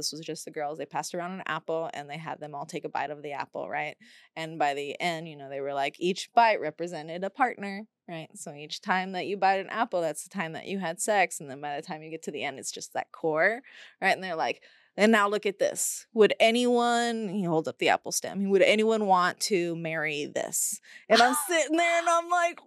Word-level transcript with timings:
this 0.00 0.12
was 0.12 0.22
just 0.22 0.46
the 0.46 0.50
girls. 0.50 0.78
They 0.78 0.86
passed 0.86 1.14
around 1.14 1.32
an 1.32 1.42
apple 1.46 1.90
and 1.92 2.08
they 2.08 2.16
had 2.16 2.40
them 2.40 2.54
all 2.54 2.64
take 2.64 2.86
a 2.86 2.88
bite 2.88 3.10
of 3.10 3.22
the 3.22 3.32
apple, 3.32 3.68
right? 3.68 3.96
And 4.34 4.58
by 4.58 4.72
the 4.72 4.98
end, 5.00 5.28
you 5.28 5.36
know, 5.36 5.50
they 5.50 5.60
were 5.60 5.74
like 5.74 5.96
each 5.98 6.32
bite 6.32 6.60
represented 6.60 7.22
a 7.22 7.30
partner, 7.30 7.86
right? 8.08 8.28
So 8.34 8.54
each 8.54 8.80
time 8.80 9.12
that 9.12 9.26
you 9.26 9.36
bite 9.36 9.60
an 9.60 9.68
apple, 9.68 10.00
that's 10.00 10.24
the 10.24 10.30
time 10.30 10.54
that 10.54 10.66
you 10.66 10.78
had 10.78 11.00
sex. 11.00 11.40
And 11.40 11.50
then 11.50 11.60
by 11.60 11.76
the 11.76 11.82
time 11.82 12.02
you 12.02 12.10
get 12.10 12.22
to 12.24 12.30
the 12.30 12.42
end, 12.42 12.58
it's 12.58 12.72
just 12.72 12.94
that 12.94 13.12
core, 13.12 13.60
right? 14.00 14.14
And 14.14 14.24
they're 14.24 14.34
like, 14.34 14.62
and 14.96 15.12
now 15.12 15.28
look 15.28 15.46
at 15.46 15.58
this. 15.58 16.06
Would 16.14 16.34
anyone, 16.40 17.28
he 17.28 17.44
holds 17.44 17.68
up 17.68 17.78
the 17.78 17.88
apple 17.88 18.12
stem, 18.12 18.50
would 18.50 18.62
anyone 18.62 19.06
want 19.06 19.40
to 19.40 19.76
marry 19.76 20.26
this? 20.26 20.80
And 21.08 21.22
I'm 21.22 21.36
sitting 21.48 21.76
there 21.76 21.98
and 22.00 22.08
I'm 22.08 22.28
like, 22.28 22.60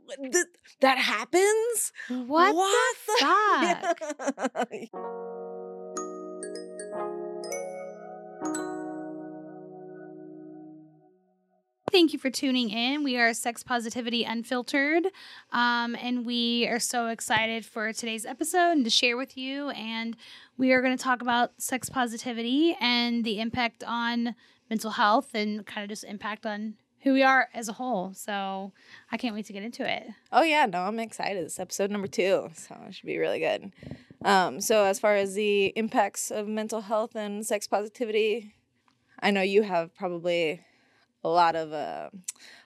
that 0.81 0.97
happens? 0.97 1.91
What, 2.07 2.55
what 2.55 2.95
the, 3.07 3.97
fuck? 4.89 4.89
Thank 11.93 12.11
you 12.11 12.17
for 12.17 12.31
tuning 12.31 12.71
in. 12.71 13.03
We 13.03 13.17
are 13.17 13.35
Sex 13.35 13.61
Positivity 13.61 14.23
Unfiltered, 14.23 15.05
um, 15.51 15.95
and 16.01 16.25
we 16.25 16.67
are 16.67 16.79
so 16.79 17.09
excited 17.09 17.67
for 17.67 17.93
today's 17.93 18.25
episode 18.25 18.71
and 18.71 18.83
to 18.83 18.89
share 18.89 19.15
with 19.15 19.37
you. 19.37 19.69
And 19.69 20.17
we 20.57 20.71
are 20.71 20.81
going 20.81 20.97
to 20.97 21.03
talk 21.03 21.21
about 21.21 21.51
sex 21.61 21.91
positivity 21.91 22.75
and 22.81 23.23
the 23.23 23.39
impact 23.39 23.83
on 23.83 24.33
mental 24.71 24.89
health 24.89 25.35
and 25.35 25.67
kind 25.67 25.83
of 25.83 25.89
just 25.89 26.03
impact 26.03 26.47
on 26.47 26.77
who 27.03 27.13
we 27.13 27.21
are 27.21 27.49
as 27.53 27.69
a 27.69 27.73
whole. 27.73 28.11
So 28.15 28.71
I 29.11 29.17
can't 29.17 29.35
wait 29.35 29.45
to 29.45 29.53
get 29.53 29.61
into 29.61 29.87
it. 29.87 30.07
Oh 30.31 30.41
yeah, 30.41 30.65
no, 30.65 30.79
I'm 30.79 30.99
excited. 30.99 31.43
It's 31.43 31.59
episode 31.59 31.91
number 31.91 32.07
two, 32.07 32.49
so 32.55 32.75
it 32.87 32.95
should 32.95 33.05
be 33.05 33.19
really 33.19 33.39
good. 33.39 33.71
Um, 34.25 34.61
so 34.61 34.83
as 34.85 34.99
far 34.99 35.15
as 35.15 35.35
the 35.35 35.67
impacts 35.75 36.31
of 36.31 36.47
mental 36.47 36.81
health 36.81 37.15
and 37.15 37.45
sex 37.45 37.67
positivity, 37.67 38.55
I 39.19 39.29
know 39.29 39.43
you 39.43 39.61
have 39.61 39.93
probably 39.93 40.61
a 41.23 41.29
lot 41.29 41.55
of 41.55 41.71
uh, 41.71 42.09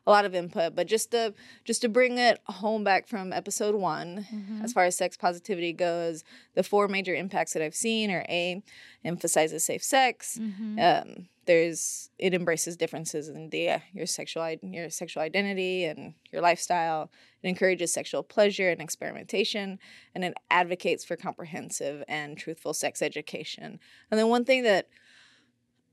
a 0.06 0.10
lot 0.10 0.26
of 0.26 0.34
input 0.34 0.76
but 0.76 0.88
just 0.88 1.12
to 1.12 1.34
just 1.66 1.82
to 1.82 1.90
bring 1.90 2.18
it 2.18 2.40
home 2.46 2.84
back 2.84 3.08
from 3.08 3.34
episode 3.34 3.76
one 3.76 4.26
mm-hmm. 4.34 4.62
as 4.64 4.74
far 4.74 4.86
as 4.86 4.96
sex 4.96 5.18
positivity 5.18 5.74
goes 5.74 6.24
the 6.56 6.64
four 6.64 6.88
major 6.88 7.14
impacts 7.14 7.54
that 7.54 7.62
i've 7.62 7.76
seen 7.76 8.10
are 8.10 8.26
a 8.30 8.64
emphasizes 9.04 9.64
safe 9.64 9.84
sex 9.84 10.40
mm-hmm. 10.42 10.80
um, 10.80 11.28
there's 11.46 12.10
it 12.18 12.34
embraces 12.34 12.78
differences 12.78 13.28
in 13.28 13.50
the 13.50 13.70
uh, 13.70 13.80
your 13.94 14.06
sexual 14.06 14.48
your 14.62 14.90
sexual 14.90 15.24
identity 15.24 15.86
and 15.86 16.14
your 16.32 16.42
lifestyle 16.42 17.10
it 17.42 17.48
encourages 17.48 17.92
sexual 17.92 18.24
pleasure 18.24 18.70
and 18.70 18.82
experimentation 18.82 19.80
and 20.16 20.24
it 20.24 20.34
advocates 20.50 21.04
for 21.04 21.16
comprehensive 21.16 22.04
and 22.08 22.38
truthful 22.38 22.74
sex 22.74 23.02
education 23.02 23.80
and 24.12 24.20
then 24.20 24.30
one 24.30 24.46
thing 24.46 24.64
that 24.64 24.88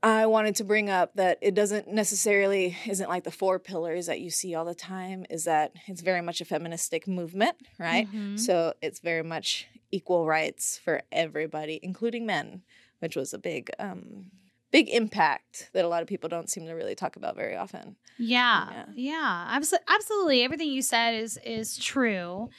I 0.05 0.27
wanted 0.27 0.57
to 0.57 0.63
bring 0.63 0.91
up 0.91 1.15
that 1.15 1.39
it 1.41 1.55
doesn't 1.55 1.87
necessarily 1.87 2.77
isn't 2.85 3.09
like 3.09 3.23
the 3.23 3.31
four 3.31 3.57
pillars 3.57 4.05
that 4.05 4.19
you 4.19 4.29
see 4.29 4.53
all 4.53 4.63
the 4.63 4.75
time 4.75 5.25
is 5.31 5.45
that 5.45 5.71
it's 5.87 6.01
very 6.01 6.21
much 6.21 6.41
a 6.41 6.45
feministic 6.45 7.07
movement, 7.07 7.55
right? 7.79 8.07
Mm-hmm. 8.07 8.37
So 8.37 8.75
it's 8.83 8.99
very 8.99 9.23
much 9.23 9.67
equal 9.89 10.27
rights 10.27 10.77
for 10.77 11.01
everybody, 11.11 11.79
including 11.81 12.27
men, 12.27 12.61
which 12.99 13.15
was 13.15 13.33
a 13.33 13.39
big 13.39 13.71
um 13.79 14.29
big 14.71 14.89
impact 14.89 15.71
that 15.73 15.85
a 15.85 15.87
lot 15.87 16.03
of 16.03 16.07
people 16.07 16.29
don't 16.29 16.51
seem 16.51 16.67
to 16.67 16.73
really 16.73 16.93
talk 16.93 17.15
about 17.15 17.35
very 17.35 17.55
often. 17.55 17.95
Yeah. 18.19 18.69
Yeah. 18.71 18.85
yeah 18.95 19.59
absolutely. 19.87 20.43
Everything 20.43 20.69
you 20.69 20.83
said 20.83 21.15
is 21.15 21.39
is 21.43 21.79
true. 21.79 22.51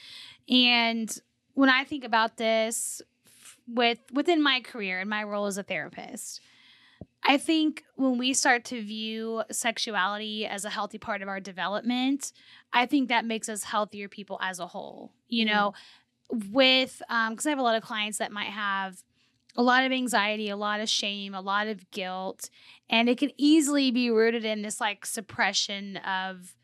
And 0.48 1.16
when 1.54 1.70
I 1.70 1.84
think 1.84 2.02
about 2.02 2.38
this 2.38 3.02
with 3.68 4.00
within 4.12 4.42
my 4.42 4.62
career 4.62 4.98
and 4.98 5.08
my 5.08 5.22
role 5.22 5.46
as 5.46 5.58
a 5.58 5.62
therapist, 5.62 6.40
I 7.28 7.38
think 7.38 7.82
when 7.96 8.18
we 8.18 8.32
start 8.32 8.64
to 8.66 8.80
view 8.80 9.42
sexuality 9.50 10.46
as 10.46 10.64
a 10.64 10.70
healthy 10.70 10.98
part 10.98 11.22
of 11.22 11.28
our 11.28 11.40
development, 11.40 12.32
I 12.72 12.86
think 12.86 13.08
that 13.08 13.24
makes 13.24 13.48
us 13.48 13.64
healthier 13.64 14.08
people 14.08 14.38
as 14.40 14.60
a 14.60 14.66
whole. 14.66 15.12
You 15.28 15.44
mm 15.44 15.48
know, 15.48 15.74
with, 16.30 17.02
because 17.08 17.46
um, 17.46 17.48
I 17.48 17.50
have 17.50 17.58
a 17.58 17.62
lot 17.62 17.76
of 17.76 17.82
clients 17.82 18.18
that 18.18 18.32
might 18.32 18.48
have 18.48 19.02
a 19.56 19.62
lot 19.62 19.84
of 19.84 19.92
anxiety, 19.92 20.48
a 20.48 20.56
lot 20.56 20.80
of 20.80 20.88
shame, 20.88 21.34
a 21.34 21.40
lot 21.40 21.66
of 21.66 21.90
guilt, 21.90 22.50
and 22.88 23.08
it 23.08 23.18
can 23.18 23.30
easily 23.36 23.90
be 23.90 24.10
rooted 24.10 24.44
in 24.44 24.62
this 24.62 24.80
like 24.80 25.06
suppression 25.06 25.96
of 25.98 26.54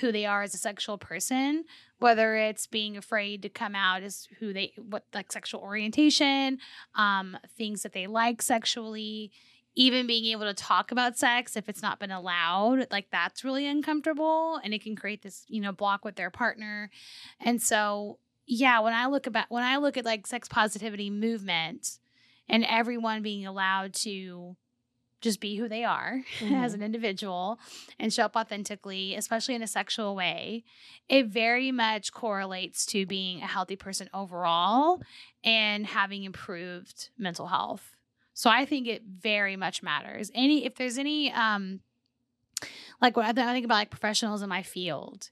who 0.00 0.12
they 0.12 0.26
are 0.26 0.42
as 0.42 0.54
a 0.54 0.58
sexual 0.58 0.98
person, 0.98 1.64
whether 1.98 2.36
it's 2.36 2.66
being 2.66 2.96
afraid 2.96 3.42
to 3.42 3.48
come 3.48 3.74
out 3.74 4.02
as 4.02 4.28
who 4.38 4.52
they, 4.52 4.72
what 4.76 5.04
like 5.14 5.32
sexual 5.32 5.60
orientation, 5.60 6.58
um, 6.94 7.36
things 7.56 7.82
that 7.82 7.92
they 7.92 8.06
like 8.06 8.42
sexually 8.42 9.32
even 9.76 10.06
being 10.06 10.24
able 10.32 10.44
to 10.44 10.54
talk 10.54 10.90
about 10.90 11.16
sex 11.16 11.56
if 11.56 11.68
it's 11.68 11.82
not 11.82 12.00
been 12.00 12.10
allowed 12.10 12.86
like 12.90 13.06
that's 13.10 13.44
really 13.44 13.66
uncomfortable 13.66 14.60
and 14.64 14.74
it 14.74 14.82
can 14.82 14.96
create 14.96 15.22
this 15.22 15.44
you 15.48 15.60
know 15.60 15.72
block 15.72 16.04
with 16.04 16.16
their 16.16 16.30
partner 16.30 16.90
and 17.40 17.62
so 17.62 18.18
yeah 18.46 18.80
when 18.80 18.94
i 18.94 19.06
look 19.06 19.26
about 19.26 19.46
when 19.48 19.62
i 19.62 19.76
look 19.76 19.96
at 19.96 20.04
like 20.04 20.26
sex 20.26 20.48
positivity 20.48 21.10
movement 21.10 21.98
and 22.48 22.64
everyone 22.64 23.22
being 23.22 23.46
allowed 23.46 23.92
to 23.92 24.56
just 25.20 25.40
be 25.40 25.56
who 25.56 25.68
they 25.68 25.84
are 25.84 26.22
mm-hmm. 26.38 26.54
as 26.54 26.74
an 26.74 26.82
individual 26.82 27.58
and 27.98 28.12
show 28.12 28.24
up 28.24 28.36
authentically, 28.36 29.14
especially 29.14 29.54
in 29.54 29.62
a 29.62 29.66
sexual 29.66 30.14
way, 30.14 30.64
it 31.08 31.26
very 31.26 31.72
much 31.72 32.12
correlates 32.12 32.86
to 32.86 33.06
being 33.06 33.42
a 33.42 33.46
healthy 33.46 33.76
person 33.76 34.08
overall 34.12 35.00
and 35.42 35.86
having 35.86 36.24
improved 36.24 37.10
mental 37.18 37.46
health. 37.48 37.95
So 38.36 38.50
I 38.50 38.66
think 38.66 38.86
it 38.86 39.02
very 39.02 39.56
much 39.56 39.82
matters. 39.82 40.30
Any 40.34 40.66
if 40.66 40.74
there's 40.74 40.98
any 40.98 41.32
um 41.32 41.80
like 43.00 43.16
what 43.16 43.24
I 43.24 43.32
think 43.32 43.64
about 43.64 43.76
like 43.76 43.90
professionals 43.90 44.42
in 44.42 44.50
my 44.50 44.62
field, 44.62 45.30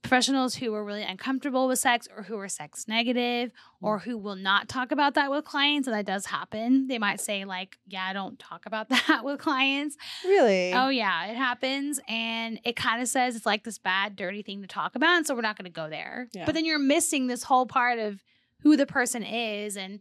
professionals 0.00 0.54
who 0.54 0.72
are 0.72 0.84
really 0.84 1.02
uncomfortable 1.02 1.66
with 1.66 1.80
sex 1.80 2.06
or 2.16 2.22
who 2.22 2.38
are 2.38 2.48
sex 2.48 2.86
negative 2.86 3.50
or 3.82 3.98
who 3.98 4.16
will 4.16 4.36
not 4.36 4.68
talk 4.68 4.92
about 4.92 5.14
that 5.14 5.28
with 5.28 5.44
clients 5.44 5.88
and 5.88 5.96
that 5.96 6.06
does 6.06 6.26
happen 6.26 6.86
they 6.86 6.98
might 6.98 7.20
say 7.20 7.44
like 7.44 7.76
yeah 7.88 8.06
i 8.06 8.12
don't 8.12 8.38
talk 8.38 8.66
about 8.66 8.88
that 9.08 9.22
with 9.24 9.40
clients 9.40 9.96
really 10.24 10.72
oh 10.72 10.88
yeah 10.88 11.26
it 11.26 11.36
happens 11.36 11.98
and 12.06 12.60
it 12.62 12.76
kind 12.76 13.02
of 13.02 13.08
says 13.08 13.34
it's 13.34 13.46
like 13.46 13.64
this 13.64 13.78
bad 13.78 14.14
dirty 14.14 14.42
thing 14.42 14.62
to 14.62 14.68
talk 14.68 14.94
about 14.94 15.16
and 15.16 15.26
so 15.26 15.34
we're 15.34 15.40
not 15.40 15.58
going 15.58 15.64
to 15.64 15.70
go 15.70 15.90
there 15.90 16.28
yeah. 16.32 16.44
but 16.44 16.54
then 16.54 16.64
you're 16.64 16.78
missing 16.78 17.26
this 17.26 17.42
whole 17.42 17.66
part 17.66 17.98
of 17.98 18.22
who 18.60 18.76
the 18.76 18.86
person 18.86 19.24
is 19.24 19.76
and 19.76 19.98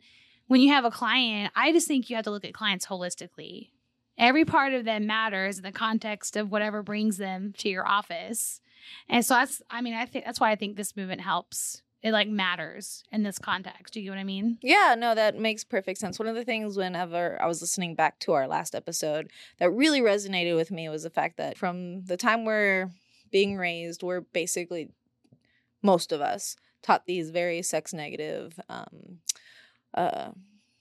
when 0.48 0.62
you 0.62 0.70
have 0.70 0.86
a 0.86 0.92
client, 0.92 1.52
I 1.56 1.72
just 1.72 1.88
think 1.88 2.10
you 2.10 2.16
have 2.16 2.26
to 2.26 2.32
look 2.32 2.46
at 2.46 2.54
clients 2.54 2.86
holistically. 2.86 3.70
Every 4.18 4.46
part 4.46 4.74
of 4.74 4.86
them 4.86 5.08
matters 5.08 5.58
in 5.58 5.64
the 5.64 5.72
context 5.72 6.38
of 6.38 6.52
whatever 6.52 6.84
brings 6.84 7.18
them 7.18 7.54
to 7.58 7.70
your 7.70 7.88
office. 7.88 8.62
And 9.10 9.26
so 9.26 9.34
that's, 9.34 9.62
I 9.70 9.82
mean, 9.82 9.94
I 9.94 10.06
think 10.06 10.26
that's 10.26 10.40
why 10.40 10.52
I 10.52 10.56
think 10.56 10.76
this 10.78 10.96
movement 10.96 11.22
helps. 11.22 11.82
It 12.02 12.12
like 12.12 12.28
matters 12.28 13.04
in 13.12 13.24
this 13.24 13.40
context. 13.40 13.94
Do 13.94 14.00
you 14.00 14.06
get 14.06 14.12
what 14.12 14.20
I 14.20 14.26
mean? 14.26 14.60
Yeah, 14.62 14.96
no, 14.96 15.16
that 15.16 15.40
makes 15.40 15.64
perfect 15.64 16.00
sense. 16.00 16.20
One 16.20 16.28
of 16.28 16.36
the 16.36 16.46
things 16.46 16.78
whenever 16.78 17.42
I 17.42 17.48
was 17.48 17.62
listening 17.62 17.96
back 17.96 18.20
to 18.20 18.34
our 18.34 18.48
last 18.48 18.76
episode 18.76 19.32
that 19.58 19.72
really 19.72 20.02
resonated 20.02 20.56
with 20.56 20.70
me 20.70 20.88
was 20.88 21.02
the 21.02 21.10
fact 21.10 21.38
that 21.38 21.58
from 21.58 22.06
the 22.06 22.16
time 22.16 22.46
we're 22.46 22.92
being 23.32 23.58
raised, 23.58 24.04
we're 24.04 24.22
basically 24.22 24.92
most 25.82 26.12
of 26.12 26.22
us 26.22 26.56
taught 26.84 27.08
these 27.08 27.32
very 27.32 27.64
sex 27.64 27.92
negative 27.92 28.60
um, 28.70 29.18
uh, 29.96 30.30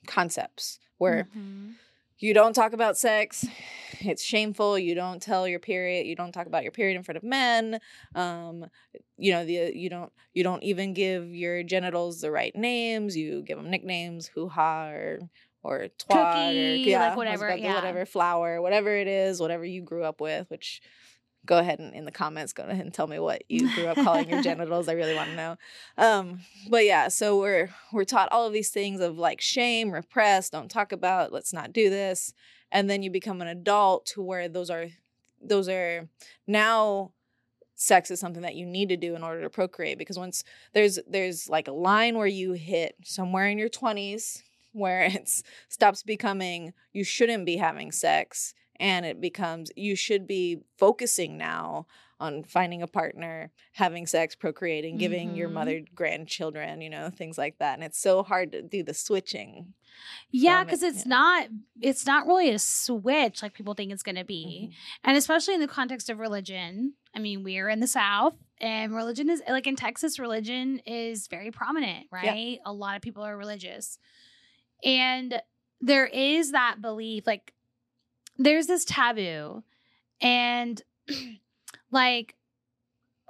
concepts 0.06 0.78
where 0.98 1.28
mm-hmm. 1.36 1.70
you 2.19 2.34
don't 2.34 2.52
talk 2.52 2.72
about 2.72 2.97
sex 2.97 3.47
it's 4.00 4.22
shameful 4.22 4.78
you 4.78 4.94
don't 4.94 5.22
tell 5.22 5.48
your 5.48 5.58
period 5.58 6.06
you 6.06 6.16
don't 6.16 6.32
talk 6.32 6.47
about 6.47 6.62
your 6.62 6.72
period 6.72 6.97
in 6.97 7.02
front 7.02 7.16
of 7.16 7.22
men 7.22 7.80
um, 8.14 8.66
you 9.16 9.32
know 9.32 9.44
the 9.44 9.72
you 9.75 9.88
don't 9.88 10.12
you 10.32 10.42
don't 10.42 10.62
even 10.62 10.92
give 10.92 11.34
your 11.34 11.62
genitals 11.62 12.20
the 12.20 12.30
right 12.30 12.54
names 12.54 13.16
you 13.16 13.42
give 13.42 13.56
them 13.56 13.70
nicknames 13.70 14.26
hoo-ha 14.28 14.88
or 14.88 15.20
or 15.62 15.88
twat 15.98 16.34
Cookie, 16.34 16.60
or 16.60 16.75
yeah, 16.75 17.08
like 17.08 17.16
whatever 17.16 17.56
yeah. 17.56 17.75
whatever 17.75 18.04
flower 18.04 18.61
whatever 18.61 18.94
it 18.94 19.08
is 19.08 19.40
whatever 19.40 19.64
you 19.64 19.81
grew 19.81 20.05
up 20.05 20.20
with 20.20 20.50
which 20.50 20.82
go 21.46 21.58
ahead 21.58 21.79
and 21.79 21.94
in 21.94 22.05
the 22.05 22.11
comments 22.11 22.52
go 22.52 22.64
ahead 22.64 22.85
and 22.85 22.94
tell 22.94 23.06
me 23.06 23.19
what 23.19 23.43
you 23.49 23.73
grew 23.75 23.87
up 23.87 23.96
calling 23.96 24.29
your 24.29 24.43
genitals. 24.50 24.88
I 24.88 24.93
really 24.93 25.14
want 25.14 25.31
to 25.31 25.37
know. 25.37 25.56
Um 25.99 26.41
but 26.69 26.85
yeah 26.85 27.08
so 27.08 27.38
we're 27.38 27.70
we're 27.93 28.05
taught 28.05 28.32
all 28.32 28.46
of 28.46 28.52
these 28.52 28.70
things 28.70 29.00
of 29.00 29.19
like 29.19 29.41
shame 29.41 29.91
repress 29.91 30.50
don't 30.50 30.70
talk 30.70 30.93
about 30.93 31.32
let's 31.32 31.52
not 31.52 31.73
do 31.73 31.91
this. 31.91 32.32
And 32.73 32.91
then 32.91 33.02
you 33.02 33.11
become 33.11 33.41
an 33.41 33.49
adult 33.49 34.06
to 34.06 34.23
where 34.23 34.49
those 34.49 34.70
are 34.70 34.88
those 35.41 35.69
are 35.69 36.08
now 36.46 37.12
sex 37.76 38.11
is 38.11 38.20
something 38.20 38.43
that 38.43 38.55
you 38.55 38.67
need 38.67 38.88
to 38.88 38.97
do 38.97 39.14
in 39.14 39.23
order 39.23 39.43
to 39.43 39.50
procreate 39.50 39.99
because 39.99 40.19
once 40.19 40.44
there's 40.73 40.99
there's 41.08 41.49
like 41.49 41.69
a 41.69 41.73
line 41.73 42.17
where 42.17 42.26
you 42.26 42.52
hit 42.52 42.94
somewhere 43.05 43.49
in 43.49 43.58
your 43.58 43.69
20s 43.69 44.43
where 44.73 45.02
it 45.05 45.29
stops 45.69 46.02
becoming 46.02 46.73
you 46.93 47.05
shouldn't 47.05 47.44
be 47.44 47.56
having 47.56 47.90
sex 47.90 48.55
and 48.81 49.06
it 49.06 49.21
becomes 49.21 49.71
you 49.76 49.97
should 49.97 50.26
be 50.26 50.59
focusing 50.79 51.37
now 51.38 51.87
on 52.21 52.44
finding 52.44 52.81
a 52.81 52.87
partner, 52.87 53.50
having 53.73 54.06
sex, 54.06 54.35
procreating, 54.37 54.97
giving 54.97 55.35
your 55.35 55.49
Mhm. 55.49 55.53
mother 55.53 55.81
grandchildren, 55.94 56.81
you 56.81 56.88
know, 56.88 57.11
things 57.11 57.37
like 57.37 57.59
that. 57.59 57.75
And 57.75 57.82
it's 57.85 57.99
so 57.99 58.23
hard 58.23 58.53
to 58.53 58.62
do 58.62 58.82
the 58.85 58.94
switching. 58.94 59.75
Yeah, 60.31 60.62
it, 60.62 60.67
because 60.67 60.82
it's 60.82 61.05
yeah. 61.05 61.09
not 61.11 61.49
it's 61.81 62.06
not 62.06 62.26
really 62.26 62.50
a 62.50 62.59
switch 62.59 63.43
like 63.43 63.53
people 63.53 63.75
think 63.75 63.93
it's 63.93 64.03
going 64.05 64.15
to 64.17 64.25
be. 64.25 64.71
Mhm. 64.71 64.75
And 65.05 65.17
especially 65.17 65.55
in 65.55 65.61
the 65.61 65.69
context 65.69 66.09
of 66.09 66.19
religion. 66.19 66.94
I 67.17 67.21
mean, 67.21 67.43
we're 67.44 67.69
in 67.69 67.79
the 67.81 67.87
South 67.87 68.35
and 68.61 68.94
religion 68.94 69.29
is 69.31 69.43
like 69.49 69.67
in 69.67 69.76
Texas, 69.76 70.19
religion 70.19 70.81
is 70.87 71.29
very 71.29 71.50
prominent, 71.53 72.06
right? 72.11 72.59
A 72.65 72.73
lot 72.73 72.97
of 72.97 73.03
people 73.03 73.23
are 73.23 73.37
religious. 73.37 73.99
And 74.85 75.41
there 75.81 76.06
is 76.06 76.53
that 76.53 76.81
belief, 76.81 77.26
like, 77.26 77.53
there's 78.38 78.66
this 78.66 78.84
taboo. 78.84 79.62
And 80.20 80.82
like, 81.90 82.34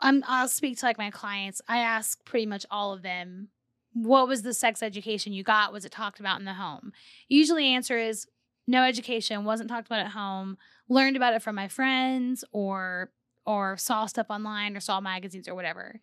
I'm, 0.00 0.22
I'll 0.26 0.48
speak 0.48 0.78
to 0.78 0.86
like 0.86 0.98
my 0.98 1.10
clients. 1.10 1.60
I 1.68 1.78
ask 1.78 2.24
pretty 2.24 2.46
much 2.46 2.66
all 2.70 2.92
of 2.92 3.02
them, 3.02 3.48
what 3.92 4.28
was 4.28 4.42
the 4.42 4.52
sex 4.52 4.82
education 4.82 5.32
you 5.32 5.42
got? 5.42 5.72
Was 5.72 5.84
it 5.84 5.92
talked 5.92 6.20
about 6.20 6.38
in 6.40 6.44
the 6.44 6.54
home? 6.54 6.92
Usually, 7.28 7.66
answer 7.66 7.96
is 7.98 8.26
no 8.66 8.82
education, 8.82 9.44
wasn't 9.44 9.70
talked 9.70 9.86
about 9.86 10.00
at 10.00 10.12
home, 10.12 10.58
learned 10.88 11.16
about 11.16 11.34
it 11.34 11.42
from 11.42 11.54
my 11.54 11.68
friends 11.68 12.44
or 12.52 13.10
or 13.46 13.76
saw 13.76 14.06
stuff 14.06 14.26
online 14.30 14.76
or 14.76 14.80
saw 14.80 15.00
magazines 15.00 15.46
or 15.46 15.54
whatever. 15.54 16.00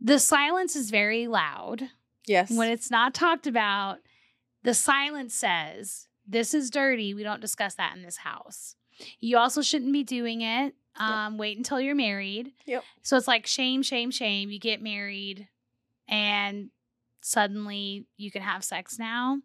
The 0.00 0.18
silence 0.18 0.74
is 0.74 0.90
very 0.90 1.26
loud. 1.26 1.90
Yes. 2.26 2.50
When 2.50 2.70
it's 2.70 2.90
not 2.90 3.14
talked 3.14 3.46
about, 3.46 3.98
the 4.62 4.74
silence 4.74 5.34
says, 5.34 6.08
This 6.30 6.54
is 6.54 6.70
dirty. 6.70 7.12
We 7.12 7.24
don't 7.24 7.40
discuss 7.40 7.74
that 7.74 7.96
in 7.96 8.02
this 8.02 8.18
house. 8.18 8.76
You 9.18 9.38
also 9.38 9.62
shouldn't 9.62 9.92
be 9.92 10.04
doing 10.04 10.42
it. 10.42 10.74
Um, 10.96 11.38
Wait 11.38 11.56
until 11.56 11.80
you're 11.80 11.94
married. 11.94 12.52
Yep. 12.66 12.84
So 13.02 13.16
it's 13.16 13.26
like 13.28 13.46
shame, 13.46 13.82
shame, 13.82 14.10
shame. 14.10 14.50
You 14.50 14.58
get 14.58 14.82
married 14.82 15.48
and 16.08 16.70
suddenly 17.20 18.06
you 18.16 18.30
can 18.30 18.42
have 18.42 18.62
sex 18.62 18.98
now. 18.98 19.38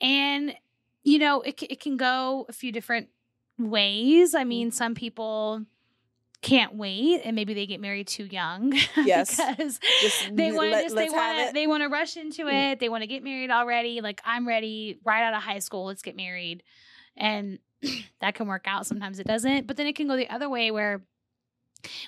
And, 0.00 0.54
you 1.02 1.18
know, 1.18 1.40
it, 1.42 1.62
it 1.62 1.80
can 1.80 1.96
go 1.96 2.46
a 2.48 2.52
few 2.52 2.72
different 2.72 3.08
ways. 3.58 4.34
I 4.34 4.44
mean, 4.44 4.70
some 4.70 4.94
people 4.94 5.64
can't 6.44 6.74
wait 6.76 7.22
and 7.24 7.34
maybe 7.34 7.54
they 7.54 7.66
get 7.66 7.80
married 7.80 8.06
too 8.06 8.24
young. 8.24 8.72
Yes. 8.96 9.36
because 9.36 9.80
Just 10.00 10.30
they 10.36 10.52
want 10.52 10.70
let- 10.70 10.94
they 10.94 11.08
want 11.08 11.48
to 11.48 11.52
they 11.54 11.66
want 11.66 11.82
to 11.82 11.88
rush 11.88 12.16
into 12.16 12.44
Mm. 12.44 12.72
it. 12.72 12.80
They 12.80 12.88
want 12.88 13.02
to 13.02 13.06
get 13.08 13.22
married 13.24 13.50
already. 13.50 14.00
Like 14.00 14.20
i'm 14.24 14.46
ready 14.46 14.98
right 15.04 15.22
out 15.24 15.34
of 15.34 15.42
high 15.42 15.58
school. 15.60 15.86
Let's 15.86 16.02
get 16.02 16.16
married. 16.16 16.62
And 17.16 17.58
that 18.20 18.34
can 18.34 18.46
work 18.46 18.64
out 18.66 18.86
sometimes. 18.86 19.18
It 19.18 19.26
doesn't. 19.26 19.66
But 19.66 19.76
then 19.76 19.86
it 19.86 19.96
can 19.96 20.06
go 20.06 20.16
the 20.16 20.28
other 20.30 20.48
way 20.48 20.70
where 20.70 21.02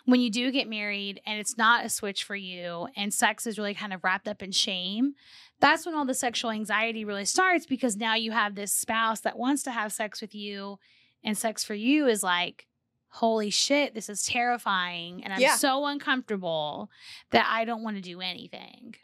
when 0.06 0.20
you 0.20 0.30
do 0.30 0.50
get 0.50 0.68
married 0.68 1.20
and 1.26 1.38
it's 1.38 1.58
not 1.58 1.84
a 1.84 1.88
switch 1.88 2.24
for 2.24 2.36
you 2.36 2.88
and 2.96 3.12
sex 3.12 3.46
is 3.46 3.58
really 3.58 3.74
kind 3.74 3.92
of 3.92 4.02
wrapped 4.04 4.26
up 4.28 4.42
in 4.42 4.50
shame 4.50 5.12
that's 5.60 5.84
when 5.84 5.94
all 5.94 6.06
the 6.06 6.14
sexual 6.14 6.50
anxiety 6.50 7.04
really 7.04 7.26
starts 7.26 7.66
because 7.66 7.94
now 7.96 8.14
you 8.14 8.30
have 8.32 8.54
this 8.54 8.72
spouse 8.72 9.20
that 9.20 9.36
wants 9.38 9.62
to 9.64 9.70
have 9.70 9.92
sex 9.92 10.22
with 10.22 10.34
you 10.34 10.78
and 11.22 11.36
sex 11.36 11.62
for 11.62 11.74
you 11.74 12.06
is 12.06 12.22
like 12.22 12.66
holy 13.08 13.50
shit 13.50 13.94
this 13.94 14.08
is 14.08 14.24
terrifying 14.24 15.22
and 15.24 15.32
i'm 15.32 15.40
Yeah. 15.40 15.56
so 15.56 15.86
uncomfortable 15.86 16.90
that 17.30 17.46
i 17.48 17.64
don't 17.64 17.82
want 17.82 17.96
to 17.96 18.02
do 18.02 18.20
anything. 18.20 18.94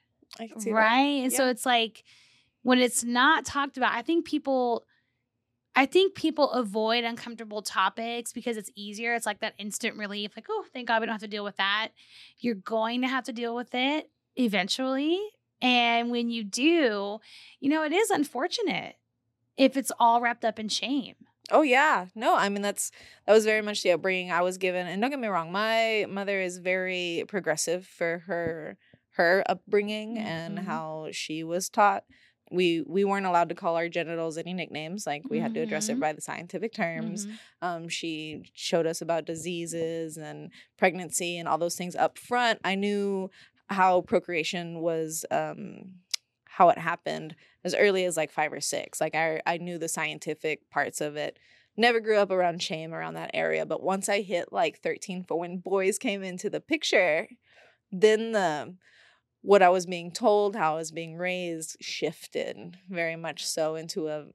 I 0.40 0.46
can 0.48 0.60
see 0.60 0.70
that. 0.70 0.76
right? 0.76 1.22
And 1.24 1.32
so 1.32 1.48
it's 1.48 1.64
like 1.66 2.04
when 2.62 2.78
it's 2.78 3.04
not 3.04 3.44
talked 3.44 3.76
about 3.76 3.92
i 3.94 4.02
think 4.02 4.24
people 4.26 4.84
i 5.74 5.86
think 5.86 6.14
people 6.14 6.50
avoid 6.52 7.04
uncomfortable 7.04 7.62
topics 7.62 8.32
because 8.32 8.56
it's 8.56 8.70
easier 8.76 9.14
it's 9.14 9.26
like 9.26 9.40
that 9.40 9.54
instant 9.58 9.96
relief 9.96 10.32
like 10.36 10.46
oh 10.50 10.64
thank 10.72 10.88
god 10.88 11.00
we 11.00 11.06
don't 11.06 11.14
have 11.14 11.20
to 11.22 11.28
deal 11.28 11.44
with 11.44 11.56
that. 11.56 11.88
You're 12.38 12.54
going 12.56 13.00
to 13.02 13.08
have 13.08 13.24
to 13.24 13.32
deal 13.32 13.54
with 13.54 13.74
it 13.74 14.10
eventually 14.36 15.18
and 15.62 16.10
when 16.10 16.28
you 16.30 16.44
do 16.44 17.18
you 17.60 17.68
know 17.70 17.82
it 17.84 17.92
is 17.92 18.10
unfortunate 18.10 18.96
if 19.56 19.76
it's 19.76 19.92
all 19.98 20.20
wrapped 20.20 20.44
up 20.44 20.58
in 20.58 20.68
shame 20.68 21.14
Oh 21.50 21.62
yeah, 21.62 22.06
no, 22.14 22.36
I 22.36 22.48
mean 22.48 22.62
that's 22.62 22.92
that 23.26 23.32
was 23.32 23.44
very 23.44 23.62
much 23.62 23.82
the 23.82 23.92
upbringing 23.92 24.30
I 24.30 24.42
was 24.42 24.58
given, 24.58 24.86
and 24.86 25.00
don't 25.00 25.10
get 25.10 25.18
me 25.18 25.28
wrong, 25.28 25.50
my 25.50 26.06
mother 26.08 26.40
is 26.40 26.58
very 26.58 27.24
progressive 27.28 27.86
for 27.86 28.20
her 28.26 28.76
her 29.12 29.42
upbringing 29.48 30.18
and 30.18 30.58
Mhm. 30.58 30.64
how 30.64 31.08
she 31.12 31.42
was 31.44 31.68
taught. 31.68 32.04
We 32.50 32.82
we 32.86 33.04
weren't 33.04 33.26
allowed 33.26 33.48
to 33.48 33.54
call 33.54 33.76
our 33.76 33.88
genitals 33.88 34.38
any 34.38 34.52
nicknames, 34.54 35.06
like 35.06 35.28
we 35.28 35.40
had 35.40 35.52
to 35.54 35.60
address 35.60 35.88
it 35.88 35.98
Mhm. 35.98 36.00
by 36.00 36.12
the 36.12 36.20
scientific 36.20 36.72
terms. 36.72 37.26
Mhm. 37.26 37.38
Um, 37.60 37.88
she 37.88 38.42
showed 38.54 38.86
us 38.86 39.00
about 39.02 39.24
diseases 39.26 40.16
and 40.16 40.50
pregnancy 40.78 41.38
and 41.38 41.48
all 41.48 41.58
those 41.58 41.76
things 41.76 41.96
up 41.96 42.18
front. 42.18 42.60
I 42.64 42.74
knew 42.76 43.30
how 43.68 44.02
procreation 44.02 44.80
was, 44.80 45.24
um, 45.30 45.94
how 46.44 46.68
it 46.68 46.78
happened 46.78 47.34
as 47.64 47.74
early 47.74 48.04
as 48.04 48.16
like 48.16 48.30
five 48.30 48.52
or 48.52 48.60
six. 48.60 49.00
Like 49.00 49.14
I, 49.14 49.40
I 49.46 49.58
knew 49.58 49.78
the 49.78 49.88
scientific 49.88 50.68
parts 50.70 51.00
of 51.00 51.16
it. 51.16 51.38
Never 51.76 52.00
grew 52.00 52.18
up 52.18 52.30
around 52.30 52.62
shame 52.62 52.92
around 52.92 53.14
that 53.14 53.30
area, 53.32 53.64
but 53.64 53.82
once 53.82 54.08
I 54.08 54.20
hit 54.20 54.52
like 54.52 54.80
13 54.80 55.24
for 55.24 55.38
when 55.38 55.58
boys 55.58 55.98
came 55.98 56.22
into 56.22 56.50
the 56.50 56.60
picture, 56.60 57.28
then 57.90 58.32
the 58.32 58.74
what 59.42 59.62
I 59.62 59.70
was 59.70 59.86
being 59.86 60.12
told, 60.12 60.54
how 60.54 60.74
I 60.74 60.76
was 60.76 60.92
being 60.92 61.16
raised 61.16 61.76
shifted 61.80 62.78
very 62.88 63.16
much 63.16 63.44
so 63.44 63.74
into 63.74 64.08
a 64.08 64.26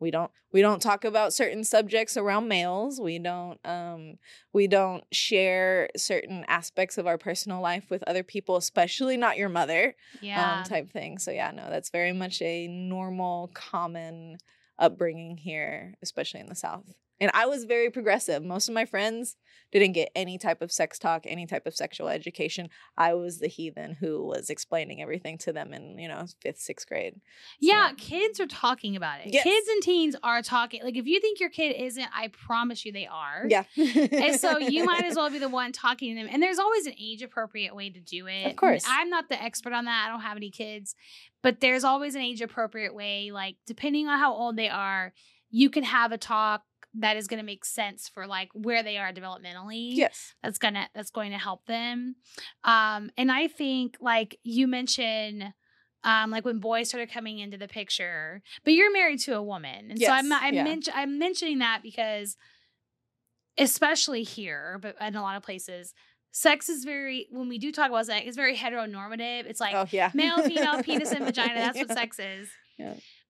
we 0.00 0.10
don't 0.10 0.30
we 0.52 0.60
don't 0.60 0.82
talk 0.82 1.04
about 1.04 1.32
certain 1.32 1.64
subjects 1.64 2.16
around 2.16 2.48
males. 2.48 3.00
We 3.00 3.18
don't 3.18 3.58
um 3.64 4.18
we 4.52 4.66
don't 4.66 5.04
share 5.12 5.88
certain 5.96 6.44
aspects 6.48 6.98
of 6.98 7.06
our 7.06 7.18
personal 7.18 7.60
life 7.60 7.90
with 7.90 8.02
other 8.04 8.22
people, 8.22 8.56
especially 8.56 9.16
not 9.16 9.36
your 9.36 9.48
mother 9.48 9.94
yeah 10.20 10.58
um, 10.58 10.64
type 10.64 10.90
thing. 10.90 11.18
So 11.18 11.30
yeah, 11.30 11.50
no, 11.50 11.68
that's 11.70 11.90
very 11.90 12.12
much 12.12 12.42
a 12.42 12.66
normal, 12.68 13.50
common 13.54 14.38
upbringing 14.78 15.36
here, 15.36 15.94
especially 16.02 16.40
in 16.40 16.48
the 16.48 16.54
South. 16.54 16.94
And 17.20 17.30
I 17.34 17.46
was 17.46 17.64
very 17.64 17.90
progressive. 17.90 18.42
Most 18.42 18.68
of 18.68 18.74
my 18.74 18.84
friends 18.84 19.36
didn't 19.72 19.92
get 19.92 20.10
any 20.14 20.38
type 20.38 20.62
of 20.62 20.70
sex 20.70 20.98
talk, 20.98 21.22
any 21.26 21.46
type 21.46 21.66
of 21.66 21.74
sexual 21.74 22.08
education. 22.08 22.68
I 22.96 23.14
was 23.14 23.38
the 23.38 23.48
heathen 23.48 23.96
who 23.98 24.24
was 24.24 24.50
explaining 24.50 25.02
everything 25.02 25.36
to 25.38 25.52
them 25.52 25.72
in, 25.72 25.98
you 25.98 26.06
know, 26.08 26.26
fifth, 26.40 26.58
sixth 26.58 26.86
grade. 26.88 27.20
Yeah, 27.60 27.90
So- 27.90 27.94
kids 27.96 28.40
are 28.40 28.46
talking 28.46 28.94
about 28.96 29.20
it. 29.20 29.32
Yes. 29.32 29.44
Kids 29.44 29.68
and 29.68 29.82
teens 29.82 30.16
are 30.22 30.42
talking. 30.42 30.82
Like, 30.82 30.96
if 30.96 31.06
you 31.06 31.20
think 31.20 31.40
your 31.40 31.50
kid 31.50 31.76
isn't, 31.76 32.08
I 32.14 32.28
promise 32.28 32.84
you 32.84 32.92
they 32.92 33.06
are. 33.06 33.46
Yeah. 33.48 33.64
And 33.76 34.38
so 34.38 34.58
you 34.58 34.84
might 34.84 35.04
as 35.04 35.16
well 35.16 35.30
be 35.30 35.38
the 35.38 35.48
one 35.48 35.72
talking 35.72 36.14
to 36.14 36.22
them. 36.22 36.30
And 36.32 36.42
there's 36.42 36.58
always 36.58 36.86
an 36.86 36.94
age 36.98 37.22
appropriate 37.22 37.74
way 37.74 37.90
to 37.90 38.00
do 38.00 38.26
it. 38.26 38.46
Of 38.46 38.56
course. 38.56 38.84
I'm 38.88 39.10
not 39.10 39.28
the 39.28 39.42
expert 39.42 39.72
on 39.72 39.86
that. 39.86 40.04
I 40.06 40.10
don't 40.10 40.20
have 40.22 40.36
any 40.36 40.50
kids, 40.50 40.94
but 41.42 41.60
there's 41.60 41.84
always 41.84 42.14
an 42.14 42.22
age 42.22 42.40
appropriate 42.40 42.94
way. 42.94 43.30
Like, 43.32 43.56
depending 43.66 44.08
on 44.08 44.18
how 44.18 44.34
old 44.34 44.56
they 44.56 44.68
are, 44.68 45.12
you 45.50 45.70
can 45.70 45.84
have 45.84 46.10
a 46.10 46.18
talk 46.18 46.62
that 46.96 47.16
is 47.16 47.26
going 47.26 47.38
to 47.40 47.44
make 47.44 47.64
sense 47.64 48.08
for 48.08 48.26
like 48.26 48.50
where 48.54 48.82
they 48.82 48.96
are 48.98 49.12
developmentally 49.12 49.90
Yes. 49.94 50.34
that's 50.42 50.58
gonna 50.58 50.88
that's 50.94 51.10
going 51.10 51.32
to 51.32 51.38
help 51.38 51.66
them 51.66 52.16
um 52.64 53.10
and 53.16 53.32
i 53.32 53.48
think 53.48 53.96
like 54.00 54.38
you 54.44 54.66
mentioned 54.68 55.52
um 56.04 56.30
like 56.30 56.44
when 56.44 56.58
boys 56.58 56.88
started 56.88 57.10
coming 57.10 57.38
into 57.40 57.56
the 57.58 57.66
picture 57.68 58.42
but 58.64 58.72
you're 58.74 58.92
married 58.92 59.18
to 59.20 59.34
a 59.34 59.42
woman 59.42 59.90
and 59.90 59.98
so 60.00 60.06
i'm 60.08 60.28
Yes, 60.30 60.40
i'm, 60.42 60.54
yeah. 60.54 60.64
men- 60.64 60.82
I'm 60.94 61.18
mentioning 61.18 61.58
that 61.58 61.80
because 61.82 62.36
especially 63.58 64.22
here 64.22 64.78
but 64.82 64.96
in 65.00 65.14
a 65.14 65.22
lot 65.22 65.36
of 65.36 65.42
places 65.42 65.94
sex 66.32 66.68
is 66.68 66.84
very 66.84 67.28
when 67.30 67.48
we 67.48 67.58
do 67.58 67.70
talk 67.70 67.88
about 67.88 68.06
sex 68.06 68.24
it's 68.26 68.36
very 68.36 68.56
heteronormative 68.56 69.46
it's 69.46 69.60
like 69.60 69.74
oh 69.74 69.86
yeah. 69.90 70.10
male 70.14 70.42
female 70.42 70.82
penis 70.82 71.12
and 71.12 71.24
vagina 71.24 71.54
that's 71.54 71.78
what 71.78 71.92
sex 71.92 72.18
is 72.18 72.48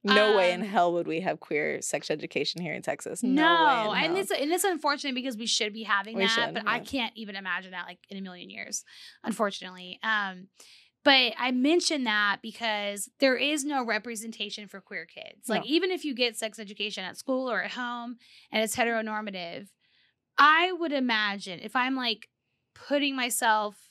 No 0.05 0.37
way 0.37 0.53
in 0.53 0.61
um, 0.61 0.67
hell 0.67 0.93
would 0.93 1.07
we 1.07 1.21
have 1.21 1.41
queer 1.41 1.81
sex 1.81 2.11
education 2.11 2.61
here 2.61 2.75
in 2.75 2.83
Texas. 2.83 3.23
No, 3.23 3.31
no, 3.33 3.91
way 3.93 4.05
and 4.05 4.17
it's 4.19 4.31
and 4.31 4.53
it's 4.53 4.65
unfortunate 4.65 5.15
because 5.15 5.37
we 5.37 5.47
should 5.47 5.73
be 5.73 5.83
having 5.83 6.17
We 6.17 6.25
that, 6.25 6.31
should, 6.31 6.55
but 6.55 6.65
I 6.67 6.81
can't 6.81 7.13
even 7.17 7.37
imagine 7.37 7.71
that 7.71 7.87
like 7.87 7.99
in 8.11 8.19
a 8.19 8.21
million 8.21 8.51
years, 8.51 8.85
unfortunately. 9.23 9.99
Um, 10.03 10.49
but 11.05 11.35
I 11.39 11.53
mention 11.53 12.05
that 12.05 12.39
because 12.43 13.11
there 13.21 13.37
is 13.37 13.65
no 13.65 13.85
representation 13.85 14.69
for 14.69 14.81
queer 14.81 15.07
kids. 15.07 15.49
Like 15.49 15.63
No. 15.63 15.69
even 15.69 15.91
if 15.91 16.05
you 16.05 16.15
get 16.15 16.37
sex 16.37 16.59
education 16.59 17.05
at 17.05 17.19
school 17.19 17.51
or 17.51 17.63
at 17.63 17.73
home 17.73 18.17
and 18.51 18.63
it's 18.63 18.75
heteronormative, 18.77 19.69
I 20.39 20.73
would 20.73 20.93
imagine 20.93 21.61
if 21.63 21.77
I'm 21.77 21.95
like 21.95 22.29
putting 22.75 23.15
myself 23.15 23.91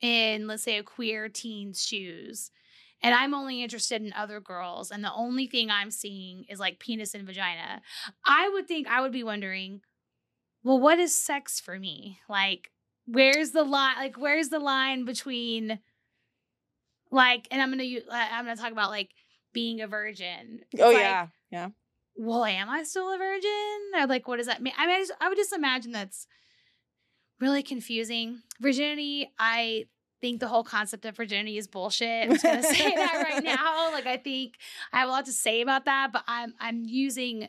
in, 0.00 0.46
let's 0.46 0.62
say, 0.62 0.78
a 0.78 0.82
queer 0.82 1.28
teen's 1.28 1.84
shoes, 1.84 2.50
and 3.04 3.14
I'm 3.14 3.34
only 3.34 3.62
interested 3.62 4.02
in 4.02 4.14
other 4.14 4.40
girls, 4.40 4.90
and 4.90 5.04
the 5.04 5.12
only 5.12 5.46
thing 5.46 5.70
I'm 5.70 5.90
seeing 5.90 6.44
is 6.48 6.58
like 6.58 6.80
penis 6.80 7.14
and 7.14 7.26
vagina, 7.26 7.82
I 8.26 8.48
would 8.48 8.66
think 8.66 8.88
I 8.88 9.02
would 9.02 9.12
be 9.12 9.22
wondering, 9.22 9.82
well, 10.62 10.80
what 10.80 10.98
is 10.98 11.14
sex 11.14 11.60
for 11.60 11.78
me? 11.78 12.18
Like, 12.30 12.70
where's 13.06 13.50
the 13.50 13.62
line? 13.62 13.96
Like, 13.98 14.16
where's 14.16 14.48
the 14.48 14.58
line 14.58 15.04
between, 15.04 15.78
like, 17.10 17.46
and 17.50 17.60
I'm 17.60 17.70
gonna 17.70 17.82
use, 17.82 18.04
I'm 18.10 18.46
gonna 18.46 18.56
talk 18.56 18.72
about 18.72 18.90
like 18.90 19.10
being 19.52 19.82
a 19.82 19.86
virgin. 19.86 20.60
It's 20.72 20.82
oh 20.82 20.86
like, 20.86 20.96
yeah. 20.96 21.26
Yeah. 21.50 21.68
well, 22.16 22.44
am 22.44 22.70
I 22.70 22.84
still 22.84 23.12
a 23.12 23.18
virgin? 23.18 24.00
Or 24.00 24.06
like, 24.06 24.26
what 24.26 24.38
does 24.38 24.46
that 24.46 24.62
mean? 24.62 24.72
I 24.78 24.86
mean, 24.86 24.96
I, 24.96 25.00
just, 25.00 25.12
I 25.20 25.28
would 25.28 25.38
just 25.38 25.52
imagine 25.52 25.92
that's 25.92 26.26
really 27.38 27.62
confusing. 27.62 28.40
Virginity, 28.60 29.30
I 29.38 29.84
think 30.24 30.40
the 30.40 30.48
whole 30.48 30.64
concept 30.64 31.04
of 31.04 31.14
virginity 31.16 31.58
is 31.58 31.66
bullshit. 31.66 32.24
I'm 32.24 32.30
just 32.30 32.42
gonna 32.44 32.62
say 32.62 32.94
that 32.96 33.26
right 33.30 33.44
now. 33.44 33.92
Like 33.92 34.06
I 34.06 34.16
think 34.16 34.56
I 34.90 35.00
have 35.00 35.08
a 35.08 35.12
lot 35.12 35.26
to 35.26 35.32
say 35.32 35.60
about 35.60 35.84
that, 35.84 36.12
but 36.12 36.24
I'm 36.26 36.54
I'm 36.58 36.82
using 36.86 37.48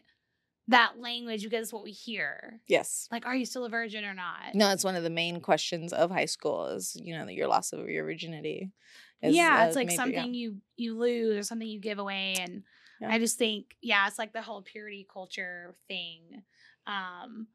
that 0.68 1.00
language 1.00 1.44
because 1.44 1.62
it's 1.64 1.74
what 1.74 1.84
we 1.84 1.92
hear. 1.92 2.60
Yes. 2.68 3.08
Like, 3.12 3.26
are 3.26 3.36
you 3.36 3.46
still 3.46 3.66
a 3.66 3.70
virgin 3.70 4.04
or 4.04 4.14
not? 4.16 4.56
No, 4.56 4.72
it's 4.72 4.84
one 4.84 4.96
of 4.96 5.04
the 5.04 5.10
main 5.12 5.40
questions 5.40 5.94
of 5.94 6.10
high 6.10 6.26
school 6.26 6.66
is, 6.66 6.98
you 7.00 7.16
know, 7.16 7.28
your 7.30 7.48
loss 7.48 7.72
of 7.72 7.88
your 7.88 8.04
virginity. 8.04 8.72
is 9.22 9.36
yeah, 9.36 9.64
a 9.64 9.68
it's 9.68 9.76
like 9.76 9.88
major- 9.88 9.96
something 9.96 10.34
you 10.34 10.58
you 10.76 10.98
lose 10.98 11.38
or 11.38 11.44
something 11.44 11.68
you 11.68 11.80
give 11.80 12.00
away, 12.00 12.36
and 12.42 12.64
Yeah. 13.00 13.10
I 13.10 13.20
just 13.20 13.38
think 13.38 13.76
yeah, 13.82 14.06
it's 14.08 14.20
like 14.20 14.34
the 14.34 14.42
whole 14.42 14.62
purity 14.64 15.08
culture 15.10 15.76
thing. 15.88 16.44
Um, 16.88 17.48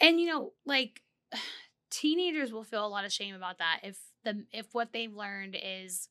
and 0.00 0.18
you 0.18 0.28
know, 0.28 0.52
like 0.64 1.02
teenagers 1.90 2.52
will 2.52 2.64
feel 2.64 2.86
a 2.86 2.88
lot 2.88 3.04
of 3.04 3.12
shame 3.12 3.34
about 3.34 3.58
that 3.58 3.80
if 3.82 3.98
the 4.24 4.46
if 4.52 4.66
what 4.72 4.92
they've 4.92 5.12
learned 5.14 5.56
is 5.60 6.08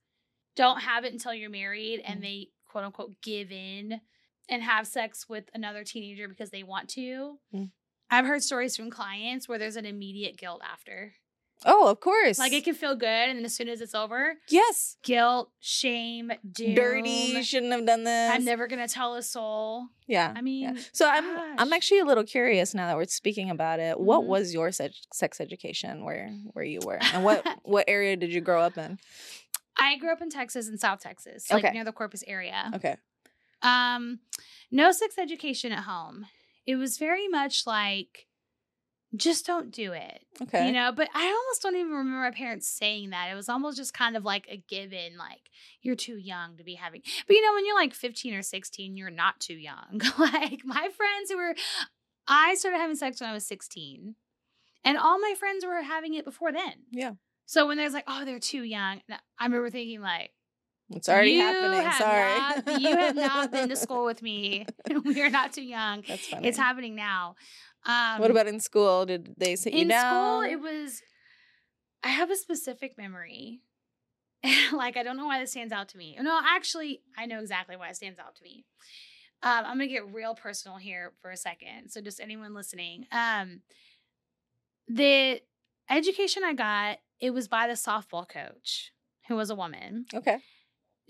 don't 0.55 0.81
have 0.81 1.05
it 1.05 1.13
until 1.13 1.33
you're 1.33 1.49
married 1.49 2.01
and 2.01 2.19
Mhm. 2.19 2.23
they 2.23 2.47
quote 2.65 2.83
unquote 2.85 3.21
give 3.21 3.51
in 3.51 4.01
and 4.49 4.63
have 4.63 4.87
sex 4.87 5.29
with 5.29 5.49
another 5.53 5.83
teenager 5.83 6.27
because 6.27 6.49
they 6.49 6.63
want 6.63 6.89
to. 6.91 7.39
Mm. 7.53 7.71
I've 8.09 8.25
heard 8.25 8.43
stories 8.43 8.75
from 8.75 8.89
clients 8.89 9.47
where 9.47 9.57
there's 9.57 9.77
an 9.77 9.85
immediate 9.85 10.37
guilt 10.37 10.61
after. 10.63 11.15
Oh, 11.65 11.87
of 11.89 11.99
course. 11.99 12.39
Like 12.39 12.53
it 12.53 12.63
can 12.63 12.73
feel 12.73 12.95
good, 12.95 13.07
and 13.29 13.37
then 13.37 13.45
as 13.45 13.55
soon 13.55 13.69
as 13.69 13.81
it's 13.81 13.93
over, 13.93 14.33
yes. 14.49 14.97
guilt, 15.03 15.51
shame, 15.59 16.31
doom. 16.51 16.73
Dirty. 16.75 17.09
You 17.09 17.43
shouldn't 17.43 17.71
have 17.71 17.85
done 17.85 18.03
this. 18.03 18.31
I'm 18.31 18.43
never 18.45 18.67
gonna 18.67 18.87
tell 18.87 19.15
a 19.15 19.21
soul. 19.21 19.85
Yeah. 20.07 20.31
I 20.35 20.39
yeah. 20.39 20.41
mean, 20.41 20.79
So 20.91 21.07
I'm 21.07 21.59
I'm 21.59 21.71
actually 21.73 21.99
a 21.99 22.05
little 22.05 22.23
curious 22.23 22.73
now 22.73 22.87
that 22.87 22.95
we're 22.97 23.05
speaking 23.05 23.49
about 23.49 23.79
it. 23.79 23.99
What 23.99 24.21
Mhm. 24.23 24.27
was 24.27 24.53
your 24.53 24.71
sex, 24.71 25.01
sex 25.13 25.39
education 25.39 26.03
where 26.03 26.29
where 26.53 26.65
you 26.65 26.79
were, 26.83 26.99
and 27.13 27.23
what 27.23 27.45
what 27.63 27.85
area 27.87 28.15
did 28.17 28.33
you 28.33 28.41
grow 28.41 28.61
up 28.61 28.77
in? 28.77 28.97
I 29.77 29.97
grew 29.97 30.11
up 30.11 30.21
in 30.21 30.29
Texas 30.29 30.67
in 30.67 30.77
South 30.77 30.99
Texas, 30.99 31.49
like 31.51 31.63
Okay. 31.63 31.73
near 31.73 31.83
the 31.83 31.91
Corpus 31.91 32.23
area. 32.27 32.71
Okay. 32.75 32.97
Um, 33.61 34.19
no 34.71 34.91
sex 34.91 35.15
education 35.19 35.71
at 35.71 35.83
home. 35.83 36.25
It 36.65 36.75
was 36.75 36.97
very 36.97 37.27
much 37.27 37.65
like, 37.67 38.27
just 39.15 39.45
don't 39.45 39.71
do 39.71 39.91
it. 39.91 40.25
Okay. 40.41 40.67
You 40.67 40.71
know, 40.73 40.91
but 40.95 41.09
I 41.13 41.25
almost 41.25 41.61
don't 41.61 41.75
even 41.75 41.91
remember 41.91 42.21
my 42.21 42.31
parents 42.31 42.67
saying 42.67 43.09
that. 43.09 43.29
It 43.31 43.35
was 43.35 43.49
almost 43.49 43.77
just 43.77 43.93
kind 43.93 44.15
of 44.15 44.23
like 44.23 44.47
a 44.49 44.57
given, 44.57 45.17
like, 45.17 45.49
you're 45.81 45.95
too 45.95 46.17
young 46.17 46.57
to 46.57 46.63
be 46.63 46.75
having. 46.75 47.01
But 47.27 47.35
you 47.35 47.45
know, 47.45 47.53
when 47.53 47.65
you're 47.65 47.75
like 47.75 47.93
15 47.93 48.33
or 48.33 48.41
16, 48.41 48.95
you're 48.95 49.09
not 49.09 49.39
too 49.39 49.55
young. 49.55 50.01
like, 50.17 50.61
my 50.63 50.89
friends 50.95 51.29
who 51.29 51.37
were, 51.37 51.55
I 52.27 52.55
started 52.55 52.77
having 52.77 52.95
sex 52.95 53.19
when 53.19 53.29
I 53.29 53.33
was 53.33 53.45
16, 53.45 54.15
and 54.85 54.97
all 54.97 55.19
my 55.19 55.33
friends 55.37 55.65
were 55.65 55.81
having 55.81 56.13
it 56.13 56.23
before 56.25 56.51
then. 56.51 56.73
Yeah. 56.91 57.11
So 57.45 57.67
when 57.67 57.77
there's 57.77 57.93
like, 57.93 58.05
oh, 58.07 58.23
they're 58.23 58.39
too 58.39 58.63
young, 58.63 59.01
I 59.37 59.45
remember 59.45 59.69
thinking, 59.69 59.99
like, 59.99 60.31
It's 60.89 61.09
already 61.09 61.31
you 61.31 61.41
happening. 61.41 61.91
Sorry. 61.97 62.39
not- 62.39 62.81
you 62.81 62.95
have 62.95 63.15
not 63.15 63.51
been 63.51 63.67
to 63.67 63.75
school 63.75 64.05
with 64.05 64.21
me. 64.21 64.65
we 65.03 65.21
are 65.21 65.29
not 65.29 65.51
too 65.51 65.63
young. 65.63 66.03
That's 66.07 66.27
funny. 66.27 66.47
It's 66.47 66.57
happening 66.57 66.95
now. 66.95 67.35
Um, 67.85 68.19
what 68.19 68.31
about 68.31 68.47
in 68.47 68.59
school? 68.59 69.05
Did 69.05 69.33
they 69.37 69.55
sit 69.55 69.73
you 69.73 69.87
down? 69.87 70.43
in 70.43 70.51
school? 70.51 70.51
It 70.51 70.61
was. 70.61 71.01
I 72.03 72.09
have 72.09 72.31
a 72.31 72.35
specific 72.35 72.97
memory. 72.97 73.61
like 74.73 74.97
I 74.97 75.03
don't 75.03 75.17
know 75.17 75.27
why 75.27 75.39
this 75.39 75.51
stands 75.51 75.73
out 75.73 75.89
to 75.89 75.97
me. 75.97 76.17
No, 76.19 76.39
actually, 76.43 77.01
I 77.17 77.25
know 77.25 77.39
exactly 77.39 77.75
why 77.75 77.89
it 77.89 77.95
stands 77.95 78.19
out 78.19 78.35
to 78.35 78.43
me. 78.43 78.65
Um, 79.43 79.65
I'm 79.65 79.77
gonna 79.77 79.87
get 79.87 80.13
real 80.13 80.35
personal 80.35 80.77
here 80.77 81.13
for 81.21 81.31
a 81.31 81.37
second. 81.37 81.89
So 81.89 82.01
just 82.01 82.19
anyone 82.19 82.53
listening, 82.53 83.05
um, 83.11 83.61
the 84.87 85.41
education 85.89 86.43
I 86.43 86.53
got 86.53 86.99
it 87.19 87.31
was 87.31 87.47
by 87.47 87.67
the 87.67 87.73
softball 87.73 88.27
coach 88.27 88.91
who 89.27 89.35
was 89.35 89.49
a 89.49 89.55
woman 89.55 90.05
okay. 90.13 90.37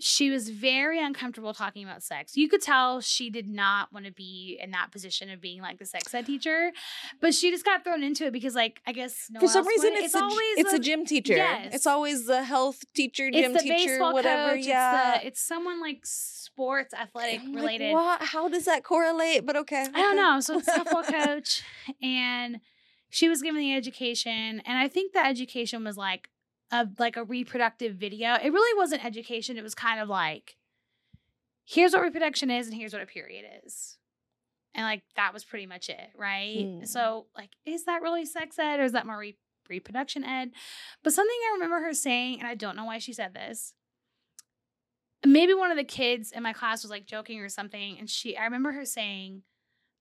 She 0.02 0.30
was 0.30 0.48
very 0.48 1.02
uncomfortable 1.02 1.54
talking 1.54 1.84
about 1.84 2.02
sex. 2.02 2.36
You 2.36 2.48
could 2.48 2.60
tell 2.60 3.00
she 3.00 3.30
did 3.30 3.48
not 3.48 3.92
want 3.92 4.04
to 4.06 4.12
be 4.12 4.58
in 4.60 4.72
that 4.72 4.90
position 4.90 5.30
of 5.30 5.40
being 5.40 5.60
like 5.62 5.78
the 5.78 5.86
sex 5.86 6.12
ed 6.12 6.26
teacher, 6.26 6.72
but 7.20 7.34
she 7.34 7.50
just 7.50 7.64
got 7.64 7.84
thrown 7.84 8.02
into 8.02 8.26
it 8.26 8.32
because, 8.32 8.54
like, 8.54 8.80
I 8.86 8.92
guess 8.92 9.28
no 9.30 9.38
For 9.40 9.46
some 9.48 9.66
reason, 9.66 9.92
would. 9.94 10.02
it's, 10.02 10.14
a, 10.14 10.22
always 10.22 10.58
it's 10.58 10.72
a 10.72 10.76
the- 10.76 10.82
gym 10.82 11.06
teacher. 11.06 11.34
Yes. 11.36 11.74
It's 11.74 11.86
always 11.86 12.26
the 12.26 12.42
health 12.42 12.82
teacher, 12.94 13.28
It's 13.32 13.62
gym 13.62 13.76
teacher, 13.76 14.00
whatever. 14.00 14.56
coach. 14.56 14.66
yeah. 14.66 15.12
It's, 15.14 15.20
the, 15.22 15.26
it's 15.28 15.40
someone 15.40 15.80
like 15.80 16.00
sports 16.04 16.92
athletic 16.94 17.40
I'm 17.40 17.52
like, 17.52 17.62
related. 17.62 17.92
what? 17.92 18.22
How 18.22 18.48
does 18.48 18.64
that 18.64 18.84
correlate? 18.84 19.46
But 19.46 19.56
okay. 19.56 19.86
I 19.94 20.00
don't 20.00 20.16
know. 20.16 20.40
So 20.40 20.58
it's 20.58 20.68
softball 20.68 21.06
coach, 21.24 21.62
and 22.02 22.58
she 23.10 23.28
was 23.28 23.40
given 23.42 23.60
the 23.60 23.74
education, 23.74 24.60
and 24.66 24.78
I 24.78 24.88
think 24.88 25.12
the 25.12 25.24
education 25.24 25.84
was 25.84 25.96
like 25.96 26.28
a 26.72 26.88
like 26.98 27.16
a 27.16 27.24
reproductive 27.24 27.96
video. 27.96 28.34
It 28.34 28.52
really 28.52 28.76
wasn't 28.76 29.04
education. 29.04 29.58
It 29.58 29.62
was 29.62 29.74
kind 29.74 30.00
of 30.00 30.08
like, 30.08 30.56
here's 31.66 31.92
what 31.92 32.02
reproduction 32.02 32.50
is, 32.50 32.66
and 32.66 32.76
here's 32.76 32.92
what 32.92 33.02
a 33.02 33.06
period 33.06 33.44
is, 33.64 33.98
and 34.74 34.84
like 34.84 35.02
that 35.16 35.34
was 35.34 35.44
pretty 35.44 35.66
much 35.66 35.88
it, 35.88 36.10
right? 36.16 36.64
Hmm. 36.64 36.84
So 36.84 37.26
like, 37.36 37.50
is 37.66 37.84
that 37.84 38.02
really 38.02 38.24
sex 38.24 38.58
ed, 38.58 38.80
or 38.80 38.84
is 38.84 38.92
that 38.92 39.06
more 39.06 39.18
re- 39.18 39.38
reproduction 39.68 40.24
ed? 40.24 40.50
But 41.04 41.12
something 41.12 41.36
I 41.50 41.54
remember 41.54 41.80
her 41.86 41.92
saying, 41.92 42.38
and 42.40 42.48
I 42.48 42.54
don't 42.54 42.76
know 42.76 42.86
why 42.86 42.98
she 42.98 43.12
said 43.12 43.34
this. 43.34 43.74
Maybe 45.24 45.54
one 45.54 45.70
of 45.70 45.76
the 45.76 45.84
kids 45.84 46.32
in 46.32 46.42
my 46.42 46.52
class 46.52 46.82
was 46.82 46.90
like 46.90 47.06
joking 47.06 47.38
or 47.40 47.48
something, 47.50 47.98
and 47.98 48.08
she 48.08 48.36
I 48.36 48.44
remember 48.44 48.72
her 48.72 48.86
saying, 48.86 49.42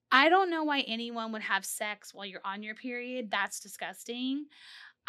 I 0.09 0.29
don't 0.29 0.49
know 0.49 0.63
why 0.63 0.81
anyone 0.81 1.31
would 1.31 1.43
have 1.43 1.65
sex 1.65 2.13
while 2.13 2.25
you're 2.25 2.41
on 2.43 2.63
your 2.63 2.75
period. 2.75 3.29
That's 3.29 3.59
disgusting. 3.59 4.45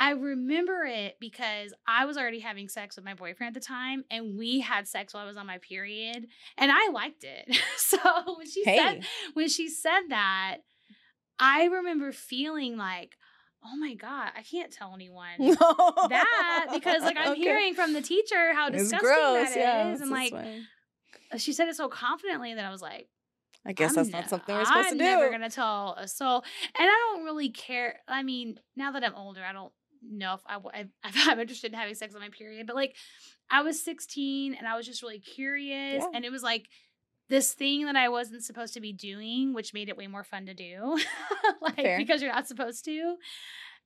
I 0.02 0.10
remember 0.10 0.82
it 0.84 1.16
because 1.20 1.72
I 1.86 2.06
was 2.06 2.16
already 2.16 2.40
having 2.40 2.68
sex 2.68 2.96
with 2.96 3.04
my 3.04 3.14
boyfriend 3.14 3.54
at 3.56 3.62
the 3.62 3.64
time, 3.64 4.02
and 4.10 4.36
we 4.36 4.58
had 4.58 4.88
sex 4.88 5.14
while 5.14 5.22
I 5.22 5.26
was 5.28 5.36
on 5.36 5.46
my 5.46 5.58
period, 5.58 6.26
and 6.58 6.72
I 6.74 6.88
liked 6.92 7.22
it. 7.22 7.56
so 7.76 7.98
when 8.36 8.48
she 8.50 8.64
Hey. 8.64 8.78
said 8.78 9.04
when 9.34 9.48
she 9.48 9.68
said 9.68 10.00
that, 10.08 10.56
I 11.38 11.66
remember 11.66 12.10
feeling 12.10 12.76
like, 12.76 13.16
oh 13.64 13.76
my 13.76 13.94
god, 13.94 14.32
I 14.36 14.42
can't 14.42 14.72
tell 14.72 14.92
anyone 14.94 15.38
that 16.08 16.66
because 16.72 17.02
like 17.02 17.16
I'm 17.16 17.30
Okay. 17.34 17.40
hearing 17.40 17.74
from 17.74 17.92
the 17.92 18.02
teacher 18.02 18.54
how 18.54 18.70
disgusting 18.70 18.98
gross. 19.06 19.50
that 19.50 19.56
yeah, 19.56 19.94
is, 19.94 20.00
and 20.00 20.10
like 20.10 20.32
fine. 20.32 20.64
Uh, 21.32 21.38
she 21.38 21.52
said 21.52 21.68
it 21.68 21.76
so 21.76 21.88
confidently 21.88 22.54
that 22.54 22.64
I 22.64 22.70
was 22.70 22.82
like. 22.82 23.06
I 23.64 23.70
guess 23.72 23.90
I'm 23.90 23.94
that's 23.94 24.08
ne- 24.08 24.20
not 24.22 24.30
something 24.30 24.56
we're 24.56 24.64
supposed 24.64 24.88
I'm 24.88 24.98
to 24.98 25.04
do. 25.04 25.04
never 25.04 25.30
gonna 25.30 25.48
tell 25.48 25.94
a 25.96 26.08
soul, 26.08 26.42
and 26.76 26.90
I 26.90 27.12
don't 27.14 27.22
really 27.24 27.50
care. 27.50 28.00
I 28.08 28.24
mean, 28.24 28.58
now 28.74 28.90
that 28.90 29.04
I'm 29.04 29.14
older, 29.14 29.44
I 29.44 29.52
don't 29.52 29.72
know 30.06 30.34
if 30.34 30.40
I, 30.46 30.80
if 31.08 31.28
I'm 31.28 31.40
interested 31.40 31.72
in 31.72 31.78
having 31.78 31.94
sex 31.94 32.14
on 32.14 32.20
my 32.20 32.28
period. 32.28 32.66
But 32.66 32.76
like, 32.76 32.96
I 33.50 33.62
was 33.62 33.82
16 33.84 34.54
and 34.54 34.66
I 34.66 34.76
was 34.76 34.86
just 34.86 35.02
really 35.02 35.18
curious, 35.20 36.02
Yeah. 36.02 36.08
and 36.14 36.24
it 36.24 36.32
was 36.32 36.42
like 36.42 36.66
this 37.28 37.52
thing 37.54 37.86
that 37.86 37.96
I 37.96 38.08
wasn't 38.08 38.42
supposed 38.44 38.74
to 38.74 38.80
be 38.80 38.92
doing, 38.92 39.54
which 39.54 39.72
made 39.72 39.88
it 39.88 39.96
way 39.96 40.06
more 40.06 40.24
fun 40.24 40.46
to 40.46 40.54
do, 40.54 40.98
like 41.62 41.76
Fair. 41.76 41.96
because 41.98 42.20
you're 42.22 42.32
not 42.32 42.48
supposed 42.48 42.84
to. 42.86 43.16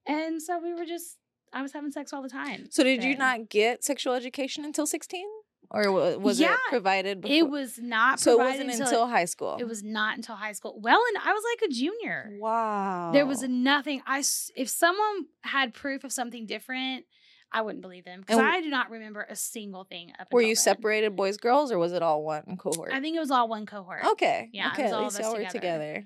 And 0.07 0.43
so 0.43 0.59
we 0.61 0.73
were 0.75 0.85
just, 0.87 1.17
I 1.53 1.63
was 1.63 1.73
having 1.73 1.91
sex 1.93 2.13
all 2.13 2.23
the 2.23 2.29
time. 2.29 2.67
so 2.71 2.83
did 2.83 3.05
you 3.05 3.17
not 3.17 3.49
get 3.49 3.85
sexual 3.85 4.15
education 4.15 4.65
until 4.65 4.87
16? 4.87 5.25
Or 5.71 6.19
was 6.19 6.39
Yeah, 6.41 6.53
it 6.55 6.61
provided 6.71 7.21
before? 7.21 7.37
It 7.37 7.49
was 7.49 7.79
not. 7.79 8.21
Provided. 8.21 8.23
So 8.23 8.33
it 8.41 8.45
wasn't 8.67 8.71
until 8.89 9.07
high 9.07 9.25
school. 9.25 9.57
It 9.59 9.65
was 9.67 9.83
not 9.83 10.17
until 10.17 10.37
high 10.37 10.53
school. 10.53 10.79
Well, 10.81 11.01
and 11.09 11.23
I 11.25 11.33
was 11.33 11.43
like 11.53 11.71
a 11.71 11.73
junior. 11.75 12.31
Wow. 12.41 13.11
There 13.13 13.27
was 13.27 13.43
nothing. 13.43 14.03
I 14.07 14.23
if 14.55 14.69
someone 14.69 15.27
had 15.43 15.75
proof 15.75 16.05
of 16.05 16.13
something 16.13 16.47
different, 16.47 17.05
I 17.53 17.63
wouldn't 17.63 17.83
believe 17.83 18.05
them 18.05 18.21
because 18.21 18.39
I 18.39 18.61
do 18.61 18.69
not 18.71 18.91
remember 18.91 19.27
a 19.29 19.37
single 19.37 19.85
thing. 19.85 20.13
Up 20.19 20.33
Were 20.33 20.41
you 20.43 20.49
then. 20.49 20.57
separated 20.57 21.17
boys, 21.17 21.37
girls, 21.37 21.71
or 21.73 21.79
was 21.79 21.93
it 21.93 22.03
all 22.03 22.23
one 22.25 22.57
cohort? 22.59 22.93
I 22.93 23.01
think 23.01 23.17
it 23.17 23.21
was 23.21 23.31
all 23.31 23.49
one 23.49 23.67
cohort. 23.67 24.05
okay. 24.13 24.49
Yeah, 24.53 24.69
it 24.71 24.73
Okay. 24.75 24.83
was 24.85 24.93
At 24.93 24.97
all 24.99 25.05
least 25.05 25.21
y'all 25.21 25.33
were 25.33 25.39
together. 25.39 25.53
together. 25.53 26.05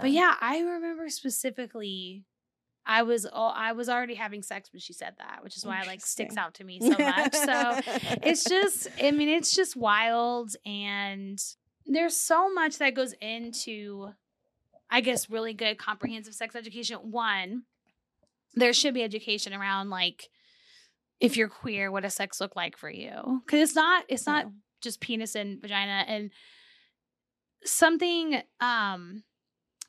But 0.00 0.10
yeah, 0.10 0.34
I 0.40 0.60
remember 0.60 1.08
specifically. 1.08 2.24
I 2.84 3.02
was 3.02 3.26
all, 3.26 3.52
I 3.56 3.72
was 3.72 3.88
already 3.88 4.14
having 4.14 4.42
sex 4.42 4.72
when 4.72 4.80
she 4.80 4.92
said 4.92 5.14
that, 5.18 5.44
which 5.44 5.56
is 5.56 5.64
why 5.64 5.80
it 5.82 5.86
like 5.86 6.00
sticks 6.04 6.36
out 6.36 6.54
to 6.54 6.64
me 6.64 6.80
so 6.80 6.88
much. 6.98 7.32
So 7.34 7.80
it's 8.22 8.44
just 8.44 8.88
i 9.00 9.10
mean 9.12 9.28
it's 9.28 9.54
just 9.54 9.76
wild 9.76 10.54
and 10.66 11.38
there's 11.86 12.16
so 12.16 12.52
much 12.52 12.78
that 12.78 12.94
goes 12.94 13.12
into 13.20 14.10
i 14.90 15.00
guess 15.00 15.28
really 15.30 15.52
good 15.54 15.78
comprehensive 15.78 16.34
sex 16.34 16.54
education 16.54 16.96
one 17.10 17.62
there 18.54 18.72
should 18.72 18.94
be 18.94 19.02
education 19.02 19.52
around 19.54 19.90
like 19.90 20.28
if 21.20 21.36
you're 21.36 21.48
queer 21.48 21.90
what 21.90 22.02
does 22.02 22.14
sex 22.14 22.40
look 22.40 22.54
like 22.56 22.76
for 22.76 22.90
you 22.90 23.42
because 23.46 23.60
it's 23.60 23.74
not 23.76 24.04
it's 24.08 24.26
not 24.26 24.46
No. 24.46 24.52
just 24.80 25.00
penis 25.00 25.34
and 25.34 25.60
vagina 25.60 26.04
and 26.06 26.30
something 27.64 28.42
um 28.60 29.22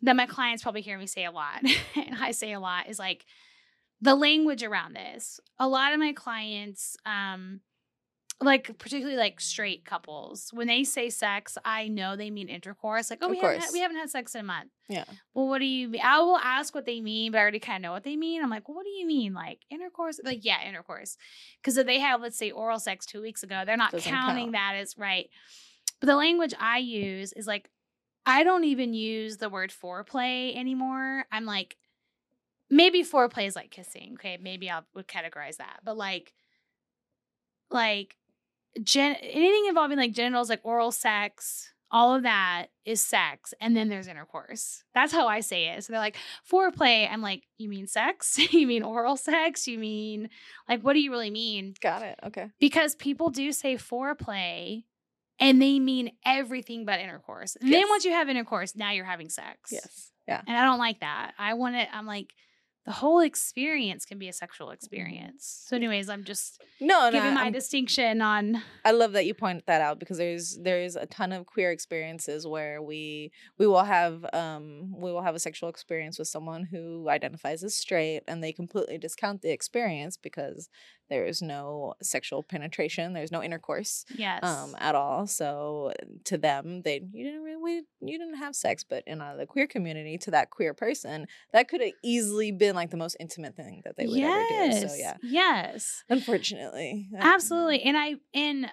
that 0.03 0.15
my 0.15 0.25
clients 0.27 0.61
probably 0.63 0.81
hear 0.81 0.97
me 0.97 1.07
say 1.07 1.25
a 1.25 1.31
lot 1.31 1.61
and 1.95 2.15
i 2.21 2.31
say 2.31 2.53
a 2.53 2.59
lot 2.59 2.87
is 2.87 2.99
like 2.99 3.25
the 4.01 4.15
language 4.15 4.63
around 4.63 4.93
this. 4.97 5.39
A 5.59 5.67
lot 5.67 5.93
of 5.93 5.99
my 5.99 6.11
clients 6.11 6.97
um 7.05 7.61
like 8.41 8.77
particularly 8.77 9.15
like 9.17 9.39
straight 9.39 9.85
couples 9.85 10.49
when 10.51 10.67
they 10.67 10.83
say 10.83 11.09
sex 11.09 11.57
i 11.63 11.87
know 11.87 12.17
they 12.17 12.29
mean 12.29 12.49
intercourse 12.49 13.09
like 13.09 13.19
oh 13.21 13.27
Of 13.27 13.31
we 13.31 13.39
haven't, 13.39 13.61
had, 13.61 13.69
we 13.71 13.79
haven't 13.79 13.95
had 13.95 14.09
sex 14.09 14.35
in 14.35 14.41
a 14.41 14.43
month. 14.43 14.71
Yeah. 14.89 15.05
well 15.33 15.47
what 15.47 15.59
do 15.59 15.65
you 15.65 15.87
mean 15.87 16.01
i 16.03 16.19
will 16.19 16.37
ask 16.37 16.75
what 16.75 16.85
they 16.85 16.99
mean 16.99 17.31
but 17.31 17.37
i 17.37 17.41
already 17.41 17.59
kind 17.59 17.77
of 17.77 17.87
know 17.87 17.93
what 17.93 18.03
they 18.03 18.17
mean. 18.17 18.43
I'm 18.43 18.49
like 18.49 18.67
well, 18.67 18.75
what 18.75 18.83
do 18.83 18.89
you 18.91 19.07
mean 19.07 19.33
like 19.33 19.59
intercourse? 19.69 20.19
Like 20.21 20.43
yeah 20.43 20.67
intercourse. 20.67 21.15
Because 21.61 21.77
if 21.77 21.85
they 21.85 21.99
have 21.99 22.19
let's 22.21 22.37
say 22.37 22.51
oral 22.51 22.79
sex 22.79 23.05
two 23.05 23.21
weeks 23.21 23.43
ago 23.43 23.63
they're 23.65 23.77
not 23.77 23.91
Doesn't 23.93 24.11
counting 24.11 24.51
count. 24.51 24.53
that 24.53 24.75
as 24.81 24.97
right. 24.97 25.29
But 26.01 26.07
the 26.07 26.17
language 26.17 26.53
i 26.59 26.79
use 26.79 27.31
is 27.31 27.47
like 27.47 27.69
i 28.25 28.43
don't 28.43 28.63
even 28.63 28.93
use 28.93 29.37
the 29.37 29.49
word 29.49 29.71
foreplay 29.71 30.55
anymore 30.55 31.25
i'm 31.31 31.45
like 31.45 31.77
maybe 32.69 33.03
foreplay 33.03 33.45
is 33.45 33.55
like 33.55 33.71
kissing 33.71 34.13
okay 34.13 34.37
maybe 34.41 34.69
i 34.69 34.81
would 34.93 35.07
categorize 35.07 35.57
that 35.57 35.79
but 35.83 35.97
like 35.97 36.33
like 37.69 38.15
gen- 38.81 39.15
anything 39.15 39.65
involving 39.67 39.97
like 39.97 40.13
genitals, 40.13 40.49
like 40.49 40.61
oral 40.63 40.91
sex, 40.91 41.71
all 41.91 42.15
of 42.15 42.23
that 42.23 42.67
is 42.85 43.01
sex. 43.01 43.53
And 43.61 43.75
then 43.77 43.89
there's 43.89 44.07
intercourse. 44.07 44.83
That's 44.93 45.13
how 45.13 45.27
I 45.27 45.41
say 45.41 45.69
it. 45.69 45.83
So 45.83 45.93
they're 45.93 45.99
like, 45.99 46.17
foreplay. 46.49 47.11
I'm 47.11 47.21
like, 47.21 47.43
you 47.57 47.69
mean 47.69 47.87
sex? 47.87 48.39
you 48.51 48.65
mean 48.65 48.83
oral 48.83 49.17
sex? 49.17 49.67
You 49.67 49.77
mean, 49.77 50.29
like, 50.67 50.81
what 50.81 50.93
do 50.93 50.99
you 50.99 51.11
really 51.11 51.29
mean? 51.29 51.75
Got 51.81 52.03
it. 52.03 52.19
Okay. 52.25 52.49
Because 52.59 52.95
people 52.95 53.29
do 53.29 53.51
say 53.51 53.75
foreplay 53.75 54.85
and 55.39 55.61
they 55.61 55.79
mean 55.79 56.11
everything 56.25 56.85
but 56.85 56.99
intercourse. 56.99 57.55
And 57.61 57.71
then 57.71 57.87
once 57.89 58.05
you 58.05 58.11
have 58.11 58.29
intercourse, 58.29 58.75
now 58.75 58.91
you're 58.91 59.05
having 59.05 59.29
sex. 59.29 59.71
Yes. 59.71 60.11
Yeah. 60.27 60.41
And 60.47 60.55
I 60.57 60.63
don't 60.65 60.79
like 60.79 60.99
that. 61.01 61.33
I 61.37 61.53
want 61.55 61.75
it, 61.75 61.89
I'm 61.91 62.05
like, 62.05 62.33
the 62.85 62.91
whole 62.91 63.21
experience 63.21 64.03
can 64.05 64.19
be 64.19 64.27
a 64.27 64.33
sexual 64.33 64.71
experience. 64.71 65.63
So, 65.67 65.77
anyways, 65.77 66.09
I'm 66.09 66.25
just 66.25 66.61
No, 66.81 67.05
no. 67.05 67.11
giving 67.11 67.33
my 67.33 67.43
I'm- 67.43 67.53
distinction 67.53 68.21
on 68.21 68.61
I 68.83 68.91
love 68.91 69.13
that 69.13 69.25
you 69.25 69.33
point 69.33 69.65
that 69.67 69.79
out 69.79 69.99
because 69.99 70.17
there's 70.17 70.57
there's 70.61 70.97
a 70.97 71.05
ton 71.05 71.31
of 71.31 71.45
queer 71.45 71.71
experiences 71.71 72.45
where 72.45 72.81
we 72.81 73.31
we 73.57 73.67
will 73.67 73.85
have 73.85 74.25
um 74.33 74.93
we 74.97 75.13
will 75.13 75.21
have 75.21 75.33
a 75.33 75.39
sexual 75.39 75.69
experience 75.69 76.19
with 76.19 76.27
someone 76.27 76.65
who 76.65 77.07
identifies 77.07 77.63
as 77.63 77.73
straight 77.73 78.21
and 78.27 78.43
they 78.43 78.51
completely 78.51 78.97
discount 78.97 79.41
the 79.43 79.51
experience 79.51 80.17
because 80.17 80.67
there 81.13 81.25
is 81.25 81.43
no 81.43 81.93
sexual 82.01 82.41
penetration, 82.41 83.13
there's 83.13 83.31
no 83.31 83.43
intercourse 83.43 84.03
yes. 84.17 84.43
um 84.43 84.75
at 84.79 84.95
all. 84.95 85.27
So 85.27 85.93
to 86.23 86.39
them, 86.39 86.81
they 86.81 87.01
you 87.11 87.23
didn't 87.23 87.43
really 87.43 87.83
you 88.01 88.17
didn't 88.17 88.37
have 88.37 88.55
sex, 88.55 88.83
but 88.83 89.03
in 89.05 89.21
uh, 89.21 89.35
the 89.35 89.45
queer 89.45 89.67
community, 89.67 90.17
to 90.17 90.31
that 90.31 90.49
queer 90.49 90.73
person, 90.73 91.27
that 91.53 91.67
could 91.69 91.81
have 91.81 91.91
easily 92.03 92.51
been 92.51 92.73
like 92.75 92.89
the 92.89 92.97
most 92.97 93.15
intimate 93.19 93.55
thing 93.55 93.81
that 93.85 93.95
they 93.95 94.07
would 94.07 94.17
yes. 94.17 94.75
ever 94.75 94.81
do. 94.81 94.87
So 94.87 94.95
yeah, 94.95 95.17
Yes. 95.21 96.03
unfortunately, 96.09 97.07
Absolutely. 97.15 97.83
And 97.83 97.95
I 97.95 98.15
and 98.33 98.71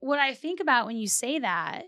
what 0.00 0.18
I 0.18 0.32
think 0.32 0.60
about 0.60 0.86
when 0.86 0.96
you 0.96 1.08
say 1.08 1.38
that 1.40 1.82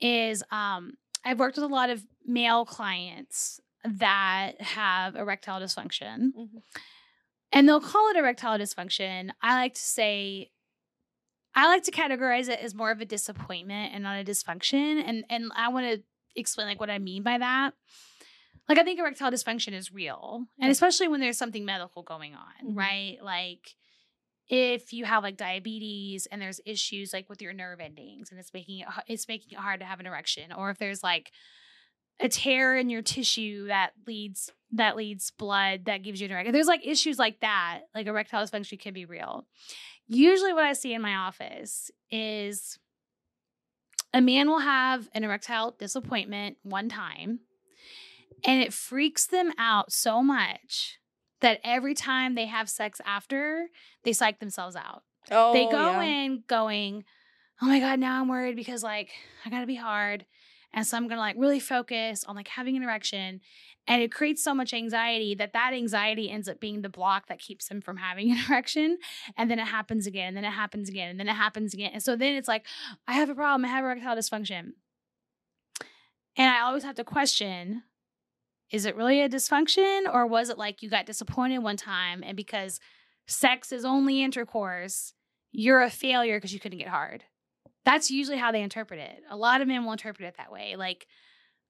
is 0.00 0.42
um 0.50 0.94
I've 1.26 1.38
worked 1.38 1.56
with 1.56 1.64
a 1.64 1.74
lot 1.74 1.90
of 1.90 2.02
male 2.24 2.64
clients 2.64 3.60
that 3.84 4.60
have 4.60 5.14
erectile 5.14 5.60
dysfunction. 5.60 6.32
Mhm. 6.32 6.62
And 7.52 7.68
they'll 7.68 7.80
call 7.80 8.10
it 8.10 8.16
erectile 8.16 8.58
dysfunction. 8.58 9.30
I 9.42 9.54
like 9.54 9.74
to 9.74 9.80
say 9.80 10.50
I 11.54 11.68
like 11.68 11.84
to 11.84 11.90
categorize 11.90 12.48
it 12.50 12.60
as 12.60 12.74
more 12.74 12.90
of 12.90 13.00
a 13.00 13.06
disappointment 13.06 13.94
and 13.94 14.02
not 14.02 14.20
a 14.20 14.24
dysfunction. 14.24 15.02
And 15.06 15.24
and 15.30 15.50
I 15.56 15.68
want 15.68 15.86
to 15.86 16.02
explain 16.34 16.66
like 16.66 16.80
what 16.80 16.90
I 16.90 16.98
mean 16.98 17.22
by 17.22 17.38
that. 17.38 17.72
Like 18.68 18.78
I 18.78 18.82
think 18.84 18.98
erectile 18.98 19.30
dysfunction 19.30 19.72
is 19.72 19.92
real. 19.92 20.44
And 20.60 20.70
especially 20.70 21.08
when 21.08 21.20
there's 21.20 21.38
something 21.38 21.64
medical 21.64 22.02
going 22.02 22.34
on, 22.34 22.72
Mhm. 22.72 22.76
right? 22.76 23.16
Like 23.22 23.74
if 24.48 24.92
you 24.92 25.04
have 25.04 25.22
like 25.22 25.36
diabetes 25.36 26.26
and 26.26 26.42
there's 26.42 26.60
issues 26.66 27.12
like 27.12 27.28
with 27.28 27.40
your 27.40 27.52
nerve 27.52 27.80
endings 27.80 28.30
and 28.30 28.38
it's 28.38 28.52
making 28.52 28.80
it 28.80 28.86
it's 29.08 29.26
making 29.28 29.48
it 29.52 29.58
hard 29.58 29.80
to 29.80 29.86
have 29.86 29.98
an 29.98 30.06
erection 30.06 30.52
or 30.52 30.70
if 30.70 30.78
there's 30.78 31.02
like 31.02 31.32
a 32.20 32.28
tear 32.28 32.76
in 32.76 32.88
your 32.88 33.02
tissue 33.02 33.66
that 33.66 33.90
leads 34.06 34.50
that 34.76 34.96
leads 34.96 35.30
blood 35.30 35.86
that 35.86 36.02
gives 36.02 36.20
you 36.20 36.26
an 36.26 36.32
erection. 36.32 36.52
There's 36.52 36.66
like 36.66 36.86
issues 36.86 37.18
like 37.18 37.40
that, 37.40 37.80
like 37.94 38.06
erectile 38.06 38.44
dysfunction 38.44 38.80
can 38.80 38.94
be 38.94 39.04
real. 39.04 39.46
Usually 40.08 40.52
what 40.52 40.64
I 40.64 40.72
see 40.72 40.94
in 40.94 41.02
my 41.02 41.14
office 41.16 41.90
is 42.10 42.78
a 44.14 44.20
man 44.20 44.48
will 44.48 44.60
have 44.60 45.08
an 45.14 45.24
erectile 45.24 45.74
disappointment 45.78 46.58
one 46.62 46.88
time 46.88 47.40
and 48.44 48.62
it 48.62 48.72
freaks 48.72 49.26
them 49.26 49.52
out 49.58 49.92
so 49.92 50.22
much 50.22 50.98
that 51.40 51.60
every 51.64 51.94
time 51.94 52.34
they 52.34 52.46
have 52.46 52.68
sex 52.68 53.00
after, 53.04 53.66
they 54.04 54.12
psych 54.12 54.38
themselves 54.38 54.76
out 54.76 55.02
oh, 55.30 55.52
they 55.52 55.64
go 55.66 56.00
yeah. 56.00 56.02
in 56.02 56.44
going, 56.46 57.04
oh 57.60 57.66
my 57.66 57.80
God, 57.80 57.98
now 57.98 58.20
I'm 58.20 58.28
worried 58.28 58.56
because 58.56 58.82
like 58.82 59.10
I 59.44 59.50
gotta 59.50 59.66
be 59.66 59.74
hard. 59.74 60.24
And 60.76 60.86
so 60.86 60.96
I'm 60.96 61.08
gonna 61.08 61.22
like 61.22 61.36
really 61.38 61.58
focus 61.58 62.22
on 62.24 62.36
like 62.36 62.48
having 62.48 62.76
an 62.76 62.82
erection. 62.82 63.40
And 63.88 64.02
it 64.02 64.12
creates 64.12 64.44
so 64.44 64.54
much 64.54 64.74
anxiety 64.74 65.34
that 65.34 65.54
that 65.54 65.72
anxiety 65.72 66.30
ends 66.30 66.48
up 66.48 66.60
being 66.60 66.82
the 66.82 66.90
block 66.90 67.28
that 67.28 67.38
keeps 67.38 67.68
them 67.68 67.80
from 67.80 67.96
having 67.96 68.30
an 68.32 68.38
erection. 68.48 68.98
And 69.38 69.50
then 69.50 69.58
it 69.58 69.66
happens 69.66 70.06
again, 70.06 70.28
and 70.28 70.36
then 70.36 70.44
it 70.44 70.50
happens 70.50 70.90
again, 70.90 71.08
and 71.08 71.18
then 71.18 71.28
it 71.28 71.34
happens 71.34 71.72
again. 71.72 71.90
And 71.94 72.02
so 72.02 72.14
then 72.14 72.34
it's 72.34 72.46
like, 72.46 72.66
I 73.08 73.14
have 73.14 73.30
a 73.30 73.34
problem, 73.34 73.64
I 73.64 73.68
have 73.68 73.84
erectile 73.84 74.14
dysfunction. 74.14 74.72
And 76.36 76.50
I 76.50 76.60
always 76.60 76.84
have 76.84 76.96
to 76.96 77.04
question 77.04 77.82
is 78.70 78.84
it 78.84 78.96
really 78.96 79.20
a 79.20 79.28
dysfunction 79.28 80.12
or 80.12 80.26
was 80.26 80.50
it 80.50 80.58
like 80.58 80.82
you 80.82 80.90
got 80.90 81.06
disappointed 81.06 81.60
one 81.60 81.76
time 81.76 82.22
and 82.24 82.36
because 82.36 82.80
sex 83.28 83.70
is 83.70 83.84
only 83.84 84.24
intercourse, 84.24 85.14
you're 85.52 85.82
a 85.82 85.88
failure 85.88 86.36
because 86.36 86.52
you 86.52 86.58
couldn't 86.58 86.78
get 86.78 86.88
hard. 86.88 87.22
That's 87.86 88.10
usually 88.10 88.36
how 88.36 88.52
they 88.52 88.60
interpret 88.62 89.00
it. 89.00 89.22
A 89.30 89.36
lot 89.36 89.62
of 89.62 89.68
men 89.68 89.84
will 89.84 89.92
interpret 89.92 90.28
it 90.28 90.34
that 90.36 90.52
way. 90.52 90.76
Like, 90.76 91.06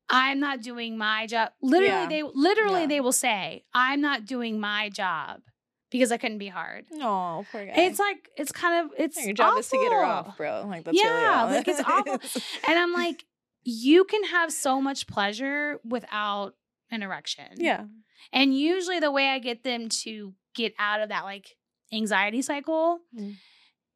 I'm 0.09 0.41
not 0.41 0.63
doing 0.63 0.99
my 0.99 1.27
job. 1.29 1.51
Literally, 1.63 1.89
Yeah. 2.03 2.07
they 2.09 2.23
literally 2.25 2.81
Yeah. 2.83 2.87
they 2.87 3.01
will 3.01 3.13
say, 3.13 3.65
I'm 3.75 4.01
not 4.01 4.25
doing 4.25 4.59
my 4.59 4.89
job 4.89 5.43
because 5.91 6.11
I 6.11 6.17
couldn't 6.17 6.39
be 6.39 6.49
hard. 6.49 6.87
No, 6.91 7.45
poor 7.53 7.65
guy. 7.67 7.73
It's 7.77 7.99
like 8.01 8.29
it's 8.37 8.51
kind 8.51 8.87
of 8.87 8.93
it's 8.99 9.23
your 9.25 9.35
job 9.35 9.59
is 9.59 9.69
to 9.69 9.77
get 9.77 9.93
her 9.93 10.03
off, 10.05 10.37
bro. 10.37 10.65
Like 10.67 10.85
that's 10.85 10.97
really 10.97 11.09
Yeah, 11.23 11.43
all. 11.45 11.47
like, 11.51 11.69
it's 11.69 11.81
awful. 11.81 12.19
And 12.69 12.79
I'm 12.79 12.93
like, 12.93 13.25
you 13.65 14.05
can 14.05 14.25
have 14.25 14.53
so 14.53 14.81
much 14.81 15.07
pleasure 15.07 15.81
without 15.85 16.55
an 16.91 17.03
erection. 17.03 17.49
yeah, 17.57 17.85
And 18.33 18.57
usually 18.57 19.01
the 19.01 19.11
way 19.11 19.29
I 19.29 19.39
get 19.41 19.65
them 19.65 19.89
to 20.05 20.35
get 20.55 20.73
out 20.79 21.01
of 21.01 21.09
that 21.11 21.25
like 21.25 21.57
anxiety 21.93 22.43
cycle 22.43 23.01
Mm. 23.15 23.35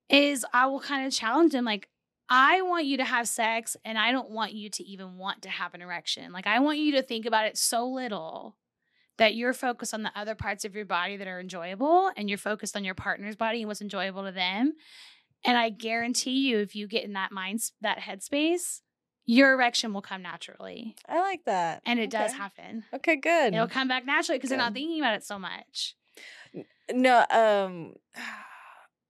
is 0.09 0.44
I 0.52 0.66
will 0.66 0.80
kind 0.80 1.06
of 1.06 1.12
challenge 1.12 1.52
them 1.52 1.64
like 1.64 1.88
I 2.30 2.62
want 2.62 2.86
you 2.86 2.96
to 2.98 3.04
have 3.04 3.26
sex 3.26 3.76
and 3.84 3.98
I 3.98 4.12
don't 4.12 4.30
want 4.30 4.52
you 4.52 4.70
to 4.70 4.84
even 4.84 5.18
want 5.18 5.42
to 5.42 5.50
have 5.50 5.74
an 5.74 5.82
erection. 5.82 6.32
Like 6.32 6.46
I 6.46 6.60
want 6.60 6.78
you 6.78 6.92
to 6.92 7.02
think 7.02 7.26
about 7.26 7.46
it 7.46 7.58
so 7.58 7.88
little 7.88 8.56
that 9.18 9.34
you're 9.34 9.52
focused 9.52 9.92
on 9.92 10.02
the 10.02 10.12
other 10.14 10.36
parts 10.36 10.64
of 10.64 10.74
your 10.74 10.86
body 10.86 11.16
that 11.16 11.26
are 11.26 11.40
enjoyable 11.40 12.10
and 12.16 12.28
you're 12.28 12.38
focused 12.38 12.76
on 12.76 12.84
your 12.84 12.94
partner's 12.94 13.36
body 13.36 13.60
and 13.60 13.68
what's 13.68 13.82
enjoyable 13.82 14.24
to 14.24 14.32
them. 14.32 14.74
And 15.44 15.58
I 15.58 15.70
guarantee 15.70 16.48
you 16.48 16.58
if 16.58 16.76
you 16.76 16.86
get 16.86 17.04
in 17.04 17.14
that 17.14 17.32
mind 17.32 17.60
that 17.80 17.98
headspace, 17.98 18.80
your 19.26 19.52
erection 19.52 19.92
will 19.92 20.02
come 20.02 20.22
naturally. 20.22 20.94
I 21.08 21.20
like 21.20 21.44
that, 21.44 21.82
And 21.84 21.98
it 21.98 22.10
does 22.10 22.32
happen. 22.32 22.84
Okay, 22.94 23.16
good. 23.16 23.54
It'll 23.54 23.68
come 23.68 23.88
back 23.88 24.06
naturally 24.06 24.38
because 24.38 24.50
they're 24.50 24.58
not 24.58 24.72
thinking 24.72 25.00
about 25.00 25.14
it 25.14 25.24
so 25.24 25.38
much. 25.38 25.96
No, 26.92 27.24
um, 27.30 27.94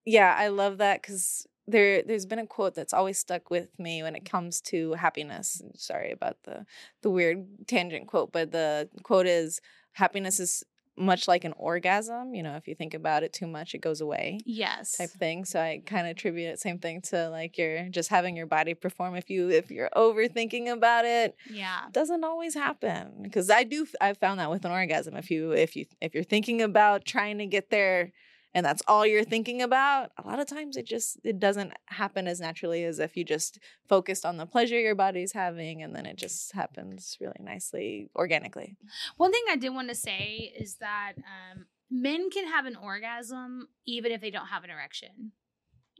yeah, 0.05 0.35
I 0.37 0.49
love 0.49 0.79
that 0.79 1.03
because 1.03 1.47
there 1.71 2.03
there's 2.03 2.27
been 2.27 2.39
a 2.39 2.47
quote 2.47 2.75
that's 2.75 2.93
always 2.93 3.19
stuck 3.19 3.51
with 3.51 3.79
me 3.79 4.03
when 4.03 4.15
it 4.17 4.25
comes 4.25 4.61
to 4.63 4.93
happiness. 4.95 5.63
Sorry 5.77 6.11
about 6.13 6.37
the 6.45 6.67
the 7.03 7.11
weird 7.11 7.47
tangent 7.67 8.07
quote, 8.09 8.33
but 8.33 8.53
the 8.53 8.89
quote 9.03 9.27
is 9.27 9.61
happiness 9.93 10.41
is 10.41 10.63
much 10.97 11.27
like 11.27 11.45
an 11.45 11.55
orgasm. 11.57 12.35
You 12.35 12.43
know, 12.43 12.57
if 12.57 12.69
you 12.69 12.75
think 12.75 12.93
about 12.93 13.23
it 13.23 13.33
too 13.33 13.47
much, 13.47 13.75
it 13.75 13.79
goes 13.81 14.03
away. 14.03 14.41
Yes. 14.45 14.99
type 14.99 15.09
thing. 15.11 15.47
So 15.47 15.59
I 15.59 15.81
kind 15.87 16.07
of 16.07 16.11
attribute 16.11 16.51
it 16.51 16.61
same 16.61 16.79
thing 16.79 17.01
to 17.03 17.31
like 17.31 17.57
you're 17.57 17.89
just 17.89 18.11
having 18.11 18.37
your 18.37 18.47
body 18.47 18.75
perform. 18.75 19.15
If 19.15 19.31
you 19.31 19.49
if 19.49 19.71
you're 19.71 19.89
overthinking 19.97 20.71
about 20.71 21.05
it, 21.07 21.37
Yeah. 21.51 21.83
doesn't 21.93 22.23
always 22.25 22.55
happen. 22.55 23.23
Because 23.23 23.49
I 23.49 23.65
do 23.65 23.87
I've 24.01 24.19
found 24.19 24.41
that 24.41 24.51
with 24.51 24.65
an 24.67 24.73
orgasm. 24.73 25.17
If 25.17 25.31
you 25.31 25.53
if 25.53 25.75
you 25.77 25.87
if 26.03 26.15
you're 26.15 26.25
thinking 26.25 26.61
about 26.61 27.05
trying 27.07 27.39
to 27.39 27.47
get 27.47 27.71
there 27.71 28.13
and 28.55 28.67
that's 28.67 28.83
all 28.89 29.07
you're 29.07 29.25
thinking 29.25 29.63
about, 29.63 30.11
a 30.23 30.27
lot 30.27 30.41
of 30.41 30.47
times 30.49 30.77
it 30.77 30.87
just 30.87 31.19
it 31.25 31.39
doesn't 31.39 31.73
happen 31.87 32.27
as 32.27 32.41
naturally 32.41 32.85
as 32.85 32.99
if 32.99 33.17
you 33.17 33.25
just 33.25 33.59
focused 33.89 34.27
on 34.27 34.37
the 34.37 34.47
pleasure 34.47 34.79
your 34.79 34.95
body's 34.95 35.33
having 35.33 35.83
and 35.83 35.95
then 35.95 36.07
it 36.07 36.17
just 36.17 36.53
happens 36.53 37.17
really 37.21 37.41
nicely 37.41 38.11
organically. 38.17 38.77
One 39.17 39.33
thing 39.33 39.45
I 39.51 39.57
did 39.57 39.71
want 39.71 39.89
to 39.89 39.95
say 39.95 40.53
is 40.59 40.77
that 40.77 41.13
um, 41.19 41.67
men 41.91 42.31
can 42.31 42.47
have 42.49 42.67
an 42.67 42.77
orgasm 42.77 43.69
even 43.87 44.11
if 44.13 44.21
they 44.21 44.31
don't 44.31 44.47
have 44.49 44.65
an 44.65 44.71
erection. 44.71 45.33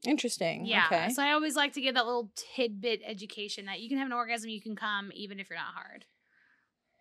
Interesting. 0.07 0.65
Yeah. 0.65 0.87
Okay. 0.87 1.11
So 1.11 1.23
I 1.23 1.33
always 1.33 1.57
like 1.57 1.75
to 1.75 1.81
give 1.81 1.95
that 1.95 2.07
little 2.07 2.31
tidbit 2.57 3.03
education 3.07 3.67
that 3.67 3.81
you 3.81 3.89
can 3.89 3.99
have 3.99 4.07
an 4.07 4.13
orgasm, 4.15 4.49
you 4.49 4.61
can 4.63 4.75
come 4.75 5.11
even 5.15 5.39
if 5.39 5.51
you're 5.51 5.59
not 5.59 5.75
hard. 5.75 6.07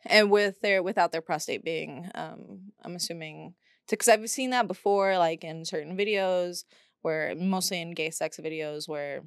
and 0.05 0.29
with 0.29 0.61
their 0.61 0.83
without 0.83 1.11
their 1.11 1.21
prostate 1.21 1.61
being 1.63 2.09
um 2.15 2.71
i'm 2.85 2.95
assuming 2.95 3.53
because 3.89 4.07
i've 4.09 4.29
seen 4.29 4.49
that 4.51 4.67
before 4.67 5.17
like 5.17 5.43
in 5.43 5.65
certain 5.65 5.97
videos 5.97 6.63
where 7.01 7.33
mostly 7.35 7.81
in 7.81 7.91
gay 7.91 8.09
sex 8.09 8.37
videos 8.37 8.87
where 8.87 9.21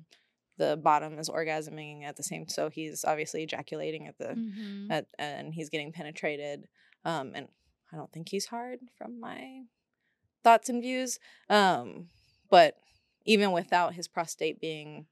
the 0.58 0.76
bottom 0.76 1.18
is 1.18 1.28
orgasming 1.30 2.04
at 2.04 2.16
the 2.16 2.22
same 2.22 2.46
so 2.48 2.68
he's 2.68 3.04
obviously 3.04 3.42
ejaculating 3.42 4.06
at 4.06 4.18
the 4.18 4.34
Mhm. 4.34 4.90
at, 4.90 5.06
and 5.18 5.54
he's 5.54 5.70
getting 5.70 5.92
penetrated 5.92 6.68
um 7.04 7.32
and 7.34 7.48
i 7.92 7.96
don't 7.96 8.12
think 8.12 8.28
he's 8.28 8.46
hard 8.46 8.80
from 8.96 9.18
my 9.20 9.62
thoughts 10.44 10.68
and 10.68 10.82
views 10.82 11.18
um 11.48 12.08
but 12.50 12.76
even 13.24 13.52
without 13.52 13.94
his 13.94 14.08
prostate 14.08 14.60
being 14.60 15.06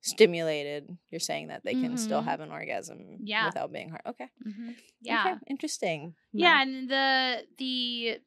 stimulated 0.00 0.96
you're 1.10 1.18
saying 1.18 1.48
that 1.48 1.64
they 1.64 1.74
can 1.74 1.96
still 1.96 2.20
Mhm. 2.20 2.24
have 2.26 2.40
an 2.40 2.50
orgasm 2.52 3.18
Yeah. 3.24 3.46
without 3.46 3.72
being 3.72 3.88
hard 3.88 4.02
okay 4.06 4.28
Mhm. 4.46 4.76
Yeah. 5.00 5.24
okay. 5.26 5.38
interesting 5.48 6.14
Yeah, 6.32 6.54
No. 6.56 6.62
and 6.62 6.88
the 6.90 7.46
the 7.58 8.20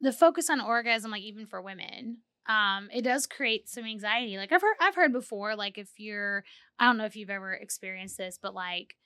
the 0.00 0.12
focus 0.12 0.50
on 0.50 0.60
orgasm, 0.60 1.10
like 1.10 1.22
even 1.22 1.46
for 1.46 1.60
women, 1.62 2.18
um, 2.46 2.88
it 2.92 3.02
does 3.02 3.26
create 3.26 3.68
some 3.68 3.84
anxiety. 3.84 4.36
Like 4.36 4.52
I've 4.52 4.62
heard 4.62 4.76
I've 4.80 4.94
heard 4.94 5.12
before, 5.12 5.56
like 5.56 5.78
if 5.78 5.98
you're 5.98 6.44
I 6.78 6.86
don't 6.86 6.98
know 6.98 7.06
if 7.06 7.16
you've 7.16 7.30
ever 7.30 7.52
experienced 7.54 8.18
this, 8.18 8.38
but 8.40 8.54
like 8.54 8.96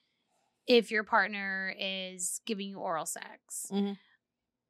if 0.67 0.91
your 0.91 1.05
partner 1.05 1.75
is 1.79 2.41
giving 2.47 2.69
you 2.69 2.79
oral 2.79 3.07
sex. 3.07 3.69
Mhm. 3.71 3.99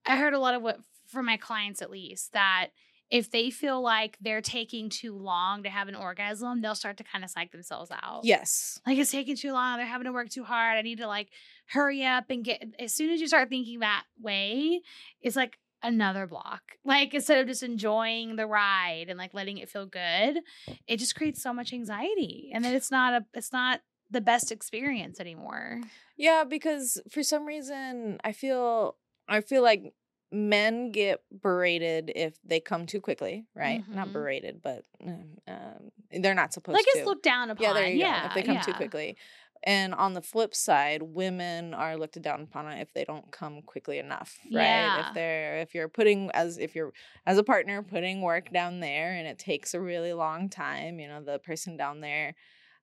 I 0.06 0.16
heard 0.16 0.34
a 0.34 0.38
lot 0.38 0.54
of 0.54 0.62
what 0.62 0.80
from 1.06 1.26
my 1.26 1.36
clients 1.36 1.82
at 1.82 1.90
least 1.90 2.32
that 2.32 2.70
if 3.10 3.30
they 3.30 3.50
feel 3.50 3.80
like 3.82 4.16
they're 4.20 4.40
taking 4.40 4.88
too 4.88 5.16
long 5.16 5.64
to 5.64 5.70
have 5.70 5.88
an 5.88 5.96
orgasm, 5.96 6.60
they'll 6.62 6.76
start 6.76 6.96
to 6.98 7.04
kind 7.04 7.24
of 7.24 7.30
psych 7.30 7.50
themselves 7.50 7.90
out 7.90 8.20
yes 8.24 8.80
like 8.86 8.98
it's 8.98 9.10
taking 9.10 9.36
too 9.36 9.52
long 9.52 9.76
they're 9.76 9.86
having 9.86 10.04
to 10.04 10.12
work 10.12 10.28
too 10.28 10.44
hard 10.44 10.76
i 10.78 10.82
need 10.82 10.98
to 10.98 11.06
like 11.06 11.30
hurry 11.66 12.04
up 12.04 12.30
and 12.30 12.44
get 12.44 12.62
as 12.78 12.94
soon 12.94 13.10
as 13.10 13.20
you 13.20 13.26
start 13.26 13.48
thinking 13.48 13.80
that 13.80 14.04
way 14.20 14.80
it's 15.20 15.36
like 15.36 15.58
another 15.82 16.26
block 16.26 16.62
like 16.84 17.14
instead 17.14 17.38
of 17.40 17.46
just 17.46 17.62
enjoying 17.62 18.36
the 18.36 18.46
ride 18.46 19.06
and 19.08 19.18
like 19.18 19.32
letting 19.34 19.58
it 19.58 19.68
feel 19.68 19.86
good 19.86 20.40
it 20.86 20.98
just 20.98 21.14
creates 21.14 21.42
so 21.42 21.52
much 21.52 21.72
anxiety 21.72 22.50
and 22.52 22.64
then 22.64 22.74
it's 22.74 22.90
not 22.90 23.14
a 23.14 23.24
it's 23.34 23.52
not 23.52 23.80
the 24.10 24.20
best 24.20 24.50
experience 24.52 25.20
anymore 25.20 25.80
Yeah, 26.16 26.44
because 26.44 27.00
for 27.10 27.22
some 27.22 27.46
reason 27.46 28.18
I 28.24 28.32
feel 28.32 28.96
I 29.28 29.40
feel 29.40 29.62
like 29.62 29.94
men 30.32 30.90
get 30.92 31.22
berated 31.32 32.12
if 32.14 32.34
they 32.44 32.60
come 32.60 32.86
too 32.86 33.00
quickly, 33.00 33.46
right? 33.54 33.82
Not 33.88 34.08
Mhm. 34.08 34.12
berated, 34.12 34.62
but 34.62 34.84
um, 35.04 35.38
um, 35.48 35.90
they're 36.12 36.34
not 36.34 36.52
supposed 36.52 36.76
like 36.76 36.84
to. 36.92 36.98
it's 36.98 37.06
looked 37.06 37.24
down 37.24 37.50
upon 37.50 37.62
yeah, 37.64 37.72
there 37.72 37.88
you 37.88 37.98
yeah 37.98 38.20
go. 38.22 38.26
If 38.28 38.34
they 38.34 38.42
come 38.42 38.60
too 38.60 38.74
quickly. 38.74 39.16
And 39.62 39.94
on 39.94 40.14
the 40.14 40.22
flip 40.22 40.54
side, 40.54 41.02
women 41.02 41.74
are 41.74 41.96
looked 41.96 42.20
down 42.22 42.42
upon 42.42 42.72
if 42.72 42.92
they 42.94 43.04
don't 43.04 43.30
come 43.30 43.62
quickly 43.62 43.98
enough, 43.98 44.38
right? 44.50 44.92
Yeah. 44.92 44.94
If 44.94 45.12
they're 45.12 45.58
if 45.58 45.74
you're 45.74 45.88
putting 45.88 46.30
as 46.32 46.58
if 46.58 46.74
you're 46.74 46.92
as 47.26 47.36
a 47.38 47.44
partner 47.44 47.82
putting 47.82 48.22
work 48.22 48.50
down 48.52 48.80
there 48.80 49.12
and 49.12 49.26
it 49.28 49.38
takes 49.38 49.74
a 49.74 49.80
really 49.80 50.14
long 50.14 50.48
time, 50.48 50.98
you 50.98 51.08
know, 51.08 51.22
the 51.22 51.38
person 51.38 51.76
down 51.76 52.00
there 52.00 52.34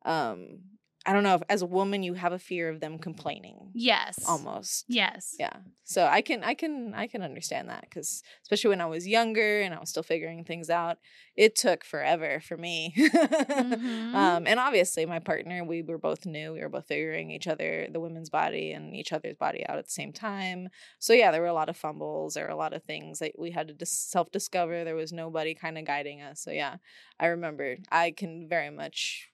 um 0.06 0.60
I 1.08 1.14
don't 1.14 1.24
know 1.24 1.36
if 1.36 1.42
as 1.50 1.62
a 1.62 1.66
woman 1.66 2.04
you 2.04 2.16
have 2.16 2.34
a 2.34 2.40
fear 2.40 2.68
of 2.70 2.82
them 2.82 3.00
complaining 3.00 3.72
yes 3.74 4.20
almost. 4.28 4.84
yes 4.90 5.36
Yeah. 5.40 5.58
So 5.86 6.06
I 6.06 6.22
can 6.22 6.44
I 6.44 6.54
can 6.54 6.94
I 6.94 7.08
can 7.08 7.22
understand 7.22 7.70
that 7.70 7.90
cuz 7.90 8.22
especially 8.44 8.70
when 8.72 8.82
I 8.82 8.88
was 8.88 9.08
younger 9.08 9.62
and 9.62 9.74
I 9.74 9.80
was 9.80 9.90
still 9.90 10.04
figuring 10.04 10.44
things 10.44 10.70
out, 10.70 10.98
it 11.38 11.56
took 11.56 11.86
forever 11.86 12.42
for 12.42 12.58
me. 12.58 12.94
Mhm. 12.98 14.14
um 14.14 14.48
and 14.48 14.60
obviously 14.60 15.06
my 15.06 15.20
partner 15.20 15.64
we 15.64 15.82
were 15.82 15.98
both 15.98 16.26
new, 16.26 16.54
we 16.54 16.62
were 16.62 16.70
both 16.78 16.88
figuring 16.88 17.32
each 17.32 17.48
other 17.48 17.88
the 17.90 18.00
women's 18.00 18.30
body 18.30 18.72
and 18.74 18.96
each 18.96 19.12
other's 19.14 19.38
body 19.38 19.66
out 19.68 19.78
at 19.78 19.86
the 19.86 19.92
same 20.02 20.12
time. 20.14 20.70
So 21.00 21.14
yeah, 21.14 21.32
there 21.32 21.42
were 21.42 21.48
a 21.48 21.54
lot 21.62 21.70
of 21.70 21.78
fumbles, 21.78 22.34
there 22.34 22.46
were 22.46 22.52
a 22.60 22.64
lot 22.66 22.74
of 22.74 22.84
things 22.84 23.20
that 23.20 23.34
we 23.40 23.52
had 23.52 23.68
to 23.70 23.74
dis- 23.74 23.92
self-discover. 24.16 24.84
There 24.84 24.96
was 24.96 25.14
nobody 25.14 25.54
kind 25.56 25.78
of 25.78 25.86
guiding 25.86 26.22
us. 26.22 26.42
So 26.42 26.52
yeah, 26.52 26.78
I 27.20 27.28
remember 27.28 27.78
I 27.92 28.12
can 28.12 28.48
very 28.50 28.70
much 28.70 29.30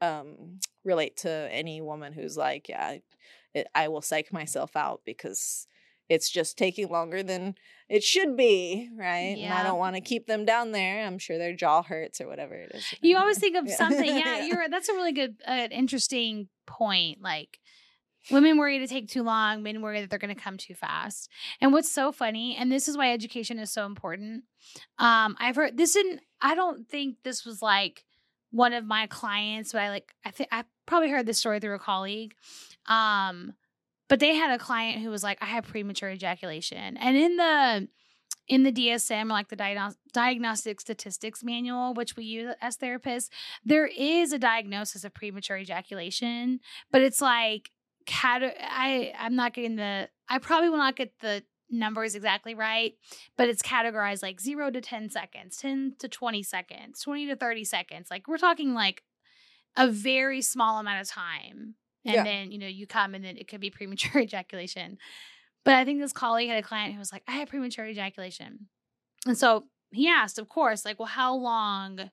um 0.00 0.60
relate 0.84 1.16
to 1.18 1.30
any 1.50 1.80
woman 1.80 2.12
who's 2.12 2.36
like, 2.36 2.68
yeah, 2.68 2.96
it, 3.54 3.66
I 3.74 3.88
will 3.88 4.00
psych 4.00 4.32
myself 4.32 4.74
out 4.76 5.02
because 5.04 5.66
it's 6.08 6.28
just 6.28 6.58
taking 6.58 6.88
longer 6.88 7.22
than 7.22 7.54
it 7.88 8.02
should 8.02 8.36
be, 8.36 8.90
right? 8.96 9.36
And 9.38 9.52
I 9.52 9.62
don't 9.62 9.78
want 9.78 9.94
to 9.94 10.00
keep 10.00 10.26
them 10.26 10.44
down 10.44 10.72
there. 10.72 11.06
I'm 11.06 11.18
sure 11.18 11.38
their 11.38 11.54
jaw 11.54 11.82
hurts 11.82 12.20
or 12.20 12.26
whatever 12.26 12.54
it 12.54 12.72
is. 12.74 12.84
You 13.00 13.16
always 13.16 13.38
think 13.38 13.56
of 13.56 13.64
Yeah. 13.68 13.76
something. 13.76 14.06
Yeah, 14.06 14.38
Yeah. 14.38 14.42
you're 14.46 14.68
that's 14.68 14.88
a 14.88 14.94
really 14.94 15.12
good, 15.12 15.36
uh, 15.46 15.68
interesting 15.70 16.48
point. 16.66 17.22
Like 17.22 17.60
women 18.30 18.58
worry 18.58 18.80
to 18.80 18.88
take 18.88 19.08
too 19.08 19.22
long, 19.22 19.62
men 19.62 19.82
worry 19.82 20.00
that 20.00 20.10
they're 20.10 20.18
going 20.18 20.34
to 20.34 20.40
come 20.40 20.56
too 20.56 20.74
fast. 20.74 21.30
And 21.60 21.72
what's 21.72 21.90
so 21.90 22.10
funny, 22.10 22.56
and 22.56 22.72
this 22.72 22.88
is 22.88 22.96
why 22.96 23.12
education 23.12 23.58
is 23.58 23.72
so 23.72 23.86
important. 23.86 24.44
Um, 24.98 25.36
I've 25.38 25.56
heard 25.56 25.76
this 25.76 25.92
didn't. 25.92 26.20
I 26.40 26.54
don't 26.56 26.88
think 26.88 27.18
this 27.22 27.44
was 27.44 27.62
like 27.62 28.04
one 28.50 28.72
of 28.72 28.84
my 28.84 29.06
clients, 29.06 29.72
but 29.72 29.82
I 29.82 29.90
like. 29.90 30.12
I 30.24 30.30
think 30.30 30.48
I 30.52 30.64
probably 30.86 31.10
heard 31.10 31.26
this 31.26 31.38
story 31.38 31.60
through 31.60 31.74
a 31.74 31.78
colleague. 31.78 32.34
Um, 32.86 33.54
but 34.08 34.18
they 34.18 34.34
had 34.34 34.50
a 34.50 34.58
client 34.58 35.00
who 35.02 35.10
was 35.10 35.22
like, 35.22 35.38
I 35.40 35.46
had 35.46 35.64
premature 35.64 36.10
ejaculation, 36.10 36.96
and 36.96 37.16
in 37.16 37.36
the 37.36 37.88
in 38.48 38.64
the 38.64 38.72
DSM, 38.72 39.28
like 39.28 39.48
the 39.48 39.56
diagnos- 39.56 39.96
Diagnostic 40.12 40.80
Statistics 40.80 41.44
Manual, 41.44 41.94
which 41.94 42.16
we 42.16 42.24
use 42.24 42.52
as 42.60 42.76
therapists, 42.76 43.28
there 43.64 43.86
is 43.86 44.32
a 44.32 44.38
diagnosis 44.38 45.04
of 45.04 45.14
premature 45.14 45.56
ejaculation, 45.56 46.58
but 46.90 47.00
it's 47.00 47.20
like 47.20 47.70
cat. 48.06 48.42
I 48.60 49.12
I'm 49.18 49.36
not 49.36 49.54
getting 49.54 49.76
the. 49.76 50.08
I 50.28 50.38
probably 50.38 50.68
will 50.68 50.78
not 50.78 50.96
get 50.96 51.12
the 51.20 51.44
numbers 51.70 52.14
exactly 52.14 52.54
right, 52.54 52.94
but 53.36 53.48
it's 53.48 53.62
categorized 53.62 54.22
like 54.22 54.40
zero 54.40 54.70
to 54.70 54.80
ten 54.80 55.08
seconds, 55.10 55.56
ten 55.56 55.94
to 55.98 56.08
twenty 56.08 56.42
seconds, 56.42 57.02
twenty 57.02 57.26
to 57.26 57.36
thirty 57.36 57.64
seconds. 57.64 58.08
Like 58.10 58.26
we're 58.28 58.38
talking 58.38 58.74
like 58.74 59.02
a 59.76 59.88
very 59.88 60.42
small 60.42 60.78
amount 60.80 61.00
of 61.00 61.08
time, 61.08 61.74
and 62.04 62.14
Yeah. 62.14 62.24
then 62.24 62.50
you 62.52 62.58
know 62.58 62.66
you 62.66 62.86
come 62.86 63.14
and 63.14 63.24
then 63.24 63.36
it 63.36 63.48
could 63.48 63.60
be 63.60 63.70
premature 63.78 64.20
ejaculation. 64.22 64.98
But 65.64 65.74
I 65.74 65.84
think 65.84 66.00
this 66.00 66.12
colleague 66.12 66.48
had 66.48 66.58
a 66.58 66.66
client 66.66 66.94
who 66.94 66.98
was 66.98 67.12
like, 67.12 67.22
I 67.28 67.32
had 67.32 67.48
premature 67.48 67.84
ejaculation. 67.86 68.68
And 69.26 69.36
so 69.36 69.64
he 69.92 70.08
asked, 70.08 70.38
of 70.38 70.48
course, 70.48 70.86
like, 70.86 70.98
well, 70.98 71.04
how 71.06 71.34
long, 71.34 72.10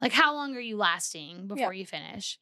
like, 0.00 0.10
how 0.12 0.34
long 0.34 0.56
are 0.56 0.60
you 0.60 0.76
lasting 0.76 1.46
before 1.46 1.72
you 1.72 1.86
finish? 1.86 2.40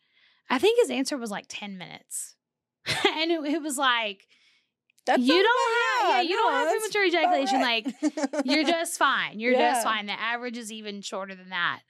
I 0.48 0.58
think 0.58 0.78
his 0.80 0.88
answer 0.88 1.18
was 1.18 1.30
like 1.30 1.44
10 1.48 1.76
minutes. 1.76 2.36
and 2.86 3.30
it, 3.30 3.44
it 3.44 3.60
was 3.62 3.76
like, 3.76 4.26
That 5.06 5.20
you 5.20 5.42
don't 5.42 5.72
have, 6.02 6.08
yeah, 6.14 6.20
you 6.22 6.36
no, 6.36 6.42
don't 6.42 6.52
have 6.52 6.68
that's 6.68 6.88
premature 6.92 7.04
ejaculation. 7.04 7.60
right. 7.60 7.86
Like, 8.34 8.46
you're 8.46 8.64
just 8.76 8.98
fine. 8.98 9.38
You're 9.38 9.52
Yeah. 9.52 9.72
just 9.74 9.84
fine. 9.84 10.06
The 10.06 10.18
average 10.18 10.56
is 10.56 10.72
even 10.72 11.02
shorter 11.02 11.34
than 11.34 11.50
that. 11.50 11.80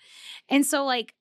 And 0.49 0.67
so, 0.67 0.85
like, 0.85 1.15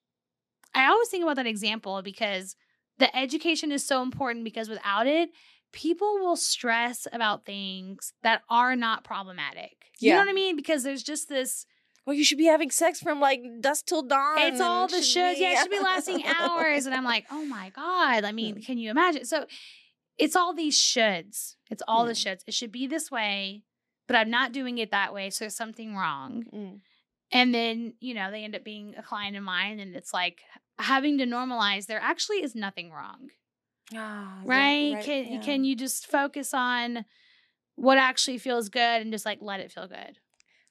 I 0.74 0.86
always 0.88 1.08
think 1.08 1.22
about 1.22 1.36
that 1.36 1.46
example 1.46 2.02
because 2.02 2.56
the 2.98 3.14
education 3.16 3.70
is 3.70 3.86
so 3.86 4.02
important 4.02 4.44
because 4.44 4.68
without 4.68 5.06
it, 5.06 5.30
people 5.72 6.18
will 6.18 6.36
stress 6.36 7.06
about 7.12 7.44
things 7.44 8.12
that 8.22 8.42
are 8.48 8.74
not 8.76 9.04
problematic. 9.04 9.86
You 10.00 10.08
Yeah. 10.08 10.14
know 10.14 10.20
what 10.22 10.28
I 10.30 10.32
mean? 10.34 10.56
Because 10.56 10.82
there's 10.82 11.02
just 11.02 11.28
this, 11.28 11.66
well, 12.06 12.14
you 12.14 12.24
should 12.24 12.38
be 12.38 12.46
having 12.46 12.70
sex 12.70 13.00
from 13.00 13.20
like 13.20 13.40
dusk 13.60 13.86
till 13.86 14.02
dawn. 14.02 14.38
it's 14.40 14.60
all 14.60 14.88
the 14.88 14.96
shoulds. 14.98 15.34
be- 15.36 15.40
Yeah, 15.42 15.52
it 15.52 15.58
should 15.62 15.70
be 15.70 15.80
lasting 15.80 16.24
hours. 16.40 16.86
And 16.86 16.94
I'm 16.94 17.04
like, 17.04 17.26
oh 17.30 17.44
my 17.46 17.70
God. 17.70 18.24
I 18.24 18.32
mean, 18.32 18.56
hmm. 18.56 18.60
can 18.62 18.78
you 18.78 18.90
imagine? 18.90 19.24
So 19.24 19.46
it's 20.18 20.36
all 20.36 20.54
these 20.54 20.78
shoulds. 20.78 21.56
It's 21.70 21.82
all 21.88 22.04
the 22.04 22.12
shoulds. 22.12 22.42
It 22.46 22.54
should 22.54 22.72
be 22.72 22.86
this 22.86 23.10
way, 23.10 23.62
but 24.06 24.16
I'm 24.16 24.30
not 24.30 24.52
doing 24.52 24.78
it 24.78 24.90
that 24.90 25.12
way. 25.12 25.30
So 25.30 25.44
there's 25.44 25.56
something 25.56 25.96
wrong. 25.96 26.44
Mm. 26.54 26.80
And 27.32 27.54
then, 27.54 27.94
you 28.00 28.14
know, 28.14 28.30
they 28.30 28.44
end 28.44 28.54
up 28.54 28.64
being 28.64 28.94
a 28.96 29.02
client 29.02 29.36
of 29.36 29.42
mine. 29.42 29.80
And 29.80 29.96
it's 29.96 30.12
like 30.12 30.42
having 30.78 31.18
to 31.18 31.26
normalize 31.26 31.86
there 31.86 32.00
actually 32.00 32.42
is 32.42 32.54
nothing 32.54 32.90
wrong. 32.90 33.30
Ah, 33.94 34.38
yeah, 34.44 34.50
Right? 34.50 35.04
Can 35.04 35.32
yeah. 35.32 35.40
can 35.40 35.64
you 35.64 35.76
just 35.76 36.06
focus 36.06 36.54
on 36.54 37.04
what 37.74 37.98
actually 37.98 38.38
feels 38.38 38.68
good 38.68 39.02
and 39.02 39.12
just 39.12 39.26
like 39.26 39.38
let 39.40 39.60
it 39.60 39.72
feel 39.72 39.88
good? 39.88 40.18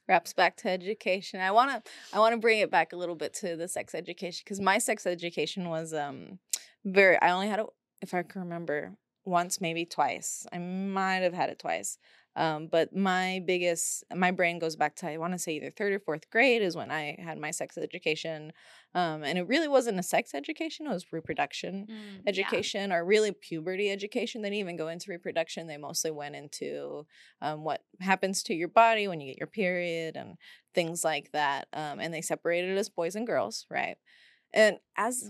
wraps 0.07 0.33
back 0.33 0.57
to 0.57 0.69
education. 0.69 1.39
I 1.39 1.51
want 1.51 1.71
to 1.71 1.91
I 2.13 2.19
want 2.19 2.33
to 2.33 2.39
bring 2.39 2.59
it 2.59 2.69
back 2.69 2.93
a 2.93 2.97
little 2.97 3.15
bit 3.15 3.33
to 3.35 3.55
the 3.55 3.67
sex 3.67 3.95
education 3.95 4.43
cuz 4.45 4.59
my 4.59 4.77
sex 4.77 5.05
education 5.05 5.69
was 5.69 5.93
um 5.93 6.39
very 6.83 7.17
I 7.21 7.31
only 7.31 7.47
had 7.47 7.59
it 7.59 7.65
if 8.01 8.13
I 8.13 8.23
can 8.23 8.41
remember 8.41 8.97
once 9.25 9.61
maybe 9.61 9.85
twice. 9.85 10.45
I 10.51 10.57
might 10.59 11.23
have 11.23 11.33
had 11.33 11.49
it 11.49 11.59
twice. 11.59 11.97
Um, 12.35 12.67
but 12.67 12.95
my 12.95 13.43
biggest 13.45 14.03
my 14.13 14.31
brain 14.31 14.57
goes 14.57 14.75
back 14.75 14.95
to 14.97 15.07
I 15.07 15.17
want 15.17 15.33
to 15.33 15.39
say 15.39 15.53
either 15.53 15.69
3rd 15.69 15.93
or 15.93 15.99
4th 15.99 16.31
grade 16.31 16.63
is 16.63 16.75
when 16.75 16.89
I 16.89 17.15
had 17.23 17.37
my 17.37 17.51
sex 17.51 17.77
education. 17.77 18.51
Um, 18.95 19.23
and 19.23 19.37
it 19.37 19.47
really 19.47 19.67
wasn't 19.67 19.99
a 19.99 20.03
sex 20.03 20.33
education, 20.33 20.87
it 20.87 20.89
was 20.89 21.11
reproduction 21.13 21.87
Mm, 21.89 22.21
education 22.27 22.91
or 22.91 23.03
really 23.05 23.31
puberty 23.31 23.89
education. 23.91 24.41
They 24.41 24.49
didn't 24.49 24.59
even 24.61 24.77
go 24.77 24.87
into 24.87 25.11
reproduction. 25.11 25.67
They 25.67 25.77
mostly 25.77 26.11
went 26.11 26.35
into 26.35 27.05
um, 27.41 27.63
what 27.63 27.81
happens 27.99 28.43
to 28.43 28.53
your 28.53 28.67
body 28.67 29.07
when 29.07 29.19
you 29.19 29.27
get 29.27 29.39
your 29.39 29.47
period 29.47 30.15
and 30.15 30.37
things 30.73 31.03
like 31.03 31.31
that. 31.33 31.67
Um, 31.73 31.99
and 31.99 32.13
they 32.13 32.21
separated 32.21 32.77
us 32.77 32.89
boys 32.89 33.15
and 33.15 33.27
girls, 33.27 33.65
right? 33.69 33.97
And 34.53 34.77
as 34.97 35.29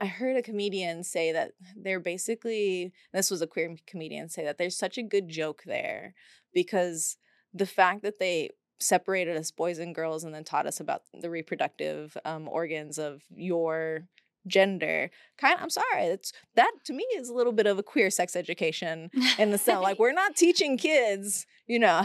I 0.00 0.06
heard 0.06 0.36
a 0.36 0.42
comedian 0.42 1.04
say 1.04 1.32
that 1.32 1.52
they're 1.76 2.00
basically, 2.00 2.92
this 3.12 3.30
was 3.30 3.42
a 3.42 3.46
queer 3.46 3.76
comedian 3.86 4.28
say 4.28 4.44
that 4.44 4.58
there's 4.58 4.76
such 4.76 4.98
a 4.98 5.02
good 5.02 5.28
joke 5.28 5.62
there 5.66 6.14
because 6.52 7.16
the 7.54 7.66
fact 7.66 8.02
that 8.02 8.18
they 8.18 8.50
separated 8.78 9.36
us 9.36 9.50
boys 9.50 9.78
and 9.78 9.94
girls 9.94 10.24
and 10.24 10.34
then 10.34 10.44
taught 10.44 10.66
us 10.66 10.80
about 10.80 11.02
the 11.20 11.30
reproductive 11.30 12.16
um, 12.24 12.48
organs 12.48 12.98
of 12.98 13.22
your 13.34 14.08
gender 14.48 15.08
kind 15.38 15.54
of, 15.54 15.62
i'm 15.62 15.70
sorry 15.70 16.02
it's 16.02 16.32
that 16.56 16.72
to 16.84 16.92
me 16.92 17.04
is 17.16 17.28
a 17.28 17.34
little 17.34 17.52
bit 17.52 17.66
of 17.66 17.78
a 17.78 17.82
queer 17.82 18.10
sex 18.10 18.34
education 18.34 19.08
in 19.38 19.52
the 19.52 19.58
sense 19.58 19.80
like 19.80 19.98
we're 20.00 20.12
not 20.12 20.34
teaching 20.34 20.76
kids 20.76 21.46
you 21.68 21.78
know 21.78 22.02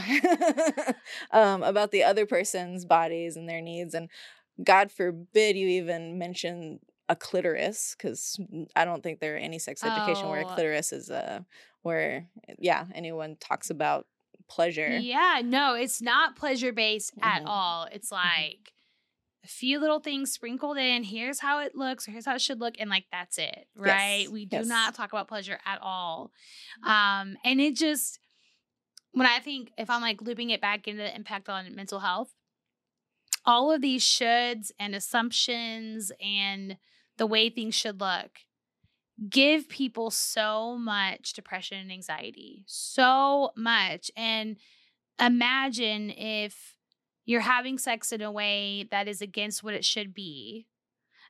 um, 1.31 1.63
about 1.63 1.89
the 1.89 2.03
other 2.03 2.27
person's 2.27 2.85
bodies 2.85 3.35
and 3.35 3.49
their 3.49 3.61
needs 3.61 3.95
and 3.95 4.07
god 4.63 4.91
forbid 4.91 5.55
you 5.55 5.67
even 5.67 6.19
mention 6.19 6.79
a 7.09 7.15
clitoris 7.15 7.95
because 7.97 8.39
i 8.75 8.83
don't 8.83 9.01
think 9.03 9.19
there 9.19 9.35
are 9.35 9.37
any 9.39 9.59
sex 9.59 9.83
education 9.83 10.27
where 10.27 10.41
a 10.41 10.45
Oh. 10.45 10.53
clitoris 10.53 10.91
is 10.91 11.09
a 11.09 11.45
where 11.81 12.27
yeah 12.59 12.85
anyone 12.93 13.37
talks 13.39 13.69
about 13.69 14.07
pleasure 14.49 14.97
Yeah, 14.99 15.41
no, 15.43 15.73
it's 15.75 16.01
not 16.01 16.35
pleasure 16.37 16.71
based 16.71 17.13
at 17.21 17.41
Mhm. 17.43 17.47
all. 17.47 17.83
It's 17.91 18.11
like 18.13 18.71
a 19.43 19.47
few 19.47 19.77
little 19.79 19.99
things 19.99 20.31
sprinkled 20.31 20.77
in. 20.77 21.03
Here's 21.03 21.39
how 21.41 21.59
it 21.59 21.75
looks, 21.75 22.07
or 22.07 22.11
here's 22.11 22.25
how 22.25 22.35
it 22.35 22.41
should 22.41 22.61
look, 22.61 22.75
and 22.79 22.89
like 22.89 23.05
that's 23.11 23.37
it, 23.37 23.67
right? 23.75 24.21
Yes, 24.21 24.29
We 24.29 24.45
do 24.45 24.57
yes. 24.57 24.67
not 24.67 24.95
talk 24.95 25.11
about 25.11 25.27
pleasure 25.27 25.59
at 25.65 25.79
all. 25.81 26.31
Um, 26.83 27.37
and 27.43 27.59
it 27.59 27.75
just 27.75 28.19
when 29.11 29.27
I 29.27 29.39
think 29.39 29.71
if 29.77 29.89
I'm 29.89 30.01
like 30.01 30.21
looping 30.21 30.49
it 30.49 30.61
back 30.61 30.87
into 30.87 31.01
the 31.03 31.13
impact 31.13 31.49
on 31.49 31.75
mental 31.75 31.99
health, 31.99 32.33
all 33.45 33.71
of 33.71 33.81
these 33.81 34.03
shoulds 34.03 34.71
and 34.79 34.95
assumptions 34.95 36.11
and 36.21 36.77
the 37.17 37.27
way 37.27 37.49
things 37.49 37.75
should 37.75 37.99
look 37.99 38.41
give 39.29 39.67
people 39.67 40.11
so 40.11 40.77
much 40.77 41.33
depression 41.33 41.79
and 41.79 41.91
anxiety, 41.91 42.63
so 42.67 43.51
much. 43.55 44.11
And 44.15 44.57
imagine 45.19 46.11
if 46.11 46.75
you're 47.25 47.41
having 47.41 47.77
sex 47.77 48.11
in 48.11 48.21
a 48.21 48.31
way 48.31 48.87
that 48.91 49.07
is 49.07 49.21
against 49.21 49.63
what 49.63 49.73
it 49.73 49.83
should 49.83 50.13
be. 50.13 50.67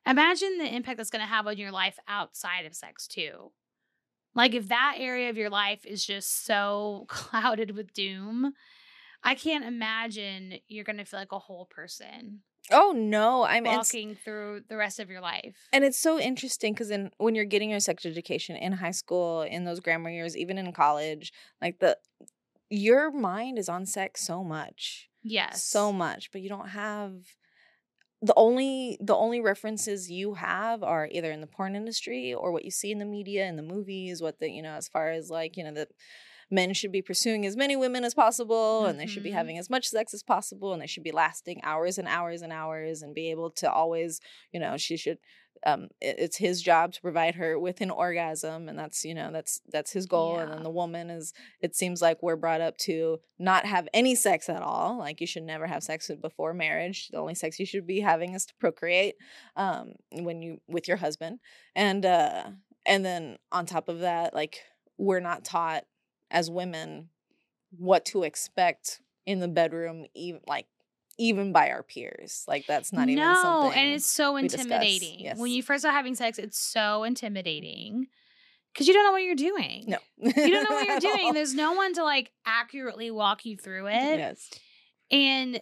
Imagine 0.05 0.57
the 0.57 0.73
impact 0.73 0.97
that's 0.97 1.09
going 1.09 1.23
to 1.23 1.27
have 1.27 1.47
on 1.47 1.57
your 1.57 1.71
life 1.71 1.97
outside 2.07 2.65
of 2.65 2.75
sex, 2.75 3.07
too. 3.07 3.51
Like, 4.35 4.53
if 4.53 4.67
that 4.67 4.95
area 4.97 5.29
of 5.29 5.37
your 5.37 5.49
life 5.49 5.85
is 5.85 6.05
just 6.05 6.45
so 6.45 7.05
clouded 7.09 7.71
with 7.71 7.93
doom, 7.93 8.53
I 9.23 9.35
can't 9.35 9.65
imagine 9.65 10.59
you're 10.67 10.83
going 10.83 10.97
to 10.97 11.05
feel 11.05 11.19
like 11.19 11.31
a 11.31 11.39
whole 11.39 11.65
person 11.65 12.41
oh 12.71 12.93
no 12.95 13.43
I'm 13.43 13.63
walking 13.63 14.15
through 14.15 14.61
the 14.69 14.77
rest 14.77 14.99
of 14.99 15.09
your 15.09 15.21
life. 15.21 15.55
and 15.71 15.83
it's 15.83 15.99
so 15.99 16.19
interesting 16.19 16.73
because 16.73 16.91
in 16.91 17.11
when 17.17 17.35
you're 17.35 17.45
getting 17.45 17.69
your 17.69 17.79
sex 17.79 18.05
education 18.05 18.55
in 18.55 18.73
high 18.73 18.91
school 18.91 19.41
in 19.41 19.65
those 19.65 19.79
grammar 19.79 20.09
years 20.09 20.35
even 20.35 20.57
in 20.57 20.71
college 20.73 21.33
like 21.61 21.79
the 21.79 21.97
your 22.69 23.11
mind 23.11 23.57
is 23.57 23.69
on 23.69 23.85
sex 23.85 24.25
so 24.25 24.43
much 24.43 25.09
yes. 25.23 25.63
so 25.63 25.91
much 25.93 26.31
but 26.31 26.41
you 26.41 26.49
don't 26.49 26.69
have 26.69 27.13
the 28.21 28.33
only 28.35 28.97
the 28.99 29.15
only 29.15 29.39
references 29.39 30.09
you 30.09 30.33
have 30.33 30.81
are 30.83 31.07
either 31.11 31.31
in 31.31 31.41
the 31.41 31.47
porn 31.47 31.75
industry 31.75 32.33
or 32.33 32.51
what 32.51 32.65
you 32.65 32.71
see 32.71 32.91
in 32.91 32.97
the 32.97 33.05
media 33.05 33.45
in 33.45 33.55
the 33.55 33.61
movies 33.61 34.21
what 34.21 34.39
the 34.39 34.49
you 34.49 34.61
know 34.61 34.73
as 34.73 34.87
far 34.87 35.09
as 35.11 35.29
like 35.29 35.55
you 35.55 35.63
know 35.63 35.73
the 35.73 35.87
men 36.49 36.73
should 36.73 36.91
be 36.91 37.01
pursuing 37.01 37.45
as 37.45 37.55
many 37.57 37.75
women 37.75 38.03
as 38.03 38.13
possible 38.13 38.85
and 38.85 38.99
they 38.99 39.05
should 39.05 39.23
be 39.23 39.31
Mhm. 39.31 39.33
having 39.33 39.57
as 39.57 39.69
much 39.69 39.87
sex 39.87 40.13
as 40.13 40.23
possible 40.23 40.73
and 40.73 40.81
they 40.81 40.87
should 40.87 41.03
be 41.03 41.11
lasting 41.11 41.59
hours 41.63 41.97
and 41.97 42.07
hours 42.07 42.41
and 42.41 42.53
hours 42.53 43.01
and 43.01 43.13
be 43.13 43.29
able 43.31 43.51
to 43.51 43.71
always 43.71 44.19
you 44.53 44.59
know 44.59 44.77
she 44.77 44.95
should 44.97 45.17
um 45.65 45.89
it- 45.99 46.19
it's 46.19 46.37
his 46.37 46.61
job 46.61 46.93
to 46.93 47.01
provide 47.01 47.33
her 47.35 47.57
with 47.59 47.81
an 47.81 47.89
orgasm 47.89 48.69
and 48.69 48.77
that's 48.77 49.03
you 49.03 49.13
know 49.15 49.31
that's 49.31 49.59
that's 49.69 49.91
his 49.91 50.05
goal 50.05 50.37
and 50.37 50.51
then 50.53 50.63
the 50.63 50.69
woman 50.69 51.09
is 51.09 51.33
it 51.61 51.75
seems 51.75 51.99
like 51.99 52.21
we're 52.21 52.35
brought 52.35 52.61
up 52.61 52.77
to 52.77 53.19
not 53.39 53.65
have 53.65 53.89
any 53.93 54.13
sex 54.13 54.47
at 54.49 54.61
all 54.61 54.97
like 54.99 55.19
you 55.19 55.25
should 55.27 55.41
never 55.43 55.65
have 55.65 55.81
sex 55.83 56.11
before 56.21 56.53
marriage 56.53 57.07
the 57.09 57.17
only 57.17 57.33
sex 57.35 57.59
you 57.59 57.65
should 57.65 57.87
be 57.87 57.99
having 58.01 58.33
is 58.35 58.45
to 58.45 58.53
procreate 58.55 59.15
um 59.55 59.93
when 60.11 60.41
you 60.43 60.61
with 60.67 60.87
your 60.87 60.97
husband 60.97 61.39
and 61.75 62.05
uh 62.05 62.43
and 62.85 63.03
then 63.03 63.37
on 63.51 63.65
top 63.65 63.89
of 63.89 63.99
that 64.01 64.33
like 64.35 64.61
we're 64.99 65.19
not 65.19 65.43
taught 65.43 65.83
as 66.31 66.49
women 66.49 67.09
what 67.77 68.05
to 68.05 68.23
expect 68.23 69.01
in 69.25 69.39
the 69.39 69.47
bedroom 69.47 70.05
even 70.13 70.41
like 70.47 70.65
even 71.17 71.51
by 71.51 71.71
our 71.71 71.83
peers 71.83 72.45
like 72.47 72.65
that's 72.67 72.93
not 72.93 73.09
even 73.09 73.23
no, 73.23 73.33
something 73.41 73.79
and 73.79 73.93
it's 73.93 74.05
so 74.05 74.37
intimidating. 74.37 75.19
yes. 75.19 75.37
When 75.37 75.51
you 75.51 75.63
first 75.63 75.81
start 75.81 75.95
having 75.95 76.15
sex, 76.15 76.37
it's 76.37 76.59
so 76.59 77.03
intimidating 77.03 78.07
because 78.71 78.87
you 78.87 78.93
don't 78.93 79.03
know 79.05 79.11
what 79.11 79.23
you're 79.23 79.35
doing. 79.35 79.85
no 79.87 79.97
You 80.19 80.51
don't 80.51 80.63
know 80.63 80.75
what 80.75 80.87
you're 80.87 80.99
doing. 80.99 81.33
There's 81.33 81.55
no 81.55 81.73
one 81.73 81.93
to 81.95 82.03
like 82.03 82.31
accurately 82.45 83.09
walk 83.09 83.45
you 83.45 83.57
through 83.57 83.87
it. 83.87 84.19
yes 84.19 84.49
And 85.09 85.59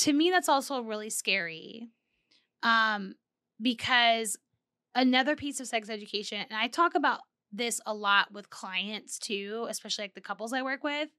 to 0.00 0.12
me, 0.12 0.30
that's 0.30 0.48
also 0.48 0.82
really 0.82 1.10
scary. 1.10 1.88
Um, 2.62 3.14
because 3.60 4.36
another 4.94 5.36
piece 5.36 5.60
of 5.60 5.66
sex 5.66 5.90
education, 5.90 6.38
and 6.38 6.58
I 6.58 6.68
talk 6.68 6.94
about 6.94 7.20
this 7.52 7.80
a 7.86 7.94
lot 7.94 8.32
with 8.32 8.50
clients 8.50 9.18
too, 9.18 9.66
especially 9.68 10.04
like 10.04 10.14
the 10.14 10.20
couples 10.20 10.52
I 10.52 10.62
work 10.62 10.82
with. 10.82 11.10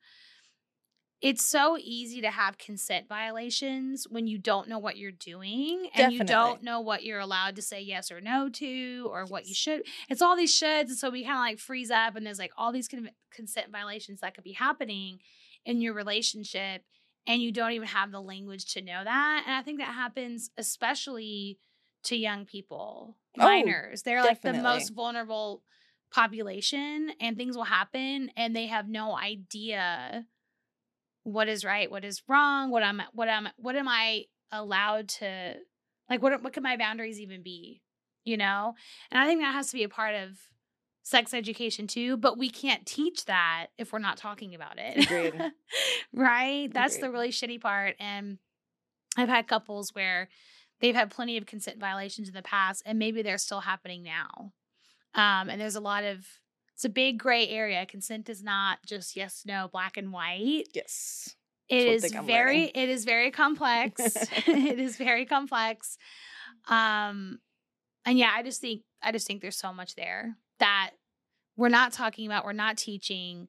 It's 1.22 1.46
so 1.46 1.78
easy 1.80 2.20
to 2.20 2.32
have 2.32 2.58
consent 2.58 3.08
violations 3.08 4.06
when 4.10 4.28
you 4.28 4.38
don't 4.38 4.68
know 4.68 4.78
what 4.78 4.98
you're 4.98 5.12
doing 5.14 5.88
and 5.96 6.12
you 6.12 6.20
don't 6.26 6.64
know 6.64 6.82
what 6.82 7.06
you're 7.06 7.22
allowed 7.22 7.56
to 7.56 7.62
say 7.62 7.80
yes 7.80 8.12
or 8.12 8.20
no 8.20 8.50
to 8.50 9.08
or 9.10 9.26
what 9.26 9.46
you 9.48 9.54
should. 9.54 9.84
It's 10.10 10.22
all 10.22 10.36
these 10.36 10.54
shoulds. 10.54 10.90
And 10.90 10.98
so 10.98 11.10
we 11.10 11.24
kind 11.24 11.36
of 11.36 11.40
like 11.40 11.60
freeze 11.60 11.90
up 11.90 12.18
and 12.18 12.26
there's 12.26 12.40
like 12.40 12.52
all 12.58 12.74
these 12.74 12.90
con- 12.90 13.12
consent 13.32 13.72
violations 13.72 14.20
that 14.20 14.36
could 14.36 14.44
be 14.44 14.52
happening 14.52 15.20
in 15.66 15.80
your 15.80 15.94
relationship 15.94 16.82
and 17.26 17.42
you 17.42 17.54
don't 17.54 17.72
even 17.72 17.88
have 17.88 18.12
the 18.12 18.20
language 18.20 18.74
to 18.74 18.82
know 18.82 19.02
that. 19.02 19.44
And 19.46 19.56
I 19.56 19.62
think 19.62 19.80
that 19.80 19.94
happens 19.94 20.50
especially 20.58 21.58
to 22.04 22.18
young 22.18 22.46
people, 22.46 23.16
Oh, 23.40 23.46
minors. 23.46 24.02
They're 24.02 24.22
like 24.22 24.42
the 24.42 24.52
most 24.54 24.90
vulnerable 24.94 25.64
population 26.14 27.12
and 27.20 27.36
things 27.36 27.58
will 27.58 27.64
happen 27.64 28.30
and 28.38 28.56
they 28.56 28.68
have 28.68 28.88
no 28.88 29.18
idea 29.18 30.26
what 31.24 31.48
is 31.48 31.66
right, 31.66 31.90
what 31.90 32.06
is 32.06 32.22
wrong, 32.28 32.70
what 32.70 32.84
I'm 32.84 33.02
what 33.14 33.28
I'm 33.28 33.50
what 33.58 33.76
am 33.76 33.88
I 33.88 34.26
allowed 34.52 35.10
to 35.10 35.56
like 36.10 36.22
what 36.22 36.44
what 36.44 36.54
can 36.54 36.64
my 36.64 36.78
boundaries 36.78 37.20
even 37.20 37.42
be? 37.42 37.82
You 38.24 38.38
know? 38.38 38.76
And 39.12 39.20
I 39.20 39.26
think 39.26 39.42
that 39.42 39.54
has 39.54 39.70
to 39.72 39.76
be 39.76 39.84
a 39.84 39.90
part 39.90 40.16
of 40.16 40.38
sex 41.02 41.34
education 41.34 41.88
too, 41.88 42.16
but 42.16 42.38
we 42.38 42.50
can't 42.50 42.86
teach 42.86 43.26
that 43.26 43.68
if 43.78 43.92
we're 43.92 44.00
not 44.00 44.18
talking 44.18 44.56
about 44.56 44.78
it. 44.78 45.06
Agreed. 45.06 45.52
right? 46.14 46.74
That's 46.74 46.98
the 46.98 47.12
really 47.12 47.30
shitty 47.30 47.60
part. 47.60 47.96
And 48.00 48.38
I've 49.18 49.30
had 49.30 49.48
couples 49.48 49.94
where 49.94 50.30
they've 50.80 50.96
had 50.96 51.12
plenty 51.12 51.38
of 51.38 51.46
consent 51.46 51.80
violations 51.80 52.30
in 52.30 52.34
the 52.34 52.42
past, 52.42 52.84
and 52.86 52.98
maybe 52.98 53.22
they're 53.22 53.38
still 53.38 53.62
happening 53.62 54.04
now. 54.04 54.54
Um, 55.16 55.50
and 55.50 55.60
there's 55.62 55.76
a 55.76 55.80
lot 55.82 56.04
of 56.04 56.26
it's 56.74 56.86
a 56.86 56.90
big 56.90 57.20
gray 57.20 57.48
area. 57.50 57.86
Consent 57.86 58.30
is 58.30 58.44
not 58.44 58.80
just 58.86 59.16
yes, 59.16 59.44
no, 59.46 59.70
black 59.72 59.96
and 59.98 60.12
white. 60.12 60.66
yes 60.74 61.36
It 61.70 61.88
is 61.88 62.12
very 62.12 62.26
learning. 62.58 62.72
it 62.76 62.90
is 62.90 63.06
very 63.06 63.32
complex. 63.32 64.00
it 64.48 64.80
is 64.80 64.98
very 65.08 65.26
complex. 65.26 65.98
Um 66.68 67.40
and 68.06 68.18
yeah, 68.18 68.32
I 68.36 68.44
just 68.44 68.60
think 68.62 68.82
I 69.02 69.12
just 69.12 69.28
think 69.28 69.42
there's 69.42 69.58
so 69.58 69.72
much 69.74 69.96
there 69.96 70.36
that 70.60 70.92
we're 71.56 71.70
not 71.70 71.92
talking 71.94 72.26
about, 72.26 72.46
we're 72.46 72.54
not 72.54 72.78
teaching, 72.78 73.48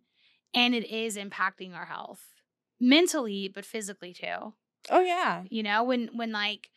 and 0.53 0.75
it 0.75 0.85
is 0.91 1.17
impacting 1.17 1.75
our 1.75 1.87
health 1.87 2.23
mentally, 2.81 3.49
but 3.49 3.65
physically 3.65 4.13
too. 4.13 4.53
oh 4.91 5.01
yeah 5.01 5.45
You 5.49 5.63
know, 5.63 5.83
when 5.83 6.09
when 6.15 6.31
like 6.33 6.69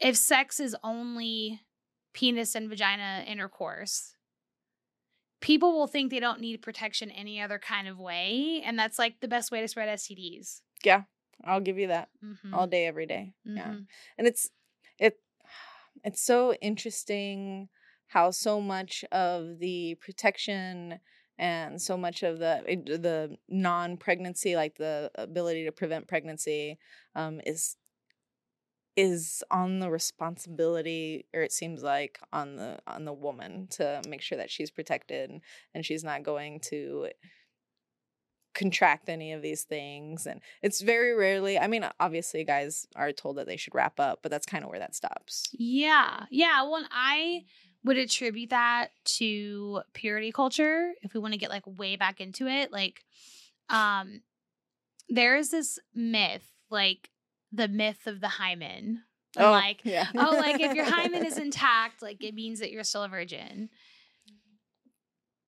if 0.00 0.16
sex 0.16 0.60
is 0.60 0.74
only 0.82 1.60
penis 2.12 2.54
and 2.54 2.68
vagina 2.68 3.24
intercourse, 3.26 4.14
people 5.40 5.72
will 5.72 5.86
think 5.86 6.10
they 6.10 6.20
don't 6.20 6.40
need 6.40 6.62
protection 6.62 7.10
any 7.10 7.40
other 7.40 7.58
kind 7.58 7.88
of 7.88 7.98
way, 7.98 8.62
and 8.64 8.78
that's 8.78 8.98
like 8.98 9.20
the 9.20 9.28
best 9.28 9.50
way 9.50 9.60
to 9.60 9.68
spread 9.68 9.88
STDs. 9.88 10.62
yeah 10.84 11.02
i'll 11.44 11.60
give 11.60 11.78
you 11.78 11.88
that 11.88 12.08
Mhm. 12.22 12.52
all 12.54 12.66
day 12.66 12.86
every 12.86 13.06
day. 13.06 13.32
yeah 13.44 13.70
Mhm. 13.72 13.86
and 14.16 14.26
it's 14.26 14.48
it 14.98 15.20
it's 16.04 16.20
so 16.22 16.52
interesting 16.54 17.68
how 18.08 18.30
so 18.30 18.60
much 18.60 19.04
of 19.12 19.58
the 19.58 19.96
protection 19.96 21.00
and 21.38 21.80
so 21.80 21.96
much 21.96 22.22
of 22.22 22.38
the 22.38 22.62
the 22.86 23.36
non-pregnancy 23.48 24.56
like 24.56 24.76
the 24.76 25.10
ability 25.16 25.64
to 25.64 25.72
prevent 25.72 26.08
pregnancy 26.08 26.78
um 27.14 27.40
is 27.46 27.76
is 28.98 29.44
on 29.48 29.78
the 29.78 29.88
responsibility 29.88 31.24
or 31.32 31.40
it 31.40 31.52
seems 31.52 31.84
like 31.84 32.18
on 32.32 32.56
the 32.56 32.78
on 32.84 33.04
the 33.04 33.12
woman 33.12 33.68
to 33.70 34.02
make 34.08 34.20
sure 34.20 34.36
that 34.36 34.50
she's 34.50 34.72
protected 34.72 35.30
and 35.72 35.86
she's 35.86 36.02
not 36.02 36.24
going 36.24 36.58
to 36.58 37.06
contract 38.54 39.08
any 39.08 39.32
of 39.32 39.40
these 39.40 39.62
things 39.62 40.26
and 40.26 40.40
it's 40.62 40.80
very 40.80 41.14
rarely 41.14 41.56
i 41.56 41.68
mean 41.68 41.86
obviously 42.00 42.42
guys 42.42 42.88
are 42.96 43.12
told 43.12 43.36
that 43.36 43.46
they 43.46 43.56
should 43.56 43.72
wrap 43.72 44.00
up 44.00 44.18
but 44.20 44.32
that's 44.32 44.46
kind 44.46 44.64
of 44.64 44.70
where 44.70 44.80
that 44.80 44.96
stops 44.96 45.48
Yeah. 45.52 46.24
Yeah. 46.30 46.62
Well, 46.64 46.84
I 46.90 47.44
would 47.84 47.98
attribute 47.98 48.50
that 48.50 48.88
to 49.04 49.82
purity 49.92 50.32
culture 50.32 50.92
if 51.02 51.14
we 51.14 51.20
want 51.20 51.34
to 51.34 51.38
get 51.38 51.50
like 51.50 51.62
way 51.66 51.94
back 51.96 52.20
into 52.20 52.48
it. 52.48 52.72
Like, 52.72 53.04
um, 53.70 54.22
there 55.08 55.36
is 55.36 55.50
this 55.50 55.78
myth, 55.94 56.50
like 56.70 57.10
the 57.52 57.68
myth 57.68 58.06
of 58.06 58.20
the 58.20 58.28
hymen. 58.28 59.02
Oh, 59.36 59.50
like, 59.50 59.80
yeah. 59.84 60.06
oh, 60.16 60.36
like 60.36 60.60
if 60.60 60.74
your 60.74 60.84
hymen 60.90 61.24
is 61.24 61.38
intact, 61.38 62.02
like 62.02 62.22
it 62.22 62.34
means 62.34 62.60
that 62.60 62.70
you're 62.70 62.84
still 62.84 63.02
a 63.04 63.08
virgin. 63.08 63.68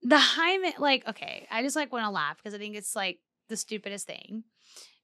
The 0.03 0.19
hymen, 0.19 0.73
like, 0.79 1.07
okay, 1.09 1.47
I 1.51 1.63
just 1.63 1.77
like 1.77 1.93
want 1.93 2.05
to 2.05 2.11
laugh 2.11 2.39
because 2.39 2.55
I 2.55 2.59
think 2.59 2.77
it's 2.77 2.97
like 2.97 3.19
the 3.49 3.57
stupidest 3.57 4.07
thing. 4.07 4.45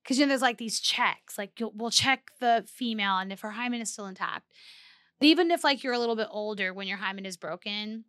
Because 0.02 0.18
you 0.18 0.24
know, 0.24 0.28
there's 0.28 0.42
like 0.42 0.58
these 0.58 0.80
checks, 0.80 1.36
like 1.36 1.58
you'll, 1.58 1.72
we'll 1.74 1.90
check 1.90 2.30
the 2.40 2.64
female, 2.68 3.18
and 3.18 3.32
if 3.32 3.40
her 3.40 3.50
hymen 3.50 3.80
is 3.80 3.92
still 3.92 4.06
intact, 4.06 4.52
even 5.20 5.50
if 5.50 5.64
like 5.64 5.82
you're 5.82 5.92
a 5.92 5.98
little 5.98 6.16
bit 6.16 6.28
older 6.30 6.72
when 6.72 6.86
your 6.86 6.98
hymen 6.98 7.26
is 7.26 7.36
broken, 7.36 8.04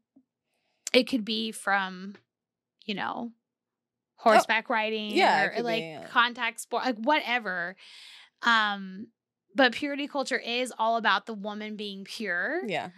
it 0.93 1.03
could 1.03 1.25
be 1.25 1.51
from, 1.51 2.15
you 2.85 2.93
know, 2.93 3.31
horseback 4.17 4.69
riding, 4.69 5.11
Oh, 5.11 5.15
yeah, 5.15 5.57
or 5.57 5.63
like 5.63 5.81
be, 5.81 5.87
yeah. 5.87 6.05
contact 6.07 6.59
sport, 6.59 6.85
like 6.85 6.97
whatever. 6.97 7.75
Um, 8.43 9.07
but 9.55 9.73
purity 9.73 10.07
culture 10.07 10.37
is 10.37 10.71
all 10.77 10.97
about 10.97 11.25
the 11.25 11.33
woman 11.33 11.75
being 11.75 12.05
pure, 12.05 12.61
yeah. 12.67 12.89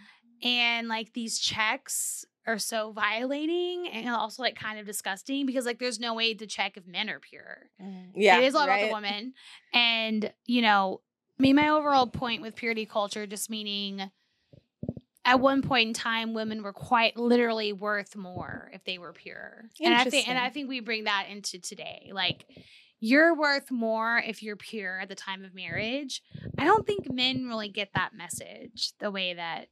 and 0.42 0.88
like 0.88 1.14
these 1.14 1.38
checks 1.38 2.24
are 2.46 2.58
so 2.58 2.92
violating 2.92 3.88
and 3.88 4.08
also 4.08 4.42
like 4.42 4.56
kind 4.56 4.78
of 4.78 4.86
disgusting 4.86 5.46
because 5.46 5.66
like 5.66 5.78
there's 5.78 6.00
no 6.00 6.14
way 6.14 6.34
to 6.34 6.46
check 6.46 6.76
if 6.76 6.86
men 6.86 7.08
are 7.08 7.20
pure. 7.20 7.70
Yeah. 8.14 8.38
it 8.38 8.44
is 8.44 8.54
all 8.54 8.64
about 8.64 8.80
the 8.80 8.92
woman, 8.92 9.32
and 9.72 10.32
you 10.46 10.62
know, 10.62 11.00
I 11.38 11.42
mean, 11.42 11.56
my 11.56 11.70
overall 11.70 12.06
point 12.06 12.42
with 12.42 12.56
purity 12.56 12.86
culture 12.86 13.26
just 13.26 13.50
meaning. 13.50 14.10
At 15.22 15.38
one 15.38 15.60
point 15.60 15.88
in 15.88 15.92
time, 15.92 16.32
women 16.32 16.62
were 16.62 16.72
quite 16.72 17.14
literally 17.14 17.74
worth 17.74 18.16
more 18.16 18.70
if 18.72 18.84
they 18.84 18.96
were 18.96 19.12
pure, 19.12 19.64
and 19.78 19.94
I 19.94 20.04
think, 20.04 20.26
and 20.28 20.38
I 20.38 20.48
think 20.48 20.68
we 20.68 20.80
bring 20.80 21.04
that 21.04 21.26
into 21.30 21.58
today. 21.58 22.10
Like, 22.12 22.46
you're 23.00 23.34
worth 23.34 23.70
more 23.70 24.22
if 24.24 24.42
you're 24.42 24.56
pure 24.56 25.00
at 25.00 25.08
the 25.08 25.14
time 25.14 25.44
of 25.44 25.52
mm. 25.52 25.56
marriage. 25.56 26.22
I 26.58 26.64
don't 26.64 26.86
think 26.86 27.10
men 27.10 27.46
really 27.46 27.68
get 27.68 27.90
that 27.94 28.14
message 28.14 28.92
the 29.00 29.10
way 29.10 29.34
that 29.34 29.68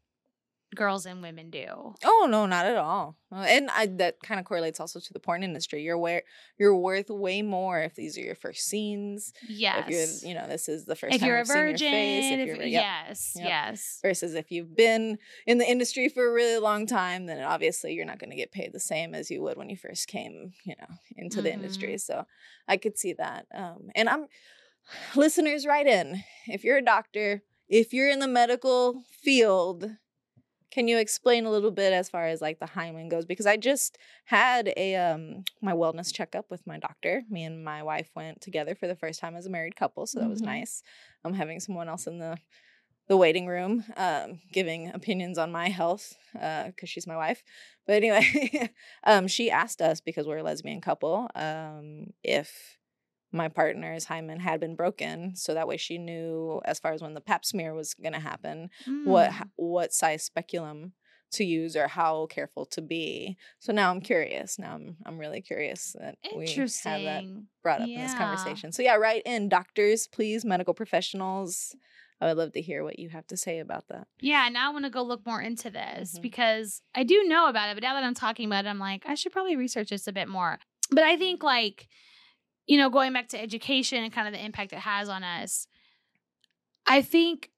girls 0.75 1.07
and 1.07 1.23
women 1.23 1.51
do. 1.51 1.95
Oh 2.05 2.29
no, 2.31 2.47
not 2.47 2.67
at 2.67 2.77
all. 2.77 3.17
And 3.33 3.71
I, 3.71 3.87
that 3.87 4.21
kind 4.23 4.39
of 4.39 4.47
correlates 4.47 4.81
also 4.81 5.01
to 5.01 5.13
the 5.13 5.19
porn 5.21 5.43
industry. 5.43 5.83
You're 5.83 5.99
where 5.99 6.23
you're 6.59 6.77
worth 6.77 7.09
way 7.11 7.43
more 7.43 7.81
if 7.81 7.95
these 7.95 8.17
are 8.19 8.23
your 8.23 8.35
first 8.35 8.65
scenes. 8.67 9.33
Yes. 9.49 9.85
If 9.87 10.23
you're, 10.23 10.31
you 10.31 10.35
know, 10.39 10.47
this 10.47 10.69
is 10.69 10.85
the 10.85 10.95
first 10.97 11.15
if 11.15 11.21
time 11.21 11.29
you're 11.29 11.37
a 11.39 11.41
I've 11.41 11.47
seen 11.47 11.57
your 11.57 11.67
virgin, 11.73 11.91
face. 11.93 12.25
If 12.33 12.39
if 12.41 12.47
you're, 12.47 12.57
yep. 12.67 12.83
yes, 13.09 13.33
Yep. 13.37 13.47
yes. 13.49 13.99
Versus 14.03 14.35
if 14.35 14.51
you've 14.51 14.77
been 14.77 15.19
in 15.47 15.59
the 15.59 15.69
industry 15.69 16.09
for 16.09 16.27
a 16.29 16.33
really 16.33 16.59
long 16.61 16.87
time, 16.87 17.27
then 17.27 17.43
obviously 17.43 17.95
you're 17.95 18.05
not 18.07 18.19
going 18.19 18.31
to 18.31 18.37
get 18.37 18.53
paid 18.53 18.73
the 18.73 18.81
same 18.81 19.15
as 19.15 19.31
you 19.31 19.43
would 19.43 19.57
when 19.57 19.71
you 19.71 19.77
first 19.77 20.07
came, 20.09 20.53
you 20.65 20.75
know, 20.79 20.95
into 21.17 21.41
the 21.43 21.53
industry. 21.53 21.95
Mhm. 21.95 22.01
So 22.01 22.25
I 22.67 22.77
could 22.77 22.99
see 22.99 23.15
that. 23.15 23.47
Um, 23.55 23.89
and 23.95 24.09
I'm 24.09 24.27
listeners, 25.17 25.67
write 25.67 25.87
in 25.87 26.23
if 26.47 26.65
you're 26.65 26.79
a 26.79 26.85
doctor, 26.85 27.43
if 27.69 27.93
you're 27.93 28.11
in 28.11 28.19
the 28.21 28.29
medical 28.29 29.03
field. 29.23 29.91
Can 30.71 30.87
you 30.87 30.99
explain 30.99 31.47
a 31.47 31.51
little 31.51 31.71
bit 31.71 31.93
as 31.93 32.11
far 32.11 32.27
as 32.27 32.41
like 32.43 32.59
the 32.59 32.67
hymen 32.67 33.09
goes? 33.09 33.25
Because 33.25 33.47
I 33.47 33.57
just 33.57 33.99
had 34.25 34.73
a 34.77 34.97
um 34.97 35.45
my 35.63 35.73
wellness 35.73 36.13
checkup 36.13 36.51
with 36.51 36.67
my 36.67 36.79
doctor. 36.79 37.23
Me 37.31 37.45
and 37.45 37.65
my 37.65 37.83
wife 37.83 38.11
went 38.15 38.41
together 38.41 38.75
for 38.75 38.87
the 38.87 38.97
first 38.97 39.21
time 39.21 39.35
as 39.35 39.47
a 39.47 39.51
married 39.51 39.77
couple, 39.77 40.07
so 40.07 40.21
that 40.21 40.29
was 40.31 40.43
Mhm. 40.43 40.47
nice. 40.47 40.83
I'm 41.25 41.35
having 41.35 41.61
someone 41.61 41.89
else 41.89 42.07
in 42.07 42.19
the 42.19 42.39
the 43.09 43.17
waiting 43.17 43.47
room, 43.47 43.85
um, 43.97 44.41
giving 44.53 44.89
opinions 44.91 45.39
on 45.39 45.51
my 45.53 45.69
health 45.71 46.17
because 46.35 46.89
she's 46.91 47.07
my 47.07 47.17
wife. 47.17 47.43
But 47.87 47.97
anyway, 47.97 48.71
um, 49.05 49.29
she 49.29 49.51
asked 49.51 49.83
us 49.83 50.01
because 50.01 50.27
we're 50.27 50.39
a 50.39 50.43
lesbian 50.43 50.81
couple 50.81 51.29
um, 51.35 52.09
if 52.23 52.78
my 53.33 53.49
partner's 53.49 54.05
hymen 54.07 54.41
had 54.41 54.61
been 54.61 54.75
broken, 54.77 55.35
so 55.37 55.55
that 55.55 55.69
way 55.69 55.77
she 55.77 55.99
knew 55.99 56.61
as 56.65 56.79
far 56.79 56.93
as 56.93 57.03
when 57.03 57.15
the 57.15 57.21
Pap 57.21 57.45
smear 57.45 57.75
was 57.75 57.95
going 57.95 58.13
to 58.15 58.21
happen, 58.21 58.71
what 59.05 59.31
Mm. 59.31 59.41
h- 59.41 59.47
what 59.57 59.93
size 59.93 60.23
speculum 60.25 60.93
to 61.33 61.45
use 61.45 61.77
or 61.77 61.89
how 61.89 62.25
careful 62.27 62.65
to 62.65 62.81
be. 62.81 63.37
So 63.59 63.71
now 63.73 63.91
I'm 63.91 64.01
curious. 64.01 64.59
Now 64.59 64.75
I'm 64.77 64.97
I'm 65.05 65.19
really 65.19 65.43
curious 65.43 65.95
that 66.01 66.17
we 66.35 66.47
have 66.85 67.03
that 67.03 67.25
brought 67.63 67.83
up 67.83 67.89
in 67.89 68.01
this 68.01 68.15
conversation. 68.15 68.73
So 68.73 68.83
yeah, 68.83 68.95
write 68.95 69.23
in 69.27 69.51
doctors, 69.51 70.07
please, 70.07 70.45
medical 70.45 70.73
professionals. 70.73 71.75
I 72.21 72.27
would 72.27 72.37
love 72.39 72.53
to 72.53 72.61
hear 72.63 72.83
what 72.83 72.99
you 72.99 73.11
have 73.11 73.27
to 73.29 73.37
say 73.37 73.59
about 73.61 73.87
that. 73.89 74.09
Yeah, 74.21 74.49
now 74.49 74.71
I 74.71 74.73
want 74.73 74.87
to 74.87 74.91
go 74.91 75.03
look 75.03 75.25
more 75.27 75.41
into 75.41 75.71
this 75.71 76.19
Mhm. 76.19 76.23
because 76.23 76.83
I 76.95 77.05
do 77.05 77.23
know 77.25 77.49
about 77.49 77.69
it, 77.69 77.75
but 77.77 77.83
now 77.83 77.95
that 77.95 78.03
I'm 78.03 78.15
talking 78.15 78.47
about 78.47 78.65
it, 78.65 78.69
I'm 78.69 78.79
like, 78.81 79.05
I 79.07 79.15
should 79.15 79.31
probably 79.33 79.55
research 79.55 79.91
this 79.91 80.09
a 80.09 80.13
bit 80.13 80.29
more. 80.29 80.59
But 80.91 81.05
I 81.05 81.17
think, 81.17 81.43
like, 81.45 81.89
you 82.69 82.77
know, 82.79 82.91
going 82.91 83.13
back 83.13 83.29
to 83.29 83.41
education 83.41 84.05
and 84.05 84.13
kind 84.13 84.29
of 84.29 84.35
the 84.35 84.45
impact 84.45 84.73
it 84.73 84.79
has 84.79 85.09
on 85.09 85.25
us, 85.25 85.67
I 86.87 87.03
think 87.03 87.51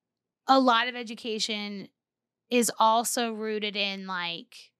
a 0.46 0.59
lot 0.59 0.88
of 0.88 0.94
education 0.94 1.88
is 2.49 2.70
also 2.79 3.33
rooted 3.33 3.77
in 3.77 4.07
like 4.07 4.70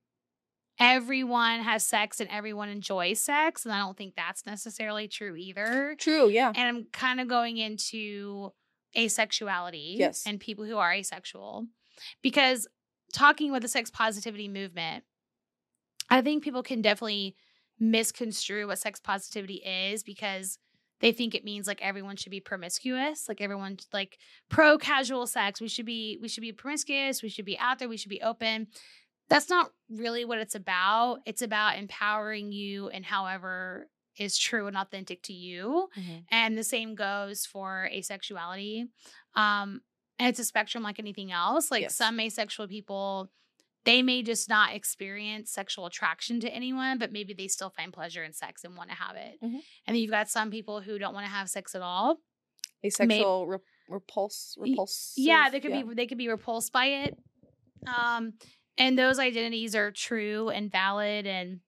everyone 0.79 1.61
has 1.61 1.85
sex 1.85 2.21
and 2.21 2.31
everyone 2.31 2.69
enjoys 2.69 3.21
sex. 3.21 3.65
And 3.65 3.75
I 3.75 3.79
don't 3.81 3.97
think 3.97 4.15
that's 4.17 4.47
necessarily 4.47 5.09
true 5.09 5.37
either. 5.37 5.95
True, 5.99 6.29
yeah. 6.29 6.53
and 6.55 6.69
I'm 6.69 6.87
kind 6.93 7.21
of 7.21 7.29
going 7.29 7.59
into 7.59 8.53
asexuality 8.97 9.99
Yes. 9.99 10.25
and 10.27 10.41
people 10.41 10.65
who 10.65 10.77
are 10.79 10.93
asexual 10.93 11.67
because 12.23 12.67
talking 13.13 13.53
with 13.53 13.63
the 13.63 13.69
sex 13.69 13.91
positivity 13.91 14.49
movement, 14.49 15.05
I 16.09 16.23
think 16.23 16.43
people 16.43 16.63
can 16.63 16.83
definitely 16.83 17.37
misconstrue 17.81 18.67
what 18.67 18.79
sex 18.79 19.01
positivity 19.01 19.57
is 19.57 20.03
because 20.03 20.59
they 21.01 21.13
think 21.13 21.35
it 21.35 21.45
means 21.45 21.67
like 21.67 21.81
everyone 21.81 22.17
should 22.17 22.31
be 22.31 22.41
promiscuous, 22.41 23.27
like 23.29 23.41
everyone 23.41 23.79
like 23.93 24.19
pro 24.51 24.77
casual 24.79 25.27
sex. 25.27 25.61
We 25.61 25.69
should 25.69 25.87
be 25.87 26.19
we 26.21 26.29
should 26.29 26.43
be 26.43 26.53
promiscuous, 26.53 27.23
we 27.23 27.31
should 27.31 27.47
be 27.47 27.59
out 27.59 27.79
there, 27.79 27.89
we 27.89 27.97
should 27.97 28.11
be 28.11 28.21
open. 28.23 28.69
That's 29.31 29.49
not 29.49 29.71
really 29.89 30.25
what 30.25 30.39
it's 30.39 30.55
about. 30.57 31.21
It's 31.25 31.41
about 31.43 31.79
empowering 31.79 32.53
you 32.53 32.89
and 32.91 33.05
however 33.05 33.89
is 34.19 34.37
true 34.37 34.67
and 34.67 34.77
authentic 34.77 35.23
to 35.23 35.33
you. 35.33 35.89
Mhm. 35.97 36.25
And 36.31 36.59
the 36.59 36.65
same 36.65 36.95
goes 36.95 37.47
for 37.47 37.89
asexuality. 37.93 38.89
Um, 39.35 39.81
and 40.19 40.29
it's 40.29 40.41
a 40.41 40.45
spectrum 40.45 40.83
like 40.83 40.99
anything 40.99 41.33
else. 41.33 41.71
Like 41.71 41.83
Yes. 41.83 41.97
some 41.97 42.21
asexual 42.21 42.69
people, 42.69 43.31
they 43.85 44.03
may 44.03 44.23
just 44.23 44.49
not 44.49 44.75
experience 44.75 45.51
sexual 45.51 45.87
attraction 45.87 46.39
to 46.41 46.49
anyone, 46.53 46.99
but 46.99 47.13
maybe 47.13 47.33
they 47.33 47.49
still 47.49 47.71
find 47.71 47.93
pleasure 47.93 48.23
in 48.23 48.33
sex 48.33 48.63
and 48.65 48.77
want 48.77 48.91
to 48.91 48.97
have 48.97 49.17
it. 49.17 49.39
Mhm. 49.43 49.55
And 49.55 49.63
then 49.89 49.97
you've 49.97 50.11
got 50.11 50.29
some 50.29 50.51
people 50.51 50.81
who 50.81 50.99
don't 50.99 51.15
want 51.15 51.25
to 51.27 51.31
have 51.33 51.49
sex 51.49 51.75
at 51.75 51.83
all. 51.83 52.19
Asexual 52.85 53.47
rep- 53.47 53.61
repulse, 53.89 54.55
repulse. 54.59 55.15
yeah, 55.17 55.49
they 55.51 55.61
could 55.61 55.73
be 55.73 55.95
they 55.95 56.07
could 56.07 56.19
be 56.19 56.29
repulsed 56.29 56.73
by 56.73 56.87
it. 56.87 57.19
Um, 57.87 58.35
and 58.79 58.99
those 58.99 59.19
identities 59.19 59.75
are 59.75 59.91
true 59.91 60.49
and 60.51 60.71
valid 60.71 61.27
and 61.27 61.61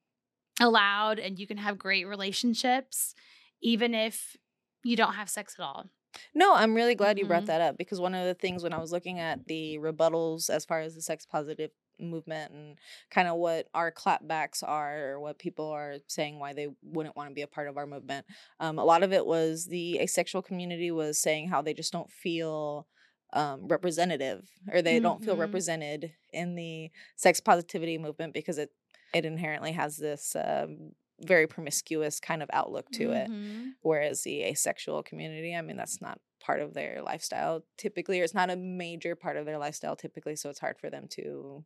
allowed, 0.61 1.19
and 1.19 1.39
you 1.39 1.47
can 1.47 1.57
have 1.59 1.79
great 1.79 2.05
relationships 2.07 3.15
even 3.63 3.95
if 3.95 4.37
you 4.85 4.97
don't 4.97 5.15
have 5.15 5.31
sex 5.31 5.55
at 5.59 5.63
all. 5.63 5.89
No, 6.35 6.53
I'm 6.55 6.75
really 6.75 6.95
glad 6.95 7.19
you 7.19 7.25
brought 7.27 7.45
Mhm. 7.45 7.47
that 7.47 7.61
up 7.61 7.79
because 7.79 8.01
one 8.01 8.15
of 8.15 8.27
the 8.27 8.35
things 8.35 8.63
when 8.63 8.73
I 8.73 8.79
was 8.79 8.93
looking 8.93 9.19
at 9.19 9.47
the 9.47 9.79
rebuttals 9.79 10.51
as 10.51 10.65
far 10.65 10.81
as 10.81 10.95
the 10.95 11.01
sex 11.01 11.25
positive 11.25 11.71
movement 12.03 12.53
and 12.53 12.79
kind 13.11 13.29
of 13.29 13.37
what 13.37 13.69
our 13.75 13.91
clapbacks 13.93 14.63
are 14.63 15.11
or 15.13 15.21
what 15.21 15.39
people 15.39 15.69
are 15.71 15.97
saying 16.09 16.39
why 16.39 16.53
they 16.53 16.69
wouldn't 16.83 17.17
want 17.17 17.29
to 17.31 17.35
be 17.35 17.43
a 17.43 17.47
part 17.47 17.69
of 17.69 17.77
our 17.77 17.87
movement, 17.87 18.27
um, 18.61 18.79
a 18.79 18.85
lot 18.85 19.03
of 19.03 19.13
it 19.13 19.25
was 19.27 19.67
the 19.67 19.99
asexual 20.01 20.43
community 20.43 20.91
was 20.91 21.19
saying 21.19 21.49
how 21.49 21.63
they 21.63 21.75
just 21.75 21.93
don't 21.93 22.11
feel 22.11 22.87
um, 23.35 23.67
representative 23.69 24.47
or 24.73 24.83
they 24.83 25.01
don't 25.01 25.25
feel 25.25 25.37
Mhm. 25.37 25.41
represented 25.41 26.13
in 26.33 26.55
the 26.55 26.91
sex 27.17 27.41
positivity 27.41 27.99
movement 27.99 28.35
because 28.35 28.59
it 28.59 28.71
it 29.15 29.25
inherently 29.27 29.73
has 29.73 29.97
this 29.99 30.35
um, 30.37 30.93
very 31.21 31.47
promiscuous 31.47 32.19
kind 32.19 32.43
of 32.43 32.51
outlook 32.53 32.91
to 32.91 33.13
it 33.13 33.31
Mhm. 33.31 33.75
whereas 33.83 34.23
the 34.23 34.43
asexual 34.43 35.03
community 35.03 35.55
i 35.55 35.61
mean 35.63 35.77
that's 35.77 36.01
not 36.01 36.19
part 36.41 36.61
of 36.61 36.75
their 36.75 37.01
lifestyle 37.03 37.65
typically 37.79 38.21
or 38.21 38.25
it's 38.25 38.35
not 38.35 38.51
a 38.51 38.57
major 38.57 39.15
part 39.15 39.37
of 39.37 39.47
their 39.47 39.59
lifestyle 39.59 39.95
typically 39.97 40.35
so 40.35 40.51
it's 40.51 40.59
hard 40.59 40.79
for 40.79 40.91
them 40.91 41.07
to 41.09 41.65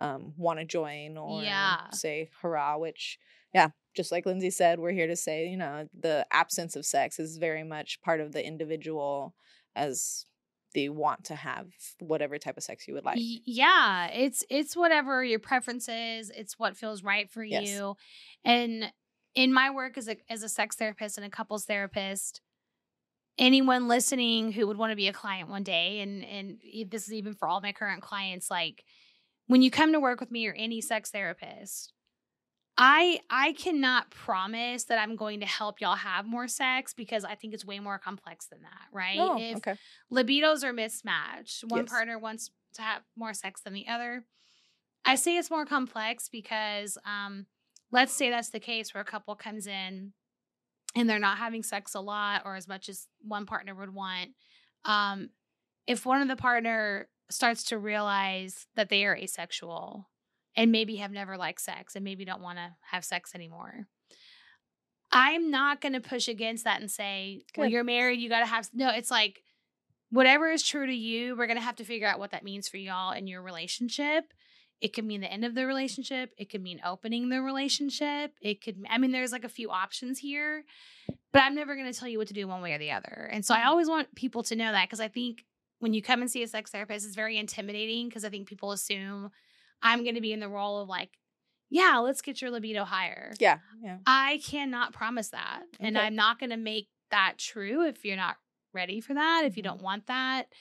um, 0.00 0.32
want 0.36 0.58
to 0.58 0.64
join 0.64 1.16
or 1.16 1.42
Yeah. 1.42 1.90
say 1.92 2.30
hurrah 2.42 2.78
which 2.78 3.18
yeah 3.54 3.68
just 3.94 4.10
like 4.12 4.26
lindsay 4.26 4.50
said 4.50 4.78
we're 4.78 4.92
here 4.92 5.06
to 5.06 5.16
say 5.16 5.48
you 5.48 5.56
know 5.56 5.86
the 5.98 6.26
absence 6.32 6.76
of 6.76 6.86
sex 6.86 7.18
is 7.18 7.36
very 7.36 7.64
much 7.64 8.00
part 8.02 8.20
of 8.20 8.32
the 8.32 8.44
individual 8.44 9.34
as 9.76 10.26
they 10.74 10.88
want 10.88 11.24
to 11.24 11.34
have 11.34 11.66
whatever 11.98 12.38
type 12.38 12.56
of 12.56 12.62
sex 12.62 12.86
you 12.86 12.94
would 12.94 13.04
like 13.04 13.18
yeah 13.18 14.06
it's 14.08 14.44
it's 14.48 14.76
whatever 14.76 15.24
your 15.24 15.40
preference 15.40 15.88
is 15.88 16.30
it's 16.30 16.58
what 16.58 16.76
feels 16.76 17.02
right 17.02 17.28
for 17.30 17.42
Yes. 17.42 17.68
you 17.68 17.96
and 18.44 18.92
in 19.34 19.52
my 19.52 19.70
work 19.70 19.98
as 19.98 20.08
a 20.08 20.16
as 20.28 20.42
a 20.42 20.48
sex 20.48 20.76
therapist 20.76 21.18
and 21.18 21.26
a 21.26 21.30
couples 21.30 21.64
therapist 21.64 22.40
anyone 23.38 23.88
listening 23.88 24.52
who 24.52 24.66
would 24.66 24.76
want 24.76 24.90
to 24.92 24.96
be 24.96 25.08
a 25.08 25.12
client 25.12 25.48
one 25.48 25.62
day 25.62 26.00
and 26.00 26.24
and 26.24 26.58
this 26.90 27.04
is 27.08 27.12
even 27.12 27.34
for 27.34 27.48
all 27.48 27.60
my 27.60 27.72
current 27.72 28.02
clients 28.02 28.50
like 28.50 28.84
when 29.50 29.62
you 29.62 29.70
come 29.70 29.92
to 29.92 30.00
work 30.00 30.20
with 30.20 30.30
me 30.30 30.46
or 30.46 30.52
any 30.54 30.80
sex 30.80 31.10
therapist 31.10 31.92
I 32.78 33.20
I 33.28 33.52
cannot 33.52 34.10
promise 34.10 34.84
that 34.84 34.98
I'm 34.98 35.14
going 35.16 35.40
to 35.40 35.46
help 35.46 35.80
y'all 35.80 35.96
have 35.96 36.24
more 36.24 36.48
sex 36.48 36.94
because 36.94 37.24
I 37.24 37.34
think 37.34 37.52
it's 37.52 37.64
way 37.64 37.78
more 37.78 37.98
complex 37.98 38.46
than 38.46 38.62
that, 38.62 38.86
right? 38.90 39.18
Oh, 39.18 39.36
if 39.38 39.58
okay. 39.58 39.74
libidos 40.10 40.64
are 40.64 40.72
mismatched, 40.72 41.64
one 41.64 41.80
Yes. 41.82 41.90
partner 41.90 42.18
wants 42.18 42.50
to 42.74 42.82
have 42.82 43.02
more 43.16 43.34
sex 43.34 43.60
than 43.60 43.74
the 43.74 43.86
other. 43.88 44.24
I 45.04 45.16
say 45.16 45.36
it's 45.36 45.50
more 45.50 45.66
complex 45.66 46.30
because 46.30 46.96
um 47.04 47.46
let's 47.90 48.12
say 48.12 48.30
that's 48.30 48.50
the 48.50 48.60
case 48.60 48.94
where 48.94 49.02
a 49.02 49.04
couple 49.04 49.34
comes 49.34 49.66
in 49.66 50.12
and 50.94 51.10
they're 51.10 51.18
not 51.18 51.38
having 51.38 51.62
sex 51.62 51.94
a 51.94 52.00
lot 52.00 52.42
or 52.46 52.56
as 52.56 52.66
much 52.68 52.88
as 52.88 53.08
one 53.20 53.44
partner 53.44 53.74
would 53.74 53.92
want. 53.92 54.30
Um 54.86 55.30
if 55.86 56.06
one 56.06 56.22
of 56.22 56.28
the 56.28 56.36
partner 56.36 57.08
starts 57.30 57.64
to 57.64 57.78
realize 57.78 58.66
that 58.76 58.88
they 58.88 59.04
are 59.04 59.16
asexual 59.16 60.08
and 60.56 60.72
maybe 60.72 60.96
have 60.96 61.12
never 61.12 61.36
liked 61.36 61.60
sex 61.60 61.94
and 61.94 62.04
maybe 62.04 62.24
don't 62.24 62.42
want 62.42 62.58
to 62.58 62.74
have 62.90 63.04
sex 63.04 63.34
anymore. 63.34 63.86
I'm 65.12 65.50
not 65.50 65.80
going 65.80 65.94
to 65.94 66.00
push 66.00 66.28
against 66.28 66.64
that 66.64 66.80
and 66.80 66.90
say, 66.90 67.42
well, 67.56 67.68
you're 67.68 67.84
married, 67.84 68.20
you 68.20 68.28
got 68.28 68.40
to 68.40 68.46
have. 68.46 68.68
No, 68.72 68.90
it's 68.90 69.10
like 69.10 69.42
whatever 70.10 70.50
is 70.50 70.62
true 70.62 70.86
to 70.86 70.94
you, 70.94 71.36
we're 71.36 71.46
going 71.46 71.58
to 71.58 71.64
have 71.64 71.76
to 71.76 71.84
figure 71.84 72.06
out 72.06 72.18
what 72.18 72.30
that 72.30 72.44
means 72.44 72.68
for 72.68 72.76
y'all 72.76 73.12
in 73.12 73.26
your 73.26 73.42
relationship. 73.42 74.32
It 74.80 74.94
could 74.94 75.04
mean 75.04 75.20
the 75.20 75.30
end 75.30 75.44
of 75.44 75.54
the 75.54 75.66
relationship. 75.66 76.30
It 76.38 76.48
could 76.48 76.62
mean 76.62 76.80
opening 76.84 77.28
the 77.28 77.42
relationship. 77.42 78.32
It 78.40 78.62
could, 78.62 78.84
I 78.88 78.98
mean, 78.98 79.12
there's 79.12 79.32
like 79.32 79.44
a 79.44 79.48
few 79.48 79.70
options 79.70 80.20
here, 80.20 80.64
but 81.32 81.42
I'm 81.42 81.54
never 81.54 81.74
going 81.74 81.92
to 81.92 81.98
tell 81.98 82.08
you 82.08 82.18
what 82.18 82.28
to 82.28 82.34
do 82.34 82.48
one 82.48 82.62
way 82.62 82.72
or 82.72 82.78
the 82.78 82.92
other. 82.92 83.28
And 83.30 83.44
so 83.44 83.54
I 83.54 83.60
mm. 83.60 83.66
always 83.66 83.88
want 83.88 84.14
people 84.14 84.42
to 84.44 84.56
know 84.56 84.72
that 84.72 84.88
because 84.88 85.00
I 85.00 85.08
think 85.08 85.44
when 85.80 85.92
you 85.92 86.02
come 86.02 86.20
and 86.20 86.30
see 86.30 86.42
a 86.42 86.48
sex 86.48 86.70
therapist, 86.70 87.04
it's 87.06 87.14
very 87.14 87.36
intimidating 87.36 88.08
because 88.08 88.24
I 88.24 88.28
think 88.28 88.48
people 88.48 88.72
assume 88.72 89.30
I'm 89.82 90.02
going 90.04 90.14
to 90.14 90.20
be 90.20 90.32
in 90.32 90.40
the 90.40 90.48
role 90.48 90.80
of 90.80 90.88
like, 90.88 91.18
yeah, 91.70 91.98
let's 91.98 92.22
get 92.22 92.40
your 92.42 92.50
libido 92.50 92.84
higher. 92.84 93.32
Yeah. 93.38 93.58
Yeah. 93.82 93.98
I 94.06 94.40
cannot 94.44 94.92
promise 94.92 95.30
that. 95.30 95.62
And 95.78 95.96
I'm 95.98 96.14
not 96.14 96.38
going 96.38 96.50
to 96.50 96.56
make 96.56 96.88
that 97.10 97.34
true 97.38 97.86
if 97.86 98.04
you're 98.04 98.16
not 98.16 98.36
ready 98.72 99.00
for 99.00 99.14
that, 99.14 99.42
if 99.44 99.56
you 99.56 99.62
Mhm. 99.62 99.66
don't 99.66 99.82
want 99.82 100.06
that. 100.06 100.52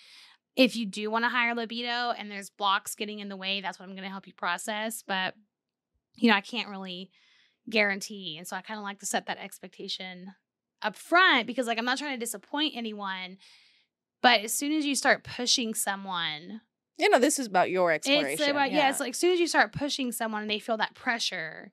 If 0.55 0.75
you 0.75 0.85
do 0.85 1.09
want 1.11 1.25
a 1.25 1.29
higher 1.29 1.53
libido 1.55 2.11
and 2.11 2.29
there's 2.29 2.49
blocks 2.49 2.95
getting 2.95 3.19
in 3.19 3.29
the 3.29 3.37
way, 3.37 3.61
that's 3.61 3.79
what 3.79 3.85
I'm 3.87 3.95
going 3.95 4.03
to 4.03 4.09
help 4.09 4.27
you 4.27 4.33
process. 4.33 5.03
But, 5.05 5.35
you 6.15 6.29
know, 6.29 6.35
I 6.35 6.41
can't 6.41 6.69
really 6.69 7.11
guarantee. 7.69 8.37
And 8.37 8.47
so 8.47 8.55
I 8.55 8.61
kind 8.61 8.77
of 8.79 8.83
like 8.83 8.99
to 8.99 9.05
set 9.05 9.25
that 9.27 9.37
expectation 9.37 10.33
up 10.81 10.95
front 10.95 11.45
because, 11.47 11.67
like, 11.67 11.77
I'm 11.77 11.85
not 11.85 11.97
trying 11.97 12.13
to 12.19 12.25
disappoint 12.25 12.73
anyone. 12.75 13.37
But 14.21 14.41
as 14.41 14.53
soon 14.53 14.71
as 14.73 14.85
you 14.85 14.95
start 14.95 15.23
pushing 15.23 15.73
someone, 15.73 16.61
You 16.97 17.09
know, 17.09 17.19
this 17.19 17.39
is 17.39 17.47
about 17.47 17.69
your 17.69 17.91
exploration. 17.91 18.31
it's 18.31 18.47
about 18.47 18.71
yeah. 18.71 18.89
it's 18.89 18.99
like 18.99 19.11
as 19.11 19.17
soon 19.17 19.33
as 19.33 19.39
you 19.39 19.47
start 19.47 19.71
pushing 19.71 20.11
someone 20.11 20.41
and 20.41 20.51
they 20.51 20.59
feel 20.59 20.77
that 20.77 20.95
pressure, 20.95 21.71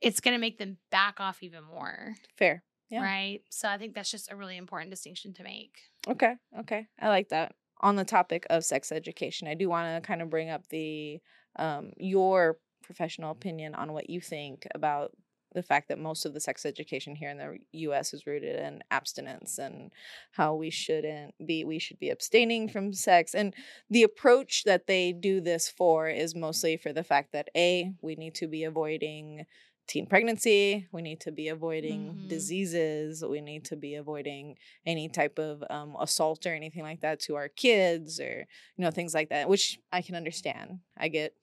it's 0.00 0.20
gonna 0.20 0.38
make 0.38 0.58
them 0.58 0.78
back 0.90 1.20
off 1.20 1.42
even 1.42 1.64
more. 1.64 2.14
fair. 2.36 2.62
Yeah. 2.90 3.02
Right. 3.02 3.40
So 3.50 3.68
I 3.68 3.78
think 3.78 3.94
that's 3.94 4.10
just 4.10 4.30
a 4.30 4.36
really 4.36 4.56
important 4.56 4.90
distinction 4.90 5.32
to 5.34 5.42
make. 5.42 5.78
Okay. 6.06 6.34
Okay. 6.60 6.86
I 7.00 7.08
like 7.08 7.30
that. 7.30 7.52
On 7.80 7.96
the 7.96 8.04
topic 8.04 8.46
of 8.50 8.64
sex 8.64 8.92
education, 8.92 9.48
I 9.48 9.54
do 9.54 9.68
want 9.68 10.02
to 10.02 10.06
kind 10.06 10.22
of 10.22 10.30
bring 10.30 10.50
up 10.50 10.66
the 10.68 11.20
um 11.56 11.90
your 11.96 12.58
professional 12.82 13.30
opinion 13.30 13.74
on 13.74 13.92
what 13.92 14.10
you 14.10 14.20
think 14.20 14.66
about 14.74 15.12
the 15.54 15.62
fact 15.62 15.88
that 15.88 15.98
most 15.98 16.26
of 16.26 16.34
the 16.34 16.40
sex 16.40 16.66
education 16.66 17.14
here 17.14 17.30
in 17.30 17.38
the 17.38 17.58
US 17.88 18.12
is 18.12 18.26
rooted 18.26 18.56
in 18.56 18.82
abstinence 18.90 19.58
and 19.58 19.90
how 20.32 20.54
we 20.54 20.70
shouldn't 20.70 21.34
be 21.46 21.64
we 21.64 21.78
should 21.78 21.98
be 21.98 22.10
abstaining 22.10 22.68
from 22.68 22.92
sex 22.92 23.34
and 23.34 23.54
the 23.90 24.02
approach 24.02 24.64
that 24.64 24.86
they 24.86 25.12
do 25.12 25.40
this 25.40 25.68
for 25.68 26.08
is 26.08 26.34
mostly 26.34 26.76
for 26.76 26.92
the 26.92 27.04
fact 27.04 27.32
that 27.32 27.48
a 27.56 27.92
we 28.02 28.14
need 28.16 28.34
to 28.36 28.46
be 28.48 28.64
avoiding 28.64 29.46
teen 29.86 30.06
pregnancy 30.06 30.86
we 30.92 31.02
need 31.02 31.20
to 31.20 31.30
be 31.30 31.48
avoiding 31.48 32.14
Mhm. 32.14 32.28
diseases 32.28 33.22
we 33.24 33.40
need 33.40 33.64
to 33.66 33.76
be 33.76 33.94
avoiding 33.94 34.56
any 34.86 35.08
type 35.08 35.38
of 35.38 35.62
um, 35.68 35.94
assault 36.00 36.46
or 36.46 36.54
anything 36.54 36.82
like 36.82 37.00
that 37.02 37.20
to 37.20 37.34
our 37.36 37.48
kids 37.48 38.18
or 38.18 38.46
you 38.76 38.82
know 38.84 38.90
things 38.90 39.12
like 39.14 39.28
that 39.28 39.48
which 39.48 39.78
i 39.92 40.00
can 40.00 40.14
understand 40.14 40.80
i 40.96 41.08
get 41.08 41.34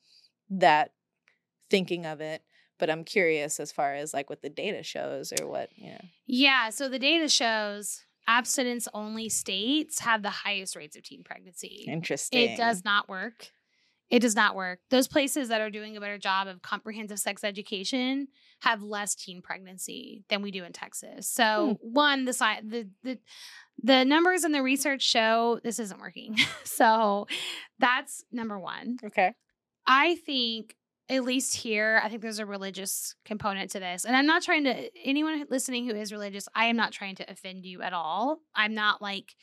that 0.49 0.91
thinking 1.69 2.05
of 2.05 2.21
it 2.21 2.43
but 2.81 2.89
i'm 2.89 3.05
curious 3.05 3.61
as 3.61 3.71
far 3.71 3.93
as 3.93 4.13
like 4.13 4.29
what 4.29 4.41
the 4.41 4.49
data 4.49 4.83
shows 4.83 5.31
or 5.39 5.47
what 5.47 5.69
you 5.75 5.91
know 5.91 6.01
Yeah. 6.25 6.69
So 6.69 6.89
the 6.89 6.99
data 6.99 7.29
shows 7.29 8.03
abstinence 8.27 8.87
only 8.93 9.29
states 9.29 9.99
have 9.99 10.23
the 10.23 10.29
highest 10.29 10.75
rates 10.75 10.95
of 10.95 11.03
teen 11.03 11.23
pregnancy. 11.23 11.85
interesting 11.87 12.51
It 12.51 12.57
does 12.57 12.83
not 12.83 13.07
work. 13.07 13.49
It 14.09 14.19
does 14.19 14.35
not 14.35 14.55
work. 14.55 14.79
Those 14.89 15.07
places 15.07 15.47
that 15.49 15.61
are 15.61 15.69
doing 15.69 15.95
a 15.95 16.01
better 16.01 16.17
job 16.17 16.47
of 16.47 16.61
comprehensive 16.61 17.19
sex 17.19 17.45
education 17.45 18.27
have 18.59 18.83
less 18.83 19.15
teen 19.15 19.41
pregnancy 19.41 20.25
than 20.29 20.41
we 20.41 20.51
do 20.51 20.65
in 20.65 20.73
Texas. 20.73 21.29
So 21.29 21.77
hmm. 21.81 21.93
one, 21.93 22.25
the 22.25 22.33
sci- 22.33 22.61
the 22.65 22.89
the 23.03 23.19
the 23.83 24.05
numbers 24.05 24.43
and 24.43 24.53
the 24.53 24.61
research 24.61 25.01
show 25.01 25.59
this 25.63 25.79
isn't 25.79 25.99
working. 25.99 26.37
so 26.63 27.27
that's 27.79 28.23
number 28.31 28.59
one. 28.59 28.97
okay 29.05 29.33
I 29.87 30.15
think 30.15 30.75
at 31.11 31.23
least 31.25 31.55
here, 31.57 31.99
I 32.03 32.09
think 32.09 32.21
there's 32.21 32.39
a 32.39 32.45
religious 32.45 33.15
component 33.25 33.69
to 33.71 33.79
this. 33.79 34.05
And 34.05 34.15
I'm 34.15 34.25
not 34.25 34.41
trying 34.43 34.63
to 34.63 34.89
anyone 35.05 35.45
listening 35.49 35.85
who 35.85 35.93
is 35.95 36.11
religious, 36.11 36.47
I 36.55 36.65
am 36.65 36.77
not 36.77 36.91
trying 36.93 37.15
to 37.17 37.29
offend 37.31 37.65
you 37.65 37.81
at 37.81 37.91
all. 37.93 38.39
I'm 38.55 38.73
not 38.73 39.01
like 39.01 39.35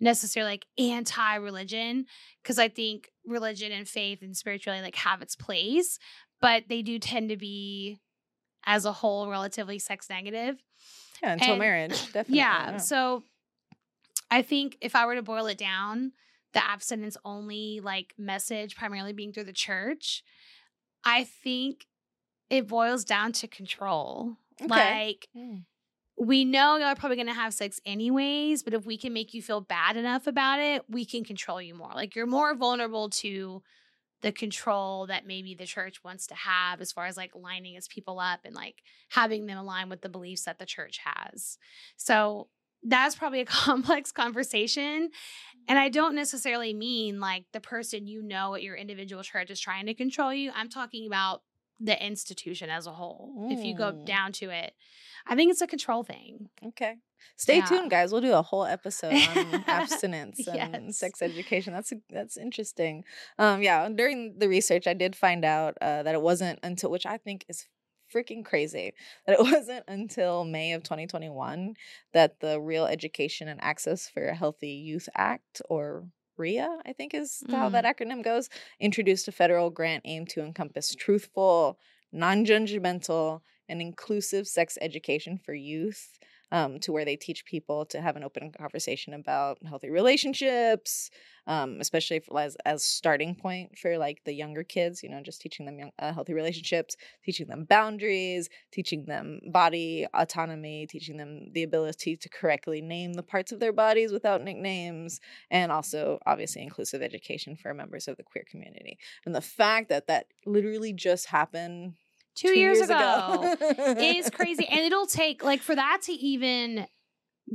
necessarily 0.00 0.52
like 0.52 0.66
anti-religion 0.78 2.06
because 2.42 2.58
I 2.58 2.68
think 2.68 3.10
religion 3.26 3.72
and 3.72 3.88
faith 3.88 4.22
and 4.22 4.36
spirituality 4.36 4.82
like 4.84 4.94
have 4.96 5.22
its 5.22 5.34
place, 5.36 5.98
but 6.40 6.64
they 6.68 6.82
do 6.82 6.98
tend 6.98 7.30
to 7.30 7.36
be 7.36 7.98
as 8.64 8.84
a 8.84 8.92
whole 8.92 9.28
relatively 9.28 9.78
sex 9.78 10.08
negative. 10.08 10.62
yeah 11.22 11.32
until 11.32 11.50
And- 11.52 11.58
marriage 11.58 12.04
definitely 12.12 12.36
Yeah. 12.38 12.76
So 12.76 13.24
I 14.30 14.42
think 14.42 14.76
if 14.80 14.94
I 14.94 15.06
were 15.06 15.14
to 15.14 15.22
boil 15.22 15.46
it 15.46 15.58
down, 15.58 16.12
the 16.52 16.64
abstinence 16.64 17.16
only 17.24 17.80
like 17.82 18.14
message 18.18 18.76
primarily 18.76 19.12
being 19.12 19.32
through 19.32 19.44
the 19.44 19.52
church, 19.52 20.22
I 21.04 21.24
think 21.24 21.86
it 22.50 22.68
boils 22.68 23.04
down 23.04 23.32
to 23.32 23.48
control. 23.48 24.36
Okay. 24.62 25.00
Like 25.00 25.28
Mm. 25.34 25.64
we 26.18 26.44
know 26.44 26.76
y'all 26.76 26.86
are 26.88 26.96
probably 26.96 27.16
gonna 27.16 27.34
have 27.34 27.54
sex 27.54 27.80
anyways, 27.86 28.62
but 28.62 28.74
if 28.74 28.84
we 28.86 28.98
can 28.98 29.12
make 29.12 29.34
you 29.34 29.42
feel 29.42 29.60
bad 29.60 29.96
enough 29.96 30.26
about 30.26 30.60
it, 30.60 30.84
we 30.88 31.04
can 31.04 31.24
control 31.24 31.62
you 31.62 31.74
more. 31.74 31.92
Like 31.94 32.16
you're 32.16 32.26
more 32.26 32.54
vulnerable 32.54 33.10
to 33.10 33.62
the 34.22 34.32
control 34.32 35.06
that 35.08 35.26
maybe 35.26 35.54
the 35.54 35.66
church 35.66 36.04
wants 36.04 36.26
to 36.28 36.34
have 36.34 36.80
as 36.80 36.92
far 36.92 37.06
as 37.06 37.16
like 37.16 37.34
lining 37.36 37.74
its 37.76 37.88
people 37.88 38.20
up 38.20 38.40
and 38.44 38.54
like 38.54 38.82
having 39.10 39.46
them 39.46 39.58
align 39.58 39.88
with 39.88 40.02
the 40.02 40.08
beliefs 40.08 40.44
that 40.44 40.58
the 40.58 40.66
church 40.66 40.98
has. 41.04 41.58
So 41.96 42.48
that's 42.82 43.14
probably 43.14 43.40
a 43.40 43.44
complex 43.64 44.12
conversation. 44.12 45.10
And 45.68 45.78
I 45.78 45.88
don't 45.90 46.14
necessarily 46.14 46.72
mean 46.72 47.20
like 47.20 47.44
the 47.52 47.60
person 47.60 48.06
you 48.06 48.22
know 48.22 48.54
at 48.54 48.62
your 48.62 48.74
individual 48.76 49.22
church 49.22 49.50
is 49.50 49.60
trying 49.60 49.86
to 49.86 49.94
control 49.94 50.32
you. 50.32 50.50
I'm 50.54 50.68
talking 50.70 51.06
about 51.06 51.42
the 51.80 52.04
institution 52.04 52.70
as 52.70 52.86
a 52.86 52.92
whole. 52.92 53.46
If 53.50 53.64
you 53.64 53.74
go 53.76 53.92
Mm. 53.92 54.04
down 54.06 54.32
to 54.32 54.50
it, 54.50 54.72
I 55.26 55.36
think 55.36 55.50
it's 55.52 55.60
a 55.60 55.66
control 55.66 56.02
thing. 56.02 56.48
okay 56.66 56.96
stay 57.36 57.56
Yeah. 57.58 57.64
tuned 57.66 57.90
guys 57.90 58.12
we'll 58.12 58.20
do 58.20 58.32
a 58.32 58.42
whole 58.42 58.64
episode 58.64 59.12
on 59.12 59.64
abstinence 59.66 60.46
and 60.46 60.86
Yes. 60.86 60.98
sex 60.98 61.20
education 61.20 61.72
that's 61.72 61.92
that's 62.10 62.36
interesting 62.36 63.04
um 63.38 63.60
yeah 63.60 63.88
during 63.88 64.38
the 64.38 64.48
research 64.48 64.86
i 64.86 64.94
did 64.94 65.16
find 65.16 65.44
out 65.44 65.76
uh, 65.80 66.02
that 66.04 66.14
it 66.14 66.22
wasn't 66.22 66.58
until 66.62 66.90
which 66.92 67.06
i 67.06 67.16
think 67.18 67.44
is 67.48 67.66
freaking 68.12 68.44
crazy 68.44 68.92
that 69.26 69.38
it 69.38 69.42
wasn't 69.42 69.84
until 69.88 70.44
may 70.44 70.72
of 70.72 70.82
2021 70.82 71.74
that 72.12 72.40
the 72.40 72.60
real 72.60 72.86
education 72.86 73.48
and 73.48 73.60
access 73.62 74.08
for 74.08 74.26
a 74.26 74.34
healthy 74.34 74.70
youth 74.70 75.08
act 75.16 75.62
or 75.68 76.04
RIA, 76.38 76.78
I 76.86 76.92
think 76.92 77.14
is 77.14 77.42
how 77.50 77.68
that 77.70 77.84
mm. 77.84 77.92
acronym 77.92 78.22
goes, 78.22 78.48
introduced 78.78 79.26
a 79.26 79.32
federal 79.32 79.70
grant 79.70 80.02
aimed 80.04 80.28
to 80.30 80.42
encompass 80.42 80.94
truthful, 80.94 81.78
non 82.12 82.44
judgmental, 82.44 83.40
and 83.68 83.82
inclusive 83.82 84.46
sex 84.46 84.78
education 84.80 85.36
for 85.36 85.52
youth 85.52 86.18
um, 86.52 86.78
to 86.80 86.92
where 86.92 87.04
they 87.04 87.16
teach 87.16 87.44
people 87.44 87.84
to 87.86 88.00
have 88.00 88.16
an 88.16 88.24
open 88.24 88.52
conversation 88.52 89.14
about 89.14 89.58
healthy 89.66 89.90
relationships, 89.90 91.10
um, 91.46 91.78
especially 91.80 92.20
for, 92.20 92.38
as 92.40 92.56
as 92.64 92.84
starting 92.84 93.34
point 93.34 93.78
for 93.78 93.98
like 93.98 94.22
the 94.24 94.32
younger 94.32 94.62
kids. 94.62 95.02
You 95.02 95.10
know, 95.10 95.20
just 95.22 95.40
teaching 95.40 95.66
them 95.66 95.78
young, 95.78 95.90
uh, 95.98 96.12
healthy 96.12 96.34
relationships, 96.34 96.96
teaching 97.24 97.48
them 97.48 97.64
boundaries, 97.64 98.48
teaching 98.72 99.04
them 99.04 99.40
body 99.50 100.06
autonomy, 100.14 100.86
teaching 100.86 101.16
them 101.16 101.52
the 101.52 101.62
ability 101.62 102.16
to 102.16 102.28
correctly 102.28 102.80
name 102.80 103.14
the 103.14 103.22
parts 103.22 103.52
of 103.52 103.60
their 103.60 103.72
bodies 103.72 104.12
without 104.12 104.42
nicknames, 104.42 105.20
and 105.50 105.70
also 105.70 106.18
obviously 106.26 106.62
inclusive 106.62 107.02
education 107.02 107.56
for 107.56 107.74
members 107.74 108.08
of 108.08 108.16
the 108.16 108.22
queer 108.22 108.44
community. 108.50 108.98
And 109.26 109.34
the 109.34 109.40
fact 109.40 109.88
that 109.90 110.06
that 110.06 110.26
literally 110.46 110.92
just 110.92 111.26
happened 111.26 111.94
Two, 112.38 112.56
years, 112.56 112.80
ago. 112.80 113.56
is 113.60 114.30
crazy. 114.30 114.66
And 114.66 114.80
it'll 114.80 115.06
take 115.06 115.42
like 115.42 115.60
for 115.60 115.74
that 115.74 116.02
to 116.02 116.12
even 116.12 116.86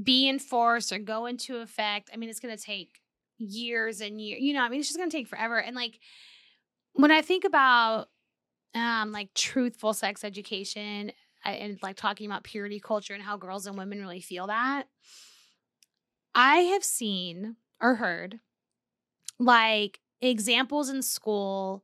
be 0.01 0.27
enforced 0.27 0.91
or 0.91 0.99
go 0.99 1.25
into 1.25 1.57
effect. 1.57 2.09
I 2.13 2.17
mean, 2.17 2.29
it's 2.29 2.39
going 2.39 2.55
to 2.55 2.61
take 2.61 2.99
years 3.38 4.01
and 4.01 4.19
years. 4.19 4.41
You 4.41 4.53
know, 4.53 4.61
I 4.61 4.69
mean, 4.69 4.79
it's 4.79 4.89
just 4.89 4.97
going 4.97 5.09
to 5.09 5.15
take 5.15 5.27
forever. 5.27 5.57
And 5.57 5.75
like 5.75 5.99
when 6.93 7.11
I 7.11 7.21
think 7.21 7.45
about 7.45 8.07
um 8.75 9.11
like 9.11 9.34
truthful 9.34 9.93
sex 9.93 10.23
education 10.23 11.11
and 11.45 11.77
like 11.84 11.95
talking 11.95 12.25
about 12.25 12.43
purity 12.43 12.79
culture 12.79 13.13
and 13.13 13.23
how 13.23 13.38
girls 13.38 13.65
and 13.65 13.77
women 13.77 13.99
really 13.99 14.21
feel 14.21 14.47
that. 14.47 14.86
I 16.36 16.57
have 16.59 16.84
seen 16.84 17.57
or 17.79 17.95
heard 17.95 18.39
like 19.39 19.99
examples 20.21 20.89
in 20.89 21.01
school 21.01 21.84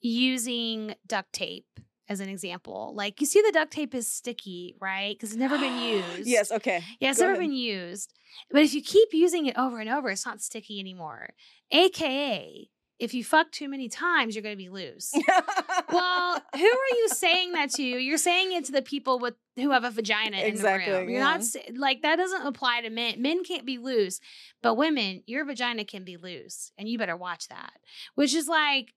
using 0.00 0.94
duct 1.06 1.32
tape 1.32 1.80
as 2.08 2.20
an 2.20 2.28
example. 2.28 2.92
Like 2.94 3.20
you 3.20 3.26
see 3.26 3.42
the 3.42 3.52
duct 3.52 3.72
tape 3.72 3.94
is 3.94 4.06
sticky, 4.10 4.76
right? 4.80 5.14
Because 5.16 5.30
it's 5.30 5.38
never 5.38 5.58
been 5.58 5.78
used. 6.16 6.26
yes, 6.28 6.50
okay. 6.52 6.82
Yeah, 7.00 7.10
it's 7.10 7.18
Go 7.18 7.24
never 7.24 7.34
ahead. 7.34 7.48
been 7.48 7.56
used. 7.56 8.12
But 8.50 8.62
if 8.62 8.74
you 8.74 8.82
keep 8.82 9.08
using 9.12 9.46
it 9.46 9.56
over 9.56 9.80
and 9.80 9.88
over, 9.88 10.10
it's 10.10 10.26
not 10.26 10.42
sticky 10.42 10.78
anymore. 10.80 11.30
AKA, 11.70 12.68
if 12.98 13.12
you 13.14 13.24
fuck 13.24 13.50
too 13.50 13.68
many 13.68 13.88
times, 13.88 14.34
you're 14.34 14.42
going 14.42 14.54
to 14.56 14.62
be 14.62 14.68
loose. 14.68 15.12
well, 15.92 16.42
who 16.54 16.64
are 16.64 16.96
you 16.96 17.08
saying 17.08 17.52
that 17.52 17.70
to? 17.72 17.82
You're 17.82 18.16
saying 18.18 18.52
it 18.52 18.64
to 18.66 18.72
the 18.72 18.82
people 18.82 19.18
with 19.18 19.34
who 19.56 19.70
have 19.70 19.84
a 19.84 19.90
vagina 19.90 20.38
Exactly, 20.38 20.86
in 20.86 20.92
the 20.92 20.98
room. 21.00 21.10
You're 21.10 21.20
yeah. 21.20 21.36
not 21.36 21.44
like 21.76 22.02
that 22.02 22.16
doesn't 22.16 22.46
apply 22.46 22.82
to 22.82 22.90
men. 22.90 23.20
Men 23.20 23.42
can't 23.44 23.66
be 23.66 23.78
loose, 23.78 24.20
but 24.62 24.74
women, 24.74 25.22
your 25.26 25.44
vagina 25.44 25.84
can 25.84 26.04
be 26.04 26.16
loose, 26.16 26.72
and 26.78 26.88
you 26.88 26.98
better 26.98 27.16
watch 27.16 27.48
that. 27.48 27.72
Which 28.14 28.34
is 28.34 28.48
like 28.48 28.94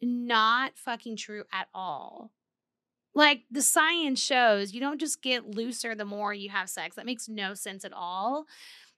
not 0.00 0.72
fucking 0.76 1.16
true 1.16 1.44
at 1.52 1.68
all. 1.74 2.32
Like 3.14 3.42
the 3.50 3.62
science 3.62 4.22
shows, 4.22 4.72
you 4.72 4.80
don't 4.80 5.00
just 5.00 5.22
get 5.22 5.54
looser 5.54 5.94
the 5.94 6.04
more 6.04 6.32
you 6.32 6.48
have 6.50 6.70
sex. 6.70 6.96
That 6.96 7.06
makes 7.06 7.28
no 7.28 7.54
sense 7.54 7.84
at 7.84 7.92
all. 7.92 8.46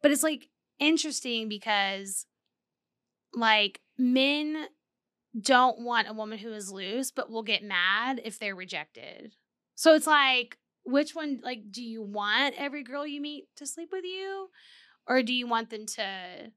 But 0.02 0.12
it's 0.12 0.22
like 0.22 0.48
interesting 0.78 1.48
because 1.48 2.26
like 3.32 3.80
men 3.98 4.66
don't 5.40 5.80
want 5.80 6.08
a 6.08 6.12
woman 6.12 6.38
who 6.38 6.52
is 6.52 6.70
loose, 6.70 7.10
but 7.10 7.30
will 7.30 7.42
get 7.42 7.62
mad 7.62 8.20
if 8.24 8.38
they're 8.38 8.54
rejected. 8.54 9.32
So 9.74 9.94
it's 9.94 10.06
like, 10.06 10.58
which 10.84 11.14
one, 11.14 11.40
like, 11.42 11.70
do 11.70 11.82
you 11.82 12.02
want 12.02 12.54
every 12.56 12.82
girl 12.82 13.06
you 13.06 13.20
meet 13.20 13.46
to 13.56 13.66
sleep 13.66 13.88
with 13.90 14.04
you? 14.04 14.48
Or 15.06 15.22
do 15.22 15.32
you 15.32 15.46
want 15.46 15.70
them 15.70 15.86
to 15.86 16.52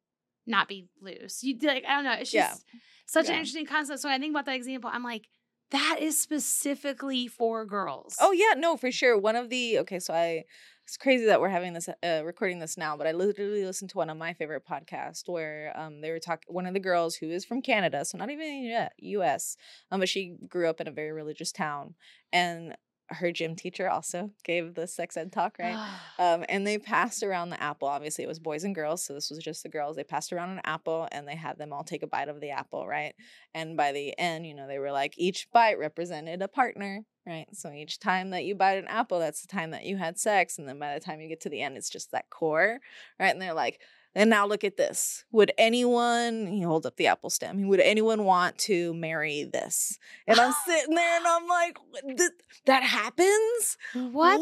not 0.45 0.67
be 0.67 0.87
loose? 1.01 1.43
You 1.43 1.57
like, 1.63 1.85
I 1.87 1.95
don't 1.95 2.03
know. 2.03 2.13
It's 2.13 2.33
Yeah. 2.33 2.49
just 2.49 2.65
such 3.07 3.29
an 3.29 3.35
interesting 3.35 3.65
concept. 3.65 4.01
So 4.01 4.09
when 4.09 4.15
I 4.15 4.19
think 4.19 4.33
about 4.33 4.45
that 4.45 4.55
example, 4.55 4.89
I'm 4.93 5.03
like, 5.03 5.27
that 5.71 5.97
is 5.99 6.19
specifically 6.21 7.27
for 7.27 7.65
girls. 7.65 8.15
Oh 8.19 8.31
yeah, 8.31 8.53
no, 8.57 8.77
for 8.77 8.91
sure. 8.91 9.17
One 9.17 9.35
of 9.35 9.49
the 9.49 9.79
okay, 9.79 9.99
so 9.99 10.13
I 10.13 10.43
it's 10.85 10.95
crazy 10.95 11.25
that 11.25 11.41
we're 11.41 11.49
having 11.49 11.73
this 11.73 11.89
uh, 11.89 12.21
recording 12.23 12.59
this 12.59 12.77
now, 12.77 12.95
but 12.95 13.07
I 13.07 13.11
literally 13.11 13.65
listened 13.65 13.89
to 13.89 13.97
one 13.97 14.09
of 14.09 14.15
my 14.15 14.33
favorite 14.33 14.63
podcasts 14.65 15.27
where 15.27 15.73
um 15.75 15.99
they 16.01 16.11
were 16.11 16.19
talking 16.19 16.53
one 16.53 16.65
of 16.65 16.73
the 16.73 16.79
girls 16.79 17.15
who 17.15 17.29
is 17.29 17.43
from 17.43 17.61
Canada, 17.61 18.05
so 18.05 18.17
not 18.17 18.29
even 18.29 18.45
the 18.47 18.89
US, 19.17 19.57
um 19.91 19.99
but 19.99 20.09
she 20.09 20.37
grew 20.47 20.69
up 20.69 20.79
in 20.79 20.87
a 20.87 20.91
very 20.91 21.11
religious 21.11 21.51
town 21.51 21.95
and 22.31 22.75
her 23.09 23.31
gym 23.31 23.55
teacher 23.55 23.89
also 23.89 24.31
gave 24.43 24.75
the 24.75 24.87
sex 24.87 25.17
ed 25.17 25.31
talk, 25.31 25.57
right? 25.59 25.77
Um, 26.19 26.45
and 26.49 26.65
they 26.65 26.79
passed 26.79 27.21
around 27.21 27.51
the 27.51 27.61
apple. 27.61 27.87
Obviously, 27.87 28.23
it 28.23 28.27
was 28.27 28.39
boys 28.39 28.63
and 28.63 28.73
girls, 28.73 29.03
so 29.03 29.13
this 29.13 29.29
was 29.29 29.37
just 29.37 29.61
the 29.61 29.69
girls. 29.69 29.95
They 29.95 30.03
passed 30.03 30.33
around 30.33 30.49
an 30.49 30.61
apple 30.63 31.07
and 31.11 31.27
they 31.27 31.35
had 31.35 31.59
them 31.59 31.71
all 31.71 31.83
take 31.83 32.01
a 32.01 32.07
bite 32.07 32.27
of 32.27 32.41
the 32.41 32.49
apple, 32.49 32.87
right? 32.87 33.13
And 33.53 33.77
by 33.77 33.91
the 33.91 34.17
end, 34.17 34.47
you 34.47 34.55
know, 34.55 34.67
they 34.67 34.79
were 34.79 34.91
like 34.91 35.13
each 35.15 35.47
bite 35.51 35.77
represented 35.77 36.41
a 36.41 36.47
partner, 36.47 37.03
right? 37.27 37.45
So 37.53 37.71
each 37.71 37.99
time 37.99 38.31
that 38.31 38.45
you 38.45 38.55
bite 38.55 38.79
an 38.79 38.87
apple, 38.87 39.19
that's 39.19 39.41
the 39.41 39.47
time 39.47 39.71
that 39.71 39.85
you 39.85 39.97
had 39.97 40.17
sex. 40.17 40.57
And 40.57 40.67
then 40.67 40.79
by 40.79 40.95
the 40.95 40.99
time 40.99 41.21
you 41.21 41.29
get 41.29 41.41
to 41.41 41.49
the 41.49 41.61
end, 41.61 41.77
it's 41.77 41.89
just 41.89 42.11
that 42.11 42.31
core, 42.31 42.79
right? 43.19 43.29
And 43.29 43.41
they're 43.41 43.53
like, 43.53 43.79
and 44.17 44.29
now 44.31 44.47
look 44.47 44.63
at 44.63 44.77
this. 44.77 45.23
Would 45.31 45.51
anyone, 45.57 46.47
he 46.47 46.61
holds 46.61 46.85
up 46.85 46.97
the 46.97 47.07
apple 47.07 47.29
stem, 47.29 47.67
would 47.67 47.79
anyone 47.79 48.23
want 48.25 48.57
to 48.59 48.93
marry 48.95 49.43
this? 49.43 49.99
And 50.27 50.39
I'm 50.39 50.53
sitting 50.65 50.95
there 50.95 51.17
and 51.17 51.27
I'm 51.27 51.47
like, 51.47 51.77
that 52.65 52.81
happens? 52.83 53.77
what, 53.93 54.37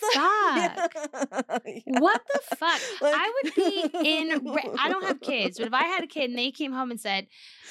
the 0.00 0.10
fuck? 0.14 0.92
fuck? 1.12 1.62
What 1.86 2.22
the 2.32 2.56
fuck? 2.56 2.80
Like- 3.02 3.14
I 3.16 3.32
would 3.42 3.54
be 3.54 3.90
in. 4.08 4.56
I 4.78 4.88
don't 4.88 5.04
have 5.04 5.20
kids, 5.20 5.58
but 5.58 5.66
if 5.66 5.74
I 5.74 5.84
had 5.84 6.04
a 6.04 6.06
kid 6.06 6.30
and 6.30 6.38
they 6.38 6.50
came 6.50 6.72
home 6.72 6.90
and 6.90 7.00
said, 7.00 7.26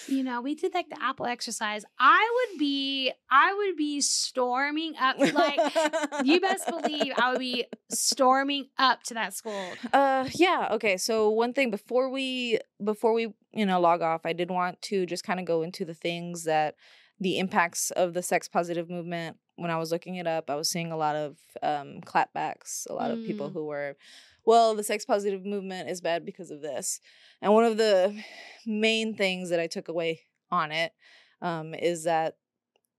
"You 0.07 0.23
know, 0.23 0.41
we 0.41 0.55
did 0.55 0.73
like 0.73 0.89
the 0.89 1.01
apple 1.01 1.25
exercise," 1.25 1.85
I 1.99 2.47
would 2.51 2.59
be. 2.59 3.11
I 3.29 3.53
would 3.53 3.75
be 3.77 4.01
storming 4.01 4.93
up. 4.99 5.17
Like 5.19 5.59
you 6.23 6.39
best 6.41 6.67
believe, 6.67 7.13
I 7.17 7.31
would 7.31 7.39
be 7.39 7.65
storming 7.89 8.67
up 8.77 9.03
to 9.03 9.13
that 9.15 9.33
school. 9.33 9.71
Uh 9.93 10.27
yeah, 10.33 10.69
okay. 10.73 10.97
So 10.97 11.29
one 11.45 11.53
thing 11.53 11.69
before 11.69 12.09
we 12.09 12.57
before 12.83 13.13
we, 13.13 13.27
you 13.53 13.65
know, 13.67 13.79
log 13.79 14.01
off, 14.01 14.25
I 14.25 14.33
did 14.33 14.49
want 14.49 14.81
to 14.83 15.05
just 15.05 15.23
kind 15.23 15.39
of 15.39 15.45
go 15.45 15.61
into 15.61 15.85
the 15.85 15.93
things 15.93 16.43
that 16.45 16.75
the 17.19 17.37
impacts 17.37 17.91
of 17.91 18.13
the 18.15 18.23
sex 18.23 18.47
positive 18.47 18.89
movement 18.89 19.37
when 19.55 19.71
I 19.71 19.77
was 19.77 19.91
looking 19.91 20.15
it 20.15 20.27
up, 20.27 20.49
I 20.49 20.55
was 20.55 20.69
seeing 20.69 20.91
a 20.91 20.97
lot 20.97 21.15
of 21.15 21.37
um 21.61 22.01
clapbacks, 22.01 22.87
a 22.89 22.93
lot 22.93 23.11
of 23.11 23.23
people 23.23 23.49
Mm. 23.49 23.53
who 23.53 23.65
were 23.65 23.95
well, 24.43 24.75
the 24.75 24.83
sex 24.83 25.05
positive 25.05 25.45
movement 25.45 25.89
is 25.89 26.01
bad 26.01 26.25
because 26.25 26.51
of 26.51 26.61
this. 26.61 26.99
And 27.41 27.53
one 27.53 27.63
of 27.63 27.77
the 27.77 27.95
main 28.65 29.15
things 29.15 29.49
that 29.51 29.59
I 29.59 29.67
took 29.67 29.87
away 29.87 30.21
on 30.49 30.71
it 30.71 30.93
um 31.41 31.75
is 31.75 32.05
that 32.05 32.37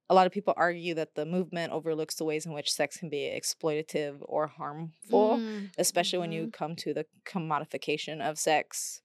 a 0.08 0.14
lot 0.14 0.26
of 0.26 0.32
people 0.32 0.54
argue 0.56 0.94
that 0.94 1.14
the 1.14 1.26
movement 1.26 1.72
overlooks 1.72 2.14
the 2.14 2.24
ways 2.24 2.46
in 2.46 2.52
which 2.52 2.72
sex 2.72 2.96
can 2.96 3.08
be 3.08 3.32
exploitative 3.38 4.16
or 4.20 4.46
harmful 4.46 5.38
Mm, 5.38 5.70
especially 5.78 6.18
when 6.18 6.32
you 6.32 6.50
come 6.52 6.76
to 6.76 6.94
the 6.94 7.06
commodification 7.24 8.20
of 8.20 8.38
sex, 8.38 9.00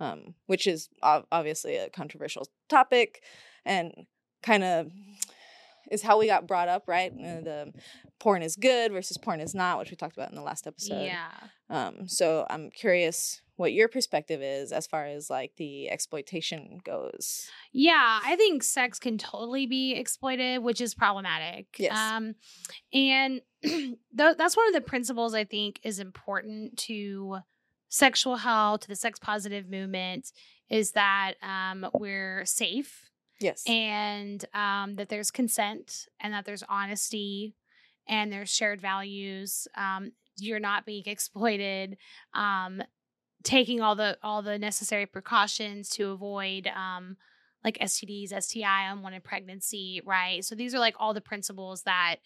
um, 0.00 0.34
which 0.46 0.66
is 0.66 0.88
ob- 1.02 1.26
obviously 1.32 1.76
a 1.76 1.90
controversial 1.90 2.46
topic 2.68 3.22
and 3.64 4.06
kind 4.42 4.62
of 4.64 4.90
is 5.90 6.02
how 6.02 6.18
we 6.18 6.26
got 6.26 6.46
brought 6.46 6.68
up, 6.68 6.84
right? 6.86 7.12
Uh, 7.12 7.40
The 7.40 7.72
porn 8.18 8.42
is 8.42 8.56
good 8.56 8.92
versus 8.92 9.18
porn 9.18 9.40
is 9.40 9.54
not, 9.54 9.78
which 9.78 9.90
we 9.90 9.96
talked 9.96 10.16
about 10.16 10.30
in 10.30 10.36
the 10.36 10.42
last 10.42 10.66
episode. 10.66 11.02
yeah. 11.04 11.28
Um, 11.68 12.08
so 12.08 12.46
I'm 12.48 12.70
curious 12.70 13.40
what 13.56 13.72
your 13.72 13.88
perspective 13.88 14.42
is 14.42 14.70
as 14.70 14.86
far 14.86 15.06
as 15.06 15.30
like 15.30 15.52
the 15.56 15.88
exploitation 15.90 16.78
goes. 16.84 17.48
Yeah, 17.72 18.20
I 18.24 18.36
think 18.36 18.62
sex 18.62 18.98
can 18.98 19.16
totally 19.18 19.66
be 19.66 19.94
exploited, 19.94 20.62
which 20.62 20.80
is 20.80 20.94
problematic. 20.94 21.66
Yes. 21.78 21.96
Um, 21.96 22.34
and 22.92 23.40
th- 23.64 23.96
that's 24.16 24.56
one 24.56 24.68
of 24.68 24.74
the 24.74 24.82
principles 24.82 25.34
I 25.34 25.44
think 25.44 25.80
is 25.82 25.98
important 25.98 26.76
to 26.80 27.38
sexual 27.88 28.36
health, 28.36 28.80
to 28.80 28.88
the 28.88 28.96
sex 28.96 29.18
positive 29.18 29.68
movement, 29.70 30.30
is 30.68 30.92
that 30.92 31.34
um, 31.42 31.86
we're 31.94 32.44
safe 32.44 33.05
Yes. 33.40 33.62
and 33.66 34.44
um, 34.54 34.96
that 34.96 35.08
there's 35.08 35.30
consent 35.30 36.06
and 36.20 36.32
that 36.32 36.44
there's 36.44 36.62
honesty 36.68 37.54
and 38.08 38.32
there's 38.32 38.50
shared 38.50 38.80
values. 38.80 39.66
Um, 39.76 40.12
you're 40.38 40.60
not 40.60 40.86
being 40.86 41.04
exploited. 41.06 41.96
Um, 42.34 42.82
taking 43.42 43.80
all 43.80 43.94
the 43.94 44.18
all 44.22 44.42
the 44.42 44.58
necessary 44.58 45.06
precautions 45.06 45.88
to 45.90 46.10
avoid 46.10 46.66
um, 46.68 47.16
like 47.64 47.78
STDs, 47.78 48.32
STI, 48.42 48.90
unwanted 48.90 49.22
pregnancy, 49.24 50.00
right? 50.04 50.44
So 50.44 50.54
these 50.54 50.74
are 50.74 50.78
like 50.80 50.96
all 50.98 51.14
the 51.14 51.20
principles 51.20 51.82
that 51.82 52.16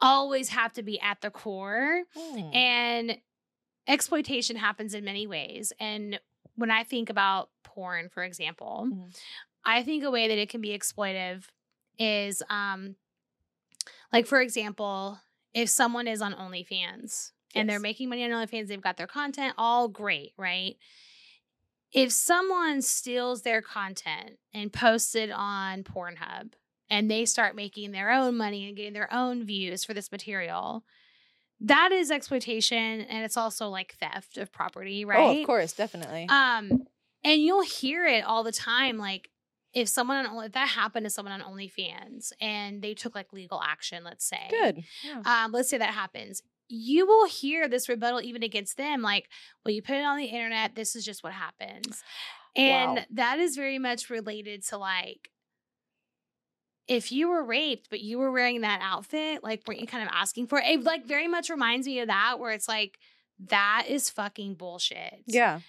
always 0.00 0.48
have 0.50 0.72
to 0.74 0.82
be 0.82 1.00
at 1.00 1.20
the 1.20 1.30
core. 1.30 2.02
Hmm. 2.16 2.38
And 2.54 3.18
exploitation 3.86 4.56
happens 4.56 4.94
in 4.94 5.04
many 5.04 5.26
ways. 5.26 5.72
And 5.80 6.20
when 6.54 6.70
I 6.70 6.84
think 6.84 7.10
about 7.10 7.50
porn, 7.64 8.08
for 8.08 8.22
example, 8.22 8.88
Mhm. 8.90 9.16
I 9.70 9.82
think 9.82 10.04
a 10.04 10.10
way 10.10 10.28
that 10.28 10.38
it 10.38 10.48
can 10.48 10.60
be 10.60 10.76
exploitive 10.76 11.44
is 11.98 12.42
um 12.50 12.96
like 14.12 14.26
for 14.26 14.40
example, 14.40 15.18
if 15.54 15.68
someone 15.68 16.06
is 16.06 16.22
on 16.22 16.34
OnlyFans 16.34 17.30
and 17.54 17.68
they're 17.68 17.80
making 17.80 18.08
money 18.08 18.24
on 18.24 18.30
OnlyFans, 18.30 18.68
they've 18.68 18.80
got 18.80 18.96
their 18.96 19.06
content, 19.06 19.54
all 19.58 19.88
great, 19.88 20.32
right? 20.36 20.76
If 21.92 22.12
someone 22.12 22.82
steals 22.82 23.42
their 23.42 23.62
content 23.62 24.38
and 24.54 24.72
posts 24.72 25.14
it 25.14 25.30
on 25.30 25.82
Pornhub 25.82 26.52
and 26.88 27.10
they 27.10 27.24
start 27.24 27.56
making 27.56 27.90
their 27.92 28.10
own 28.12 28.36
money 28.36 28.66
and 28.68 28.76
getting 28.76 28.92
their 28.92 29.12
own 29.12 29.44
views 29.44 29.84
for 29.84 29.94
this 29.94 30.12
material, 30.12 30.84
that 31.60 31.90
is 31.92 32.10
exploitation 32.10 33.02
and 33.02 33.24
it's 33.24 33.36
also 33.36 33.68
like 33.68 33.94
theft 33.94 34.38
of 34.38 34.52
property, 34.52 35.04
right? 35.04 35.18
Oh, 35.18 35.40
of 35.40 35.46
course, 35.46 35.72
definitely. 35.72 36.26
Um, 36.28 36.84
and 37.24 37.40
you'll 37.40 37.62
hear 37.62 38.06
it 38.06 38.24
all 38.24 38.44
the 38.44 38.52
time. 38.52 38.96
Like 38.96 39.29
if 39.72 39.88
someone 39.88 40.16
on 40.18 40.26
Only- 40.26 40.46
if 40.46 40.52
that 40.52 40.68
happened 40.68 41.04
to 41.06 41.10
someone 41.10 41.40
on 41.40 41.52
OnlyFans 41.52 42.32
and 42.40 42.82
they 42.82 42.94
took 42.94 43.14
like 43.14 43.32
legal 43.32 43.62
action, 43.62 44.02
let's 44.04 44.24
say, 44.24 44.48
Good. 44.50 44.82
Yeah. 45.04 45.22
Um, 45.24 45.52
let's 45.52 45.68
say 45.70 45.78
that 45.78 45.94
happens. 45.94 46.42
You 46.68 47.06
will 47.06 47.26
hear 47.26 47.68
this 47.68 47.88
rebuttal 47.88 48.20
even 48.22 48.42
against 48.42 48.76
them, 48.76 49.02
like, 49.02 49.28
well, 49.64 49.72
you 49.74 49.82
put 49.82 49.96
it 49.96 50.04
on 50.04 50.16
the 50.16 50.24
internet. 50.26 50.74
This 50.74 50.94
is 50.96 51.04
just 51.04 51.22
what 51.24 51.32
happens. 51.32 52.02
And 52.56 52.96
Wow. 52.96 53.04
that 53.10 53.38
is 53.38 53.54
very 53.56 53.78
much 53.78 54.10
related 54.10 54.64
to 54.66 54.78
like, 54.78 55.30
if 56.88 57.12
you 57.12 57.28
were 57.28 57.44
raped, 57.44 57.88
but 57.90 58.00
you 58.00 58.18
were 58.18 58.32
wearing 58.32 58.62
that 58.62 58.80
outfit, 58.82 59.44
like, 59.44 59.62
weren't 59.66 59.80
you 59.80 59.86
kind 59.86 60.02
of 60.02 60.12
asking 60.12 60.48
for 60.48 60.58
it? 60.58 60.66
It 60.66 60.82
like 60.82 61.06
very 61.06 61.28
much 61.28 61.48
reminds 61.48 61.86
me 61.86 62.00
of 62.00 62.08
that, 62.08 62.40
where 62.40 62.50
it's 62.50 62.66
like, 62.68 62.98
that 63.46 63.84
is 63.88 64.10
fucking 64.10 64.54
bullshit 64.54 65.22
yeah. 65.26 65.60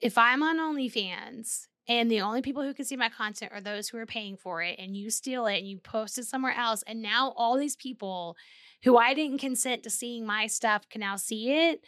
if 0.00 0.16
I'm 0.16 0.42
on 0.42 0.56
OnlyFans 0.58 1.66
and 1.88 2.10
the 2.10 2.20
only 2.20 2.42
people 2.42 2.62
who 2.62 2.74
can 2.74 2.84
see 2.84 2.96
my 2.96 3.08
content 3.08 3.52
are 3.52 3.60
those 3.60 3.88
who 3.88 3.98
are 3.98 4.06
paying 4.06 4.36
for 4.36 4.62
it 4.62 4.76
and 4.78 4.96
you 4.96 5.10
steal 5.10 5.46
it 5.46 5.58
and 5.58 5.66
you 5.68 5.78
post 5.78 6.18
it 6.18 6.24
somewhere 6.24 6.54
else 6.54 6.82
and 6.86 7.00
now 7.02 7.32
all 7.36 7.56
these 7.56 7.76
people 7.76 8.36
who 8.84 8.96
I 8.96 9.14
didn't 9.14 9.38
consent 9.38 9.82
to 9.84 9.90
seeing 9.90 10.24
my 10.26 10.46
stuff 10.46 10.88
can 10.88 11.00
now 11.00 11.16
see 11.16 11.50
it. 11.52 11.80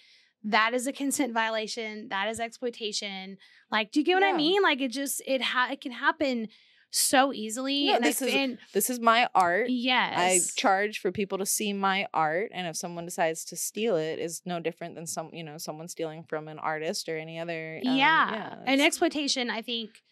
That 0.42 0.72
is 0.74 0.86
a 0.86 0.92
consent 0.92 1.32
violation. 1.42 2.08
That 2.08 2.28
is 2.28 2.40
exploitation. 2.40 3.36
Like 3.70 3.92
do 3.92 4.00
you 4.00 4.04
get 4.06 4.14
what 4.14 4.22
Yeah. 4.22 4.30
I 4.34 4.36
mean? 4.36 4.62
Like 4.62 4.80
it 4.80 4.90
just 4.90 5.22
it 5.26 5.42
ha- 5.42 5.68
it 5.70 5.80
can 5.80 5.92
happen 5.92 6.48
so 6.92 7.32
easily 7.32 7.86
No, 7.86 7.94
and 7.96 8.04
this 8.04 8.20
I 8.20 8.26
is- 8.26 8.34
and 8.34 8.58
This 8.72 8.90
is 8.90 8.98
my 9.00 9.28
art. 9.34 9.70
Yes, 9.70 10.14
I 10.16 10.40
charge 10.60 10.98
for 10.98 11.12
people 11.12 11.38
to 11.38 11.46
see 11.46 11.72
my 11.72 12.06
art, 12.12 12.50
and 12.52 12.66
if 12.66 12.76
someone 12.76 13.04
decides 13.04 13.44
to 13.46 13.56
steal 13.56 13.96
it, 13.96 14.18
is 14.18 14.42
no 14.44 14.58
different 14.60 14.96
than 14.96 15.06
some, 15.06 15.30
you 15.32 15.44
know, 15.44 15.56
someone 15.58 15.88
stealing 15.88 16.24
from 16.24 16.48
an 16.48 16.58
artist 16.58 17.08
or 17.08 17.16
any 17.16 17.38
other. 17.38 17.80
um, 17.86 17.96
yeah, 17.96 18.54
and 18.66 18.74
it's- 18.74 18.86
exploitation 18.86 19.50
i 19.50 19.62
think 19.62 20.02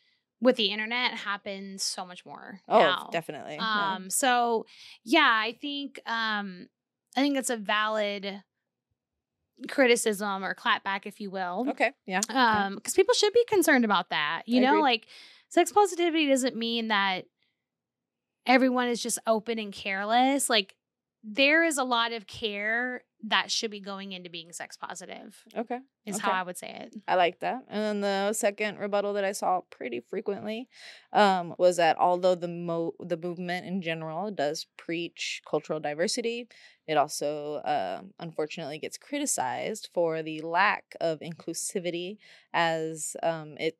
with 0.41 0.55
the 0.55 0.67
internet 0.67 1.13
happens 1.15 1.83
so 1.83 2.07
much 2.07 2.25
more 2.25 2.61
oh, 2.69 2.79
now. 2.79 3.09
definitely. 3.11 3.57
yeah. 3.57 3.95
um 3.97 4.09
so 4.09 4.67
yeah 5.05 5.29
i 5.35 5.53
think 5.61 5.99
um 6.07 6.69
i 7.17 7.21
think 7.21 7.37
it's 7.37 7.51
a 7.51 7.57
valid 7.57 8.43
criticism 9.69 10.45
or 10.45 10.55
clapback 10.55 11.01
if 11.05 11.21
you 11.21 11.31
will 11.31 11.67
okay, 11.71 11.91
yeah. 12.07 12.21
yeah. 12.31 12.67
um 12.67 12.77
because 12.77 12.95
people 12.95 13.15
should 13.15 13.33
be 13.33 13.45
concerned 13.49 13.85
about 13.85 14.11
that 14.11 14.43
you 14.47 14.59
I 14.61 14.65
know 14.65 14.71
agree. 14.75 14.83
like 14.83 15.07
sex 15.49 15.73
positivity 15.73 16.29
doesn't 16.29 16.57
mean 16.57 16.89
that 16.89 17.25
everyone 18.47 18.89
is 18.89 19.03
just 19.03 19.19
open 19.27 19.59
and 19.59 19.73
careless 19.73 20.49
like 20.49 20.75
there 21.25 21.65
is 21.65 21.79
a 21.79 21.85
lot 21.85 22.13
of 22.13 22.27
care 22.27 23.03
that 23.25 23.51
should 23.51 23.71
be 23.71 23.81
going 23.81 24.13
into 24.13 24.31
being 24.31 24.53
sex 24.53 24.77
positive 24.77 25.43
okay. 25.57 25.79
is 26.07 26.19
how 26.19 26.31
i 26.31 26.43
would 26.43 26.57
say 26.57 26.69
it 26.69 26.95
I 27.09 27.15
like 27.15 27.41
that. 27.41 27.65
And 27.69 27.83
then 27.83 28.01
the 28.01 28.33
second 28.35 28.79
rebuttal 28.79 29.15
that 29.15 29.25
I 29.25 29.33
saw 29.33 29.63
pretty 29.71 30.01
frequently 30.01 30.69
um, 31.13 31.55
was 31.59 31.79
that 31.79 31.97
although 31.99 32.35
the 32.35 32.49
mo- 32.49 32.95
the 33.01 33.17
movement 33.17 33.65
in 33.67 33.81
general 33.81 34.31
does 34.31 34.67
preach 34.77 35.41
cultural 35.49 35.81
diversity, 35.81 36.49
it 36.87 36.99
also 36.99 37.57
uh, 37.57 38.03
unfortunately 38.19 38.79
gets 38.79 38.99
criticized 38.99 39.89
for 39.95 40.23
the 40.23 40.43
lack 40.43 40.85
of 41.01 41.21
inclusivity, 41.21 42.19
as 42.53 43.17
um, 43.23 43.57
it 43.59 43.79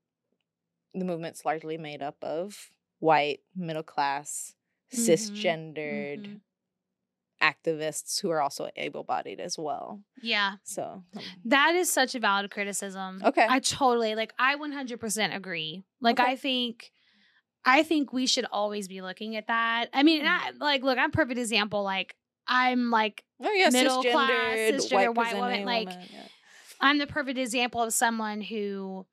the 0.95 1.05
movement's 1.05 1.45
largely 1.45 1.77
made 1.79 2.03
up 2.03 2.17
of 2.23 2.71
white 2.99 3.41
middle 3.55 3.83
class 3.83 4.55
Mhm, 4.93 4.99
cisgendered 5.07 6.25
mhm. 6.27 6.41
activists 7.43 8.21
who 8.21 8.31
are 8.31 8.41
also 8.41 8.69
able 8.77 9.05
bodied 9.05 9.39
as 9.41 9.57
well. 9.59 10.01
yeah 10.23 10.55
So 10.65 11.05
um, 11.17 11.23
That 11.45 11.75
is 11.75 11.93
such 11.93 12.15
a 12.15 12.21
valid 12.21 12.51
criticism. 12.51 13.23
Okay. 13.25 13.47
I 13.49 13.61
totally 13.61 14.15
like 14.15 14.33
I 14.39 14.57
100% 14.57 15.35
agree. 15.35 15.85
Like 16.01 16.19
Okay. 16.19 16.33
I 16.33 16.37
think 16.37 16.91
I 17.65 17.83
think 17.83 18.13
we 18.13 18.27
should 18.27 18.47
always 18.51 18.89
be 18.89 19.03
looking 19.03 19.37
at 19.37 19.49
that. 19.49 19.91
I 19.93 20.03
mean, 20.03 20.25
I, 20.25 20.53
Mm. 20.53 20.61
like 20.61 20.83
look, 20.83 20.99
I'm 20.99 21.11
a 21.11 21.13
perfect 21.13 21.39
example 21.39 21.83
like 21.83 22.17
I'm 22.47 22.91
like 22.91 23.23
oh 23.43 23.53
yeah, 23.53 23.69
Middle 23.69 24.03
class, 24.03 24.57
cisgender, 24.57 24.91
white 24.93 25.09
woman, 25.15 25.15
presenting 25.15 25.65
like, 25.67 25.89
woman, 25.89 26.09
yeah. 26.11 26.29
I'm 26.81 26.99
the 26.99 27.07
perfect 27.07 27.39
example 27.39 27.83
of 27.83 27.93
someone 27.93 28.41
who 28.41 29.07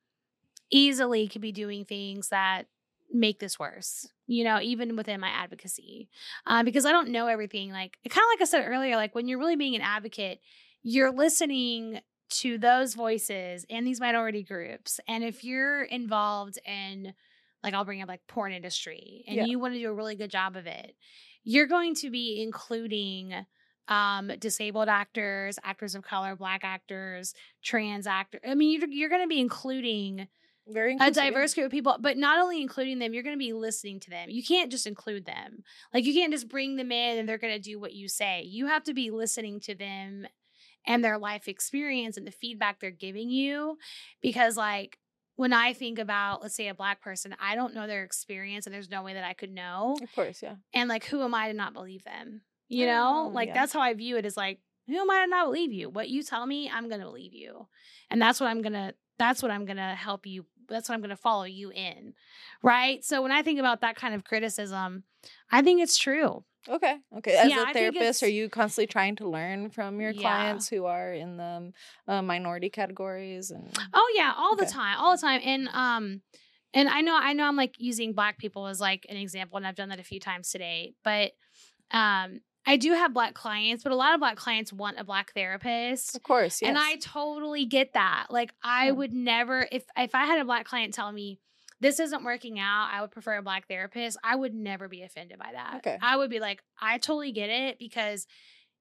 easily 0.72 1.28
could 1.28 1.42
be 1.42 1.52
doing 1.52 1.86
things 1.86 2.30
that 2.30 2.64
make 3.12 3.40
this 3.40 3.60
worse, 3.60 4.08
you 4.28 4.44
know, 4.44 4.60
even 4.62 4.96
within 4.96 5.20
my 5.20 5.30
advocacy. 5.30 6.10
Uh, 6.48 6.64
because 6.64 6.86
I 6.86 6.92
don't 6.92 7.10
know 7.10 7.28
everything. 7.28 7.72
Like, 7.72 7.98
kind 8.10 8.24
of 8.24 8.30
like 8.34 8.42
I 8.42 8.46
said 8.46 8.68
earlier, 8.68 8.96
like 8.96 9.14
when 9.16 9.28
you're 9.28 9.40
really 9.40 9.56
being 9.56 9.76
an 9.76 9.82
advocate, 9.82 10.40
you're 10.84 11.12
listening 11.12 12.00
to 12.30 12.58
those 12.58 12.96
voices 12.96 13.66
and 13.70 13.86
these 13.86 14.00
minority 14.00 14.44
groups. 14.44 15.00
And 15.08 15.24
if 15.24 15.44
you're 15.44 15.84
involved 15.84 16.58
in, 16.66 17.14
like, 17.64 17.74
I'll 17.74 17.86
bring 17.86 18.02
up 18.02 18.08
like 18.10 18.26
porn 18.28 18.52
industry 18.52 19.24
and 19.28 19.38
Yeah. 19.38 19.46
you 19.46 19.60
want 19.60 19.74
to 19.76 19.80
do 19.80 19.90
a 19.90 19.94
really 19.94 20.16
good 20.16 20.32
job 20.32 20.56
of 20.56 20.66
it, 20.68 20.96
you're 21.44 21.68
going 21.68 21.94
to 21.96 22.10
be 22.10 22.42
including 22.42 23.46
um 23.88 24.32
disabled 24.40 24.90
actors 24.90 25.60
actors 25.64 25.94
of 25.94 26.02
color 26.02 26.36
black 26.36 26.62
actors 26.64 27.36
trans 27.64 28.08
actors 28.08 28.42
i 28.48 28.56
mean 28.56 28.80
you're, 28.80 28.90
you're 28.90 29.10
going 29.10 29.22
to 29.22 29.28
be 29.28 29.40
including 29.40 30.28
very 30.68 30.98
a 31.00 31.12
diverse 31.12 31.54
group 31.54 31.68
of 31.68 31.72
people 31.72 31.96
but 32.00 32.18
not 32.18 32.40
only 32.40 32.62
including 32.62 33.00
them 33.00 33.14
you're 33.14 33.24
going 33.24 33.36
to 33.36 33.40
be 33.40 33.54
listening 33.54 34.00
to 34.00 34.10
them. 34.10 34.30
You 34.30 34.44
can't 34.44 34.72
just 34.72 34.88
include 34.88 35.26
them. 35.26 35.64
Like 35.94 36.06
you 36.06 36.14
can't 36.14 36.34
just 36.34 36.50
bring 36.50 36.76
them 36.76 36.92
in 36.92 37.18
and 37.18 37.30
they're 37.30 37.38
going 37.38 37.54
to 37.54 37.60
do 37.60 37.80
what 37.80 37.94
you 37.94 38.08
say. 38.08 38.44
You 38.44 38.68
have 38.68 38.84
to 38.86 38.94
be 38.94 39.12
listening 39.12 39.60
to 39.62 39.76
them 39.76 40.28
and 40.88 41.04
their 41.04 41.18
life 41.18 41.48
experience 41.48 42.18
and 42.18 42.28
the 42.28 42.32
feedback 42.32 42.80
they're 42.80 42.92
giving 42.92 43.30
you 43.30 43.78
because 44.22 44.56
like 44.56 45.00
when 45.36 45.52
i 45.52 45.74
think 45.74 45.98
about 46.00 46.42
let's 46.42 46.56
say 46.56 46.68
a 46.68 46.76
black 46.76 47.02
person 47.02 47.36
i 47.42 47.56
don't 47.56 47.74
know 47.74 47.88
their 47.88 48.04
experience 48.04 48.66
and 48.66 48.76
there's 48.76 48.90
no 48.90 49.02
way 49.02 49.14
that 49.14 49.24
i 49.24 49.34
could 49.34 49.52
know 49.52 49.96
Of 50.02 50.14
course, 50.14 50.44
yeah. 50.44 50.56
and 50.74 50.88
like 50.88 51.06
who 51.06 51.24
am 51.24 51.34
i 51.34 51.48
to 51.48 51.54
not 51.54 51.74
believe 51.74 52.04
them 52.04 52.42
you 52.68 52.86
know? 52.86 53.26
Oh, 53.28 53.34
like 53.34 53.50
yeah. 53.50 53.54
that's 53.54 53.74
how 53.74 53.82
i 53.82 53.94
view 53.94 54.18
it 54.18 54.26
is 54.26 54.38
like 54.38 54.60
who 54.88 54.98
am 54.98 55.10
i 55.10 55.24
to 55.24 55.28
not 55.28 55.46
believe 55.48 55.74
you? 55.74 55.90
What 55.90 56.10
you 56.10 56.22
tell 56.24 56.46
me 56.46 56.70
i'm 56.72 56.90
gonna 56.90 57.06
believe 57.06 57.34
you. 57.34 57.68
And 58.10 58.22
that's 58.22 58.40
what 58.40 58.48
i'm 58.48 58.62
gonna 58.62 58.94
that's 59.18 59.42
what 59.42 59.52
i'm 59.52 59.66
gonna 59.66 59.96
help 59.96 60.26
you 60.26 60.46
that's 60.68 60.90
what 60.90 60.96
i'm 60.96 61.02
gonna 61.02 61.16
follow 61.16 61.44
you 61.44 61.72
in 61.72 62.14
right 62.64 63.04
so 63.04 63.22
when 63.22 63.32
i 63.32 63.42
think 63.42 63.60
about 63.60 63.82
that 63.82 63.96
kind 63.96 64.14
of 64.14 64.24
criticism 64.24 65.04
i 65.52 65.62
think 65.62 65.82
it's 65.82 65.98
true 65.98 66.44
Okay, 66.68 66.98
okay. 67.18 67.38
As 67.38 67.50
Yeah, 67.50 67.62
a 67.70 67.74
therapist, 67.74 68.24
are 68.24 68.28
you 68.28 68.50
constantly 68.50 68.88
trying 68.88 69.16
to 69.18 69.30
learn 69.30 69.70
from 69.70 70.02
your 70.02 70.14
Yeah. 70.14 70.22
clients 70.22 70.68
who 70.68 70.86
are 70.86 71.14
in 71.14 71.38
the 71.38 71.72
uh, 72.08 72.24
minority 72.24 72.72
categories? 72.72 73.52
And 73.52 73.70
Oh 73.94 74.14
yeah, 74.16 74.34
all 74.36 74.56
the 74.56 74.66
time, 74.66 74.98
all 74.98 75.16
the 75.16 75.22
time. 75.22 75.42
And 75.44 75.68
um, 75.70 76.22
and 76.74 76.90
I 76.90 77.02
know, 77.02 77.16
I 77.16 77.34
know, 77.34 77.46
I'm 77.48 77.56
like 77.56 77.76
using 77.78 78.14
black 78.14 78.40
people 78.40 78.66
as 78.66 78.80
like 78.82 79.06
an 79.10 79.18
example, 79.18 79.58
and 79.58 79.68
I've 79.68 79.76
done 79.76 79.90
that 79.90 80.00
a 80.00 80.04
few 80.04 80.20
times 80.20 80.50
today. 80.50 80.94
But 81.04 81.34
um, 81.92 82.42
I 82.68 82.78
do 82.78 82.92
have 82.94 83.14
black 83.14 83.34
clients, 83.34 83.84
but 83.84 83.92
a 83.92 83.96
lot 83.96 84.14
of 84.14 84.20
black 84.20 84.38
clients 84.38 84.74
want 84.74 85.00
a 85.00 85.04
black 85.04 85.34
therapist. 85.34 86.16
of 86.16 86.24
course, 86.24 86.62
yes. 86.62 86.70
And 86.70 86.78
I 86.78 86.96
totally 86.96 87.66
get 87.66 87.94
that. 87.94 88.28
Like 88.30 88.54
I 88.64 88.86
Yeah. 88.88 88.92
would 88.92 89.14
never 89.14 89.68
if 89.72 89.84
if 89.98 90.16
I 90.16 90.26
had 90.26 90.40
a 90.40 90.46
black 90.46 90.66
client 90.66 90.94
tell 90.94 91.12
me 91.12 91.40
this 91.82 92.00
isn't 92.00 92.24
working 92.24 92.58
out, 92.58 92.90
I 92.92 93.02
would 93.02 93.12
prefer 93.12 93.36
a 93.38 93.42
black 93.44 93.68
therapist. 93.68 94.18
I 94.24 94.36
would 94.36 94.54
never 94.56 94.88
be 94.88 95.04
offended 95.04 95.38
by 95.38 95.52
that. 95.54 95.76
Okay. 95.78 95.98
I 96.02 96.16
would 96.16 96.30
be 96.30 96.40
like, 96.40 96.64
I 96.80 96.98
totally 96.98 97.34
get 97.34 97.50
it 97.50 97.78
because 97.78 98.26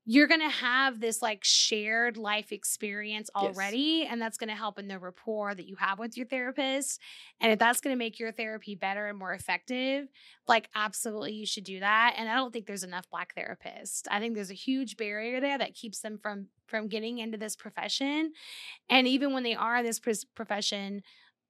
you're 0.07 0.27
going 0.27 0.41
to 0.41 0.49
have 0.51 1.01
this 1.01 1.23
like 1.23 1.43
shared 1.43 2.17
life 2.19 2.53
experience 2.53 3.31
Yes. 3.41 3.55
already 3.57 4.07
and 4.07 4.21
that's 4.21 4.37
going 4.37 4.49
to 4.51 4.55
help 4.55 4.79
in 4.79 4.87
the 4.89 4.99
rapport 4.99 5.55
that 5.55 5.67
you 5.67 5.77
have 5.77 5.99
with 5.99 6.17
your 6.17 6.27
therapist 6.27 7.01
and 7.41 7.53
if 7.53 7.59
that's 7.59 7.81
going 7.81 7.95
to 7.95 7.99
make 7.99 8.19
your 8.19 8.31
therapy 8.33 8.75
better 8.75 9.07
and 9.07 9.19
more 9.19 9.33
effective 9.33 10.09
like 10.47 10.69
absolutely 10.75 11.33
you 11.33 11.47
should 11.47 11.65
do 11.65 11.81
that 11.81 12.15
and 12.19 12.29
i 12.29 12.35
don't 12.35 12.53
think 12.53 12.67
there's 12.67 12.85
enough 12.85 13.09
black 13.11 13.35
therapists 13.35 14.03
i 14.11 14.19
think 14.21 14.35
there's 14.35 14.51
a 14.51 14.55
huge 14.55 14.97
barrier 14.97 15.41
there 15.41 15.57
that 15.59 15.75
keeps 15.75 16.01
them 16.01 16.19
from 16.23 16.49
from 16.67 16.89
getting 16.89 17.19
into 17.19 17.39
this 17.39 17.57
profession 17.57 18.33
and 18.89 19.07
even 19.07 19.33
when 19.33 19.43
they 19.43 19.55
are 19.55 19.77
in 19.77 19.85
this 19.85 20.01
pres- 20.01 20.25
profession 20.25 21.03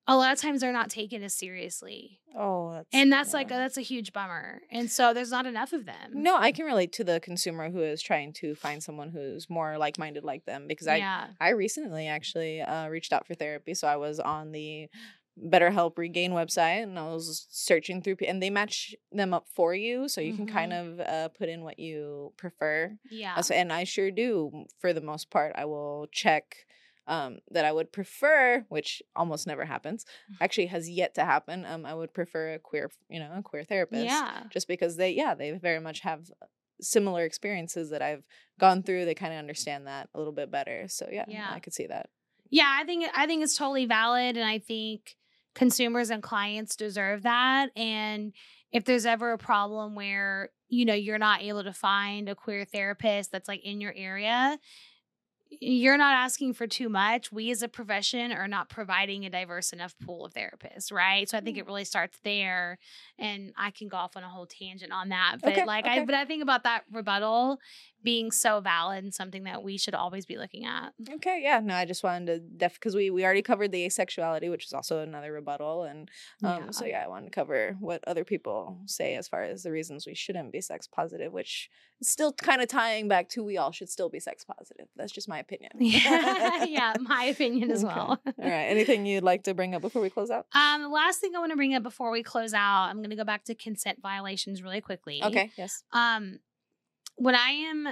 a 0.06 0.16
lot 0.16 0.32
of 0.32 0.38
times 0.40 0.60
they're 0.60 0.72
not 0.72 0.90
taken 0.90 1.22
as 1.22 1.34
seriously 1.34 2.20
oh, 2.36 2.72
that's, 2.74 2.88
and 2.92 3.12
that's 3.12 3.32
like 3.32 3.50
a, 3.50 3.54
that's 3.54 3.76
a 3.76 3.80
huge 3.82 4.12
bummer 4.12 4.60
and 4.70 4.90
so 4.90 5.14
there's 5.14 5.30
not 5.30 5.46
enough 5.46 5.72
of 5.72 5.86
them 5.86 6.10
no, 6.12 6.36
I 6.36 6.52
can 6.52 6.66
relate 6.66 6.92
to 6.94 7.04
the 7.04 7.20
consumer 7.20 7.70
who 7.70 7.80
is 7.82 8.02
trying 8.02 8.32
to 8.34 8.54
find 8.54 8.82
someone 8.82 9.10
who's 9.10 9.48
more 9.48 9.78
like 9.78 9.98
minded 9.98 10.24
like 10.24 10.44
them 10.44 10.66
because 10.66 10.86
I 10.88 10.96
yeah 10.96 11.26
I 11.40 11.50
recently 11.50 12.06
actually 12.08 12.60
uh, 12.60 12.88
reached 12.88 13.12
out 13.12 13.26
for 13.26 13.34
therapy. 13.34 13.74
So 13.74 13.86
I 13.88 13.96
was 13.96 14.20
on 14.20 14.52
the 14.52 14.88
BetterHelp 15.38 15.98
Regain 15.98 16.32
website 16.32 16.82
and 16.84 16.98
I 16.98 17.08
was 17.08 17.46
searching 17.50 18.00
through, 18.02 18.16
and 18.26 18.40
they 18.42 18.50
match 18.50 18.94
them 19.10 19.34
up 19.34 19.46
for 19.48 19.74
you. 19.74 20.08
So 20.08 20.20
you 20.20 20.34
can 20.34 20.46
kind 20.46 20.72
of 20.72 21.00
uh, 21.00 21.28
put 21.30 21.48
in 21.48 21.62
what 21.64 21.78
you 21.78 22.32
prefer. 22.36 22.96
yeah 23.10 23.34
Uh, 23.36 23.42
so- 23.42 23.54
and 23.54 23.72
I 23.72 23.84
sure 23.84 24.10
do 24.10 24.64
for 24.78 24.92
the 24.92 25.00
most 25.00 25.30
part. 25.30 25.52
I 25.56 25.64
will 25.64 26.06
check 26.12 26.66
um, 27.06 27.38
that 27.50 27.64
I 27.64 27.72
would 27.72 27.92
prefer, 27.92 28.64
which 28.68 29.02
almost 29.14 29.46
never 29.46 29.64
happens, 29.64 30.06
actually 30.40 30.66
has 30.66 30.88
yet 30.88 31.14
to 31.16 31.24
happen. 31.24 31.64
Um, 31.66 31.84
I 31.84 31.94
would 31.94 32.14
prefer 32.14 32.54
a 32.54 32.58
queer, 32.58 32.90
you 33.08 33.20
know, 33.20 33.30
a 33.36 33.42
queer 33.42 33.64
therapist 33.64 34.04
yeah 34.04 34.44
just 34.50 34.66
because 34.68 34.96
they 34.96 35.10
yeah 35.10 35.34
they 35.34 35.50
very 35.52 35.80
much 35.80 36.00
have 36.00 36.30
similar 36.80 37.24
experiences 37.24 37.90
that 37.90 38.02
i've 38.02 38.26
gone 38.58 38.82
through 38.82 39.04
they 39.04 39.14
kind 39.14 39.32
of 39.32 39.38
understand 39.38 39.86
that 39.86 40.08
a 40.12 40.18
little 40.18 40.32
bit 40.32 40.50
better 40.50 40.86
so 40.88 41.08
yeah, 41.10 41.24
Yeah. 41.28 41.48
i 41.50 41.60
could 41.60 41.72
see 41.72 41.86
that 41.86 42.10
Yeah, 42.50 42.70
I 42.80 42.84
think 42.84 43.06
I 43.16 43.26
think 43.26 43.42
it's 43.42 43.56
totally 43.56 43.86
valid 43.86 44.36
and 44.36 44.46
I 44.46 44.58
think 44.58 45.16
consumers 45.54 46.10
and 46.10 46.22
clients 46.22 46.74
deserve 46.76 47.22
that 47.22 47.70
and 47.76 48.32
if 48.72 48.84
there's 48.84 49.06
ever 49.06 49.32
a 49.32 49.38
problem 49.38 49.94
where 49.94 50.50
you 50.68 50.84
know 50.84 50.94
you're 50.94 51.18
not 51.18 51.42
able 51.42 51.62
to 51.62 51.72
find 51.72 52.28
a 52.28 52.34
queer 52.34 52.64
therapist 52.64 53.30
that's 53.30 53.48
like 53.48 53.62
in 53.64 53.80
your 53.80 53.92
area 53.96 54.58
you're 55.60 55.96
not 55.96 56.14
asking 56.14 56.54
for 56.54 56.66
too 56.66 56.88
much. 56.88 57.32
We 57.32 57.50
as 57.50 57.62
a 57.62 57.68
profession 57.68 58.32
are 58.32 58.48
not 58.48 58.68
providing 58.68 59.24
a 59.24 59.30
diverse 59.30 59.72
enough 59.72 59.94
pool 60.04 60.24
of 60.24 60.34
therapists 60.34 60.92
right? 60.92 61.28
So 61.28 61.38
i 61.38 61.40
think 61.40 61.56
mm-hmm. 61.56 61.62
it 61.62 61.66
really 61.66 61.84
starts 61.84 62.18
there 62.24 62.78
and 63.18 63.52
i 63.56 63.70
can 63.70 63.88
go 63.88 63.96
off 63.96 64.16
on 64.16 64.22
a 64.22 64.28
whole 64.28 64.46
tangent 64.46 64.92
on 64.92 65.10
that 65.10 65.36
but 65.42 65.52
Okay, 65.52 65.64
like 65.64 65.84
okay. 65.84 66.00
i 66.00 66.04
but 66.04 66.14
i 66.14 66.24
think 66.24 66.42
about 66.42 66.64
that 66.64 66.84
rebuttal 66.92 67.58
being 68.04 68.30
so 68.30 68.60
valid 68.60 69.02
and 69.02 69.12
something 69.14 69.44
that 69.44 69.62
we 69.64 69.76
should 69.78 69.94
always 69.94 70.26
be 70.26 70.36
looking 70.36 70.64
at. 70.66 70.92
Okay, 71.14 71.40
yeah, 71.42 71.58
no, 71.60 71.74
I 71.74 71.86
just 71.86 72.04
wanted 72.04 72.26
to 72.26 72.38
def 72.38 72.74
because 72.74 72.94
we 72.94 73.10
we 73.10 73.24
already 73.24 73.42
covered 73.42 73.72
the 73.72 73.86
asexuality, 73.86 74.50
which 74.50 74.66
is 74.66 74.72
also 74.72 75.00
another 75.00 75.32
rebuttal, 75.32 75.84
and 75.84 76.10
um, 76.44 76.64
Yeah. 76.66 76.70
so 76.70 76.84
yeah, 76.84 77.02
I 77.04 77.08
wanted 77.08 77.26
to 77.26 77.30
cover 77.34 77.76
what 77.80 78.04
other 78.06 78.22
people 78.24 78.78
say 78.86 79.14
as 79.16 79.26
far 79.26 79.42
as 79.42 79.62
the 79.64 79.72
reasons 79.72 80.06
we 80.06 80.14
shouldn't 80.14 80.52
be 80.52 80.60
sex 80.60 80.86
positive, 80.86 81.32
which 81.32 81.70
is 82.00 82.08
still 82.08 82.32
kind 82.32 82.60
of 82.60 82.68
tying 82.68 83.08
back 83.08 83.28
to 83.30 83.42
we 83.42 83.56
all 83.56 83.72
should 83.72 83.88
still 83.88 84.10
be 84.10 84.20
sex 84.20 84.44
positive. 84.44 84.86
That's 84.96 85.10
just 85.12 85.28
my 85.28 85.38
opinion. 85.38 85.72
yeah, 85.78 86.64
yeah, 86.64 86.94
my 87.00 87.24
opinion 87.24 87.70
as 87.70 87.82
Okay. 87.84 87.94
well. 87.94 88.20
All 88.26 88.34
right, 88.38 88.66
anything 88.66 89.06
you'd 89.06 89.24
like 89.24 89.44
to 89.44 89.54
bring 89.54 89.74
up 89.74 89.80
before 89.82 90.02
we 90.02 90.10
close 90.10 90.30
out? 90.30 90.46
Um, 90.54 90.82
the 90.82 90.88
last 90.88 91.20
thing 91.20 91.34
I 91.34 91.38
want 91.38 91.52
to 91.52 91.56
bring 91.56 91.74
up 91.74 91.82
before 91.82 92.10
we 92.10 92.22
close 92.22 92.52
out, 92.52 92.84
I'm 92.90 92.98
going 92.98 93.10
to 93.10 93.16
go 93.16 93.24
back 93.24 93.44
to 93.44 93.54
consent 93.54 94.02
violations 94.02 94.62
really 94.62 94.80
quickly. 94.82 95.22
Okay, 95.24 95.50
yes. 95.56 95.82
Um, 95.92 96.38
when 97.16 97.34
I 97.34 97.50
am 97.50 97.88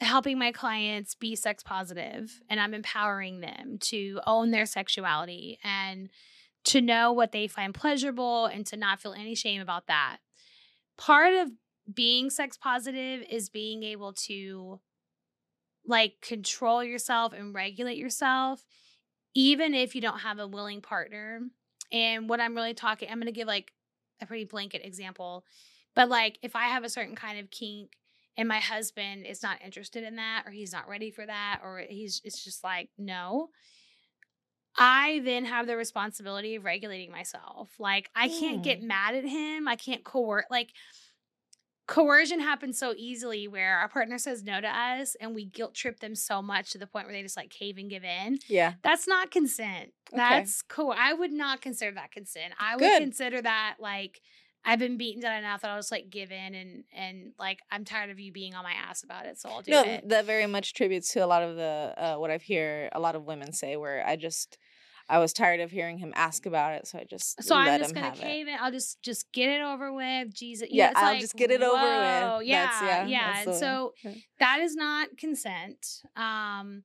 helping 0.00 0.38
my 0.38 0.50
clients 0.50 1.14
be 1.14 1.36
sex 1.36 1.62
positive 1.62 2.40
and 2.48 2.58
I'm 2.58 2.74
empowering 2.74 3.40
them 3.40 3.78
to 3.82 4.20
own 4.26 4.50
their 4.50 4.66
sexuality 4.66 5.58
and 5.62 6.08
to 6.64 6.80
know 6.80 7.12
what 7.12 7.32
they 7.32 7.46
find 7.46 7.74
pleasurable 7.74 8.46
and 8.46 8.66
to 8.66 8.76
not 8.76 9.00
feel 9.00 9.12
any 9.12 9.34
shame 9.34 9.60
about 9.60 9.86
that. 9.88 10.18
Part 10.96 11.34
of 11.34 11.50
being 11.92 12.30
sex 12.30 12.56
positive 12.56 13.24
is 13.28 13.48
being 13.48 13.82
able 13.82 14.12
to 14.12 14.80
like 15.86 16.14
control 16.22 16.84
yourself 16.84 17.32
and 17.32 17.54
regulate 17.54 17.98
yourself 17.98 18.64
even 19.34 19.74
if 19.74 19.94
you 19.94 20.00
don't 20.00 20.20
have 20.20 20.38
a 20.38 20.46
willing 20.46 20.80
partner. 20.80 21.40
And 21.92 22.28
what 22.28 22.40
I'm 22.40 22.54
really 22.54 22.74
talking, 22.74 23.08
I'm 23.08 23.18
going 23.18 23.26
to 23.26 23.32
give 23.32 23.46
like 23.46 23.72
a 24.20 24.26
pretty 24.26 24.44
blanket 24.44 24.84
example. 24.84 25.44
But 25.94 26.08
like 26.08 26.38
if 26.42 26.56
I 26.56 26.64
have 26.64 26.84
a 26.84 26.88
certain 26.88 27.16
kind 27.16 27.38
of 27.38 27.50
kink 27.50 27.92
and 28.40 28.48
my 28.48 28.58
husband 28.58 29.26
is 29.26 29.42
not 29.42 29.58
interested 29.62 30.02
in 30.02 30.16
that 30.16 30.44
or 30.46 30.50
he's 30.50 30.72
not 30.72 30.88
ready 30.88 31.10
for 31.10 31.26
that 31.26 31.60
or 31.62 31.84
he's 31.86 32.22
it's 32.24 32.42
just 32.42 32.64
like 32.64 32.88
no, 32.96 33.50
I 34.74 35.20
then 35.26 35.44
have 35.44 35.66
the 35.66 35.76
responsibility 35.76 36.54
of 36.54 36.64
regulating 36.64 37.12
myself. 37.12 37.68
Like 37.78 38.08
I 38.16 38.28
can't 38.28 38.62
get 38.62 38.80
mm. 38.80 38.86
mad 38.86 39.14
at 39.14 39.26
him. 39.26 39.68
I 39.68 39.76
can't 39.76 40.02
coerce 40.04 40.46
like 40.50 40.70
coercion 41.86 42.40
happens 42.40 42.78
so 42.78 42.94
easily 42.96 43.46
where 43.46 43.76
our 43.76 43.90
partner 43.90 44.16
says 44.16 44.42
no 44.42 44.58
to 44.58 44.68
us 44.68 45.16
and 45.20 45.34
we 45.34 45.44
guilt 45.44 45.74
trip 45.74 46.00
them 46.00 46.14
so 46.14 46.40
much 46.40 46.70
to 46.70 46.78
the 46.78 46.86
point 46.86 47.04
where 47.04 47.12
they 47.12 47.22
just 47.22 47.36
like 47.36 47.50
cave 47.50 47.76
and 47.76 47.90
give 47.90 48.04
in. 48.04 48.38
Yeah. 48.48 48.72
That's 48.82 49.06
not 49.06 49.30
consent. 49.30 49.92
Okay. 50.10 50.16
That's 50.16 50.62
cool. 50.62 50.94
I 50.96 51.12
would 51.12 51.32
not 51.32 51.60
consider 51.60 51.92
that 51.96 52.10
consent. 52.10 52.54
I 52.58 52.76
would 52.76 53.00
consider 53.00 53.42
that 53.42 53.76
like 53.80 54.22
I've 54.64 54.78
been 54.78 54.96
beaten 54.98 55.22
down 55.22 55.38
enough 55.38 55.62
that 55.62 55.70
I'll 55.70 55.78
just 55.78 55.90
like 55.90 56.10
give 56.10 56.30
in 56.30 56.54
and 56.54 56.84
and 56.94 57.32
like 57.38 57.60
I'm 57.70 57.84
tired 57.84 58.10
of 58.10 58.20
you 58.20 58.32
being 58.32 58.54
on 58.54 58.64
my 58.64 58.72
ass 58.72 59.02
about 59.02 59.26
it, 59.26 59.38
so 59.40 59.48
I'll 59.48 59.62
do 59.62 59.70
No, 59.72 59.82
it. 59.82 60.08
that 60.08 60.26
very 60.26 60.46
much 60.46 60.74
tributes 60.74 61.12
to 61.12 61.24
a 61.24 61.26
lot 61.26 61.42
of 61.42 61.56
the 61.56 61.94
uh, 61.96 62.16
what 62.16 62.30
I've 62.30 62.42
hear 62.42 62.88
a 62.92 63.00
lot 63.00 63.14
of 63.16 63.24
women 63.24 63.52
say, 63.52 63.76
where 63.76 64.06
I 64.06 64.16
just 64.16 64.58
I 65.08 65.18
was 65.18 65.32
tired 65.32 65.60
of 65.60 65.70
hearing 65.72 65.98
him 65.98 66.12
ask 66.14 66.46
about 66.46 66.74
it, 66.74 66.86
so 66.86 66.98
I 66.98 67.04
just 67.08 67.42
so 67.42 67.56
I'm 67.56 67.80
just 67.80 67.94
gonna 67.94 68.06
have 68.06 68.18
it. 68.18 68.22
cave 68.22 68.48
in. 68.48 68.56
I'll 68.60 68.70
just 68.70 69.02
just 69.02 69.32
get 69.32 69.48
it 69.48 69.62
over 69.62 69.92
with. 69.92 70.32
Jesus, 70.34 70.68
you 70.70 70.76
Yeah, 70.76 70.88
know, 70.88 70.92
I'll 70.96 71.12
like, 71.12 71.20
just 71.20 71.36
get 71.36 71.50
it 71.50 71.62
over 71.62 71.72
with. 71.82 72.22
whoa, 72.22 72.38
Yeah, 72.40 72.64
That's- 72.64 72.82
yeah, 72.82 73.06
yeah. 73.06 73.32
that's 73.32 73.44
the- 73.46 73.52
so 73.54 73.94
that 74.38 74.60
is 74.60 74.76
not 74.76 75.16
consent. 75.16 76.02
Um, 76.16 76.84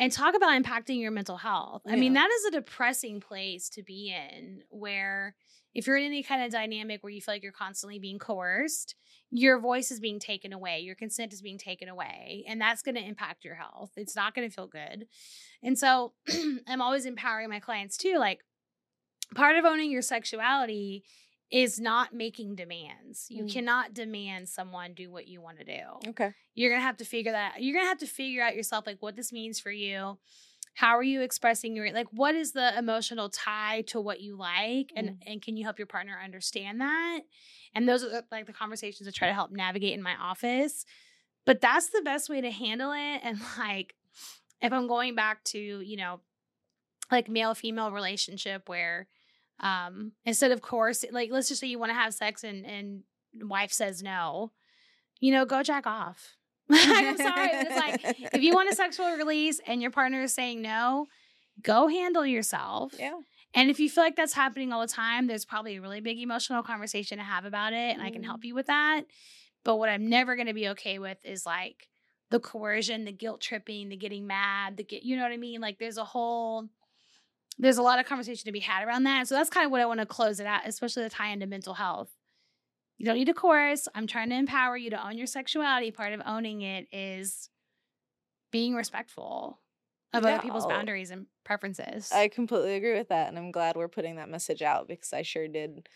and 0.00 0.12
talk 0.12 0.34
about 0.36 0.50
impacting 0.62 1.00
your 1.00 1.10
mental 1.10 1.38
health. 1.38 1.82
I 1.88 1.96
mean, 1.96 2.12
that 2.12 2.28
is 2.30 2.44
a 2.46 2.50
depressing 2.52 3.20
place 3.20 3.68
to 3.70 3.82
be 3.82 4.14
in 4.14 4.62
where 4.68 5.34
if 5.78 5.86
you're 5.86 5.96
in 5.96 6.04
any 6.04 6.24
kind 6.24 6.42
of 6.42 6.50
dynamic 6.50 7.04
where 7.04 7.12
you 7.12 7.20
feel 7.20 7.34
like 7.34 7.42
you're 7.44 7.52
constantly 7.52 8.00
being 8.00 8.18
coerced, 8.18 8.96
your 9.30 9.60
voice 9.60 9.92
is 9.92 10.00
being 10.00 10.18
taken 10.18 10.52
away, 10.52 10.80
your 10.80 10.96
consent 10.96 11.32
is 11.32 11.40
being 11.40 11.56
taken 11.56 11.88
away, 11.88 12.44
and 12.48 12.60
that's 12.60 12.82
going 12.82 12.96
to 12.96 13.00
impact 13.00 13.44
your 13.44 13.54
health. 13.54 13.92
It's 13.96 14.16
not 14.16 14.34
going 14.34 14.48
to 14.48 14.52
feel 14.54 14.66
good. 14.66 15.06
And 15.62 15.78
so 15.78 16.14
I'm 16.66 16.82
always 16.82 17.06
empowering 17.06 17.48
my 17.48 17.60
clients 17.60 17.96
too. 17.96 18.16
Like, 18.18 18.40
part 19.36 19.54
of 19.56 19.64
owning 19.64 19.92
your 19.92 20.02
sexuality 20.02 21.04
is 21.50 21.78
not 21.78 22.12
making 22.12 22.56
demands. 22.56 23.26
You 23.30 23.44
Mm. 23.44 23.52
cannot 23.52 23.94
demand 23.94 24.48
someone 24.48 24.94
do 24.94 25.12
what 25.12 25.28
you 25.28 25.40
want 25.40 25.58
to 25.58 25.64
do 25.64 26.08
Okay. 26.10 26.32
you're 26.54 26.70
gonna 26.70 26.82
have 26.82 26.96
to 26.96 27.04
figure 27.04 27.32
that 27.32 27.62
you're 27.62 27.76
gonna 27.76 27.88
have 27.88 27.98
to 27.98 28.06
figure 28.06 28.42
out 28.42 28.56
yourself 28.56 28.84
like 28.84 28.98
what 29.00 29.14
this 29.16 29.32
means 29.32 29.60
for 29.60 29.70
you 29.70 30.18
how 30.78 30.96
are 30.96 31.02
you 31.02 31.22
expressing 31.22 31.74
your 31.74 31.92
like 31.92 32.06
what 32.12 32.36
is 32.36 32.52
the 32.52 32.78
emotional 32.78 33.28
tie 33.28 33.82
to 33.88 34.00
what 34.00 34.20
you 34.20 34.36
like 34.36 34.92
and 34.94 35.08
Mm. 35.08 35.18
and 35.26 35.42
can 35.42 35.56
you 35.56 35.64
help 35.64 35.76
your 35.78 35.86
partner 35.88 36.16
understand 36.22 36.80
that? 36.80 37.20
And 37.74 37.88
those 37.88 38.04
are 38.04 38.22
like 38.30 38.46
the 38.46 38.52
conversations 38.52 39.08
I 39.08 39.10
try 39.10 39.26
to 39.26 39.34
help 39.34 39.50
navigate 39.50 39.94
in 39.94 40.02
my 40.02 40.14
office. 40.14 40.84
But 41.44 41.60
that's 41.60 41.88
the 41.88 42.02
best 42.02 42.28
way 42.28 42.40
to 42.42 42.50
handle 42.50 42.92
it 42.92 43.20
and 43.24 43.38
like 43.58 43.94
if 44.60 44.72
i'm 44.72 44.86
going 44.86 45.14
back 45.16 45.42
to 45.44 45.58
you 45.58 45.96
know 45.96 46.20
like 47.10 47.28
male 47.28 47.54
female 47.54 47.90
relationship 47.90 48.68
where 48.68 49.08
um 49.60 50.12
instead 50.24 50.52
of 50.52 50.60
course 50.60 51.04
like 51.10 51.30
let's 51.32 51.48
just 51.48 51.60
say 51.60 51.66
you 51.66 51.78
want 51.78 51.90
to 51.90 51.94
have 51.94 52.14
sex 52.14 52.44
and 52.44 52.64
and 52.66 53.02
wife 53.34 53.72
says 53.72 54.02
no 54.02 54.52
you 55.20 55.32
know 55.32 55.44
go 55.44 55.62
jack 55.62 55.86
off 55.86 56.36
i'm 56.70 57.16
sorry 57.16 57.48
it's 57.52 57.76
like 57.76 58.16
if 58.34 58.42
you 58.42 58.54
want 58.54 58.70
a 58.70 58.74
sexual 58.74 59.10
release 59.16 59.60
and 59.66 59.80
your 59.80 59.90
partner 59.90 60.22
is 60.22 60.34
saying 60.34 60.60
no 60.60 61.06
go 61.62 61.88
handle 61.88 62.24
yourself. 62.24 62.94
Yeah. 62.98 63.18
and 63.54 63.70
if 63.70 63.80
you 63.80 63.90
feel 63.90 64.04
like 64.04 64.16
that's 64.16 64.32
happening 64.32 64.72
all 64.72 64.80
the 64.80 64.86
time 64.86 65.26
there's 65.26 65.44
probably 65.44 65.76
a 65.76 65.80
really 65.80 66.00
big 66.00 66.18
emotional 66.18 66.62
conversation 66.62 67.18
to 67.18 67.24
have 67.24 67.44
about 67.44 67.72
it 67.72 67.94
and 67.94 68.02
i 68.02 68.10
can 68.10 68.22
help 68.22 68.42
mm. 68.42 68.46
you 68.46 68.54
with 68.54 68.66
that. 68.66 69.02
But 69.64 69.76
what 69.76 69.88
i'm 69.88 70.08
never 70.08 70.36
going 70.36 70.46
to 70.46 70.54
be 70.54 70.68
okay 70.68 70.98
with 70.98 71.18
is 71.24 71.44
like 71.44 71.88
the 72.30 72.40
coercion 72.40 73.04
the 73.04 73.12
guilt 73.12 73.40
tripping 73.40 73.88
the 73.88 73.96
getting 73.96 74.26
mad 74.26 74.76
the 74.76 74.84
get 74.84 75.02
you 75.02 75.16
know 75.16 75.22
what 75.22 75.32
i 75.32 75.36
mean? 75.36 75.60
Like 75.60 75.78
there's 75.78 75.98
a 75.98 76.04
whole 76.04 76.68
there's 77.58 77.78
a 77.78 77.82
lot 77.82 77.98
of 77.98 78.06
conversation 78.06 78.44
to 78.44 78.52
be 78.52 78.60
had 78.60 78.86
around 78.86 79.02
that. 79.02 79.26
So 79.26 79.34
that's 79.34 79.50
kind 79.50 79.66
of 79.66 79.72
what 79.72 79.80
i 79.80 79.86
want 79.86 80.00
to 80.00 80.06
close 80.06 80.38
it 80.40 80.46
at 80.46 80.66
especially 80.66 81.02
the 81.02 81.10
tie 81.10 81.30
into 81.30 81.46
mental 81.46 81.74
health 81.74 82.10
you 82.98 83.06
don't 83.06 83.16
need 83.16 83.28
a 83.28 83.34
course. 83.34 83.88
i'm 83.94 84.06
trying 84.06 84.28
to 84.30 84.36
empower 84.36 84.76
you 84.76 84.90
to 84.90 85.06
own 85.06 85.16
your 85.16 85.26
sexuality 85.26 85.90
part 85.90 86.12
of 86.12 86.20
owning 86.26 86.62
it 86.62 86.86
is 86.92 87.48
being 88.50 88.74
respectful 88.74 89.60
of 90.14 90.24
other 90.24 90.38
people's 90.40 90.66
boundaries 90.66 91.10
and 91.10 91.26
preferences 91.44 92.10
I 92.12 92.28
completely 92.28 92.74
agree 92.76 92.96
with 92.96 93.08
that, 93.08 93.28
and 93.28 93.38
I'm 93.38 93.50
glad 93.50 93.76
we're 93.76 93.88
putting 93.88 94.16
that 94.16 94.28
message 94.30 94.62
out 94.62 94.88
because 94.88 95.12
I 95.12 95.22
sure 95.22 95.48
did 95.48 95.86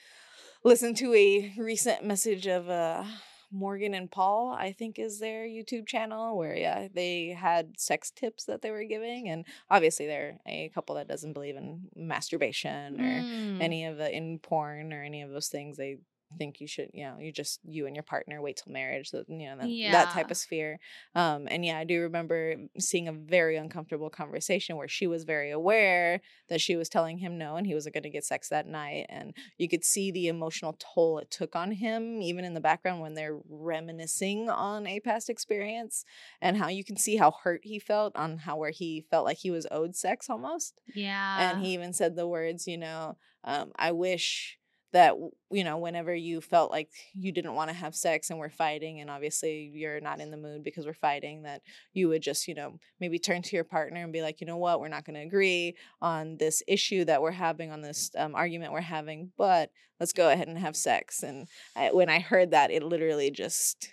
listen 0.65 0.95
to 0.97 1.15
a 1.15 1.53
recent 1.59 2.05
message 2.05 2.47
of 2.47 2.69
uh, 2.69 3.05
Morgan 3.51 3.95
and 3.95 4.11
Paul. 4.11 4.55
I 4.59 4.73
think 4.73 4.99
is 4.99 5.19
their 5.19 5.45
YouTube 5.47 5.87
channel 5.87 6.37
where 6.37 6.55
yeah 6.57 6.89
they 6.95 7.29
had 7.39 7.79
sex 7.81 8.11
tips 8.11 8.45
that 8.45 8.61
they 8.63 8.71
were 8.71 8.85
giving, 8.85 9.29
and 9.31 9.47
obviously 9.71 10.07
they're 10.07 10.39
a 10.47 10.71
couple 10.75 10.95
that 10.97 11.09
doesn't 11.09 11.33
believe 11.33 11.57
in 11.57 11.89
masturbation 11.97 13.01
or 13.01 13.23
Mm. 13.23 13.63
any 13.63 13.87
of 13.87 13.97
the 13.97 14.15
in 14.15 14.39
porn 14.39 14.93
or 14.93 15.03
any 15.03 15.23
of 15.23 15.31
those 15.31 15.49
things. 15.49 15.77
They 15.79 15.99
think 16.39 16.61
you 16.61 16.67
should 16.67 16.89
you 16.93 17.05
know 17.05 17.17
you 17.19 17.33
just 17.33 17.61
you 17.65 17.87
and 17.87 17.97
your 17.97 18.03
partner 18.03 18.41
wait 18.41 18.61
till 18.63 18.73
marriage 18.73 19.11
so 19.11 19.25
you 19.29 19.47
know 19.47 19.57
that, 19.59 19.69
that 19.93 20.11
type 20.11 20.31
of 20.31 20.37
sphere. 20.37 20.79
Um 21.15 21.47
and 21.51 21.65
yeah 21.65 21.79
i 21.79 21.85
do 21.85 22.01
remember 22.01 22.55
seeing 22.79 23.09
a 23.09 23.13
very 23.13 23.57
uncomfortable 23.57 24.11
conversation 24.11 24.77
where 24.77 24.89
she 24.89 25.07
was 25.07 25.25
very 25.25 25.51
aware 25.51 26.21
that 26.49 26.61
she 26.61 26.77
was 26.77 26.89
telling 26.89 27.19
him 27.19 27.39
no 27.39 27.57
and 27.57 27.67
he 27.67 27.75
wasn't 27.75 27.95
going 27.95 28.03
to 28.03 28.11
get 28.11 28.25
sex 28.25 28.49
that 28.49 28.67
night 28.67 29.07
and 29.09 29.35
you 29.59 29.69
could 29.69 29.85
see 29.85 30.11
the 30.11 30.29
emotional 30.29 30.77
toll 30.79 31.19
it 31.19 31.31
took 31.31 31.55
on 31.57 31.73
him 31.73 32.21
even 32.21 32.45
in 32.45 32.55
the 32.55 32.61
background 32.61 33.01
when 33.01 33.15
they're 33.15 33.39
reminiscing 33.49 34.49
on 34.49 34.87
a 34.87 35.01
past 35.01 35.29
experience 35.31 36.05
and 36.41 36.57
how 36.57 36.69
you 36.69 36.85
can 36.85 36.97
see 36.97 37.17
how 37.17 37.33
hurt 37.43 37.61
he 37.65 37.79
felt 37.79 38.15
on 38.17 38.39
how 38.39 38.57
where 38.57 38.71
he 38.71 39.05
felt 39.11 39.25
like 39.25 39.39
he 39.39 39.51
was 39.51 39.67
owed 39.71 39.95
sex 39.97 40.29
almost. 40.29 40.81
Yeah. 40.95 41.51
and 41.53 41.65
he 41.65 41.73
even 41.75 41.93
said 41.93 42.17
the 42.17 42.27
words 42.27 42.67
you 42.67 42.79
know 42.79 43.17
um, 43.45 43.73
i 43.77 43.93
wish 43.93 44.59
that 44.93 45.15
you 45.51 45.65
know 45.65 45.79
whenever 45.79 46.15
you 46.15 46.41
felt 46.41 46.71
like 46.71 46.89
you 47.15 47.33
didn't 47.33 47.55
want 47.55 47.71
to 47.71 47.75
have 47.77 47.95
sex 47.95 48.31
and 48.31 48.39
we're 48.39 48.51
fighting 48.51 49.01
and 49.01 49.09
obviously 49.11 49.71
you're 49.75 50.01
not 50.01 50.21
in 50.21 50.31
the 50.31 50.37
mood 50.37 50.63
because 50.63 50.85
we're 50.87 50.93
fighting 50.93 51.43
that 51.43 51.63
you 51.95 52.09
would 52.09 52.23
just 52.23 52.47
you 52.47 52.55
know 52.55 52.79
maybe 53.01 53.19
turn 53.19 53.41
to 53.43 53.57
your 53.57 53.65
partner 53.65 54.03
and 54.03 54.13
be 54.13 54.23
like 54.23 54.41
you 54.41 54.47
know 54.47 54.57
what 54.59 54.81
we're 54.81 54.89
not 54.89 55.05
going 55.05 55.15
to 55.15 55.27
agree 55.27 55.75
on 56.01 56.37
this 56.39 56.63
issue 56.69 57.05
that 57.05 57.23
we're 57.23 57.31
having 57.31 57.71
on 57.73 57.81
this 57.81 58.11
um, 58.19 58.35
argument 58.35 58.73
we're 58.73 58.81
having 58.81 59.31
but 59.39 59.71
let's 59.99 60.13
go 60.13 60.31
ahead 60.31 60.49
and 60.49 60.59
have 60.59 60.77
sex 60.77 61.23
and 61.23 61.47
I, 61.75 61.91
when 61.93 62.09
i 62.11 62.19
heard 62.19 62.51
that 62.51 62.71
it 62.71 62.83
literally 62.83 63.31
just 63.31 63.89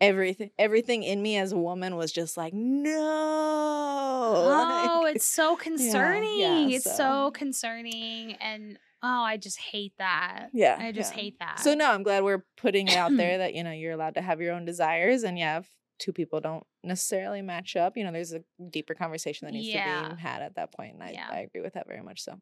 everything 0.00 0.50
everything 0.58 1.02
in 1.02 1.22
me 1.22 1.36
as 1.38 1.52
a 1.52 1.58
woman 1.58 1.96
was 1.96 2.12
just 2.12 2.36
like 2.36 2.52
no 2.54 3.90
Oh, 4.26 5.00
Like, 5.02 5.16
it's 5.16 5.26
so 5.26 5.56
concerning. 5.56 6.70
it's 6.70 6.84
so. 6.84 6.96
so- 6.96 7.30
concerning. 7.32 8.32
And 8.34 8.78
oh, 9.04 9.22
I 9.22 9.36
just 9.36 9.58
hate 9.58 9.92
that. 9.98 10.48
yeah 10.52 10.76
I 10.80 10.92
just 10.92 11.14
yeah. 11.14 11.20
hate 11.20 11.38
that. 11.38 11.60
So 11.60 11.74
no, 11.74 11.92
I'm 11.92 12.02
glad 12.02 12.24
we're 12.24 12.44
putting 12.56 12.88
it 12.88 12.96
out 12.96 13.16
there 13.16 13.38
that 13.38 13.54
you 13.54 13.62
know 13.62 13.72
you're 13.72 13.92
allowed 13.92 14.14
to 14.14 14.22
have 14.22 14.40
your 14.40 14.54
own 14.54 14.64
desires, 14.64 15.22
and 15.22 15.38
yeah, 15.38 15.58
if 15.58 15.68
two 15.98 16.12
people 16.12 16.40
don't 16.40 16.66
necessarily 16.82 17.42
match 17.42 17.76
up, 17.76 17.96
you 17.96 18.04
know, 18.04 18.12
there's 18.12 18.32
a 18.32 18.42
deeper 18.70 18.94
conversation 18.94 19.46
that 19.46 19.52
needs 19.52 19.68
to 19.68 19.74
be 19.74 20.20
had 20.20 20.42
at 20.42 20.56
that 20.56 20.72
point. 20.72 20.94
and 20.94 21.02
I, 21.02 21.10
Yeah. 21.10 21.28
I 21.30 21.38
agree 21.40 21.60
with 21.60 21.74
that 21.74 21.86
very 21.86 22.02
much. 22.02 22.22
So, 22.22 22.40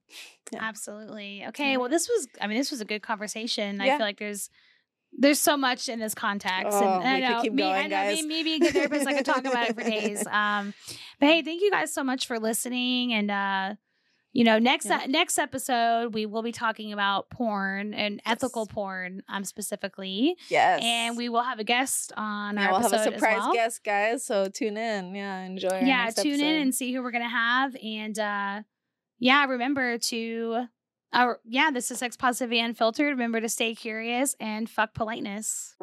yeah. 0.53 0.61
Absolutely. 0.63 1.45
Okay. 1.49 1.77
Well, 1.77 1.89
this 1.89 2.09
was, 2.09 2.29
I 2.41 2.47
mean, 2.47 2.59
this 2.59 2.71
was 2.71 2.81
a 2.81 2.85
good 2.85 3.03
conversation. 3.03 3.81
I 3.81 3.91
feel 3.91 4.01
like 4.01 4.19
there's 4.19 4.51
there's 5.19 5.39
so 5.39 5.59
much 5.59 5.91
in 5.91 5.99
this 5.99 6.15
context. 6.15 6.73
Oh, 6.73 7.01
and 7.01 7.07
I 7.07 7.21
know, 7.21 7.43
keep 7.43 7.53
me, 7.53 7.63
going, 7.63 7.75
I 7.75 7.87
know 7.87 8.15
me, 8.15 8.23
me 8.27 8.43
being 8.43 8.65
a 8.65 8.73
therapist, 8.73 9.07
I 9.07 9.13
could 9.13 9.27
talk 9.27 9.45
about 9.45 9.69
it 9.69 9.75
for 9.75 9.83
days. 9.83 10.27
Um, 10.33 10.73
but 11.21 11.27
hey, 11.27 11.43
thank 11.43 11.61
you 11.61 11.71
guys 11.71 11.93
so 11.93 12.03
much 12.03 12.27
for 12.27 12.39
listening. 12.39 13.13
And 13.13 13.31
uh, 13.31 13.75
you 14.33 14.45
know, 14.45 14.59
next 14.59 14.87
Yeah. 14.87 15.05
next 15.09 15.39
episode 15.39 16.14
we 16.14 16.26
will 16.26 16.43
be 16.43 16.53
talking 16.53 16.93
about 16.93 17.28
porn 17.30 17.95
and 17.95 18.20
ethical 18.24 18.66
porn, 18.66 19.22
um, 19.28 19.45
specifically. 19.45 20.37
Yes. 20.49 20.80
And 20.83 21.16
we 21.16 21.28
will 21.28 21.43
have 21.43 21.59
a 21.59 21.64
guest 21.64 22.12
on 22.16 22.57
yeah, 22.57 22.66
our 22.66 22.70
we'll 22.72 22.80
have 22.80 22.93
a 22.93 23.03
surprise 23.05 23.39
well. 23.39 23.53
guest, 23.53 23.85
guys. 23.85 24.24
So 24.24 24.49
tune 24.49 24.76
in. 24.76 25.14
Yeah, 25.14 25.41
enjoy. 25.41 25.80
yeah, 25.85 26.11
tune 26.11 26.41
in 26.41 26.62
and 26.62 26.74
see 26.74 26.93
who 26.95 27.03
we're 27.03 27.11
gonna 27.12 27.28
have. 27.28 27.76
And 27.83 28.18
uh, 28.18 28.62
yeah, 29.18 29.45
remember 29.47 29.99
to. 29.99 30.66
Uh, 31.14 31.35
yeah, 31.45 31.70
this 31.70 31.91
is 31.91 31.99
Sex 31.99 32.16
Positivity 32.16 32.59
Unfiltered. 32.59 33.11
Remember 33.11 33.39
to 33.39 33.49
stay 33.51 33.74
curious 33.74 34.35
and 34.41 34.70
fuck 34.70 34.95
politeness. 34.95 35.76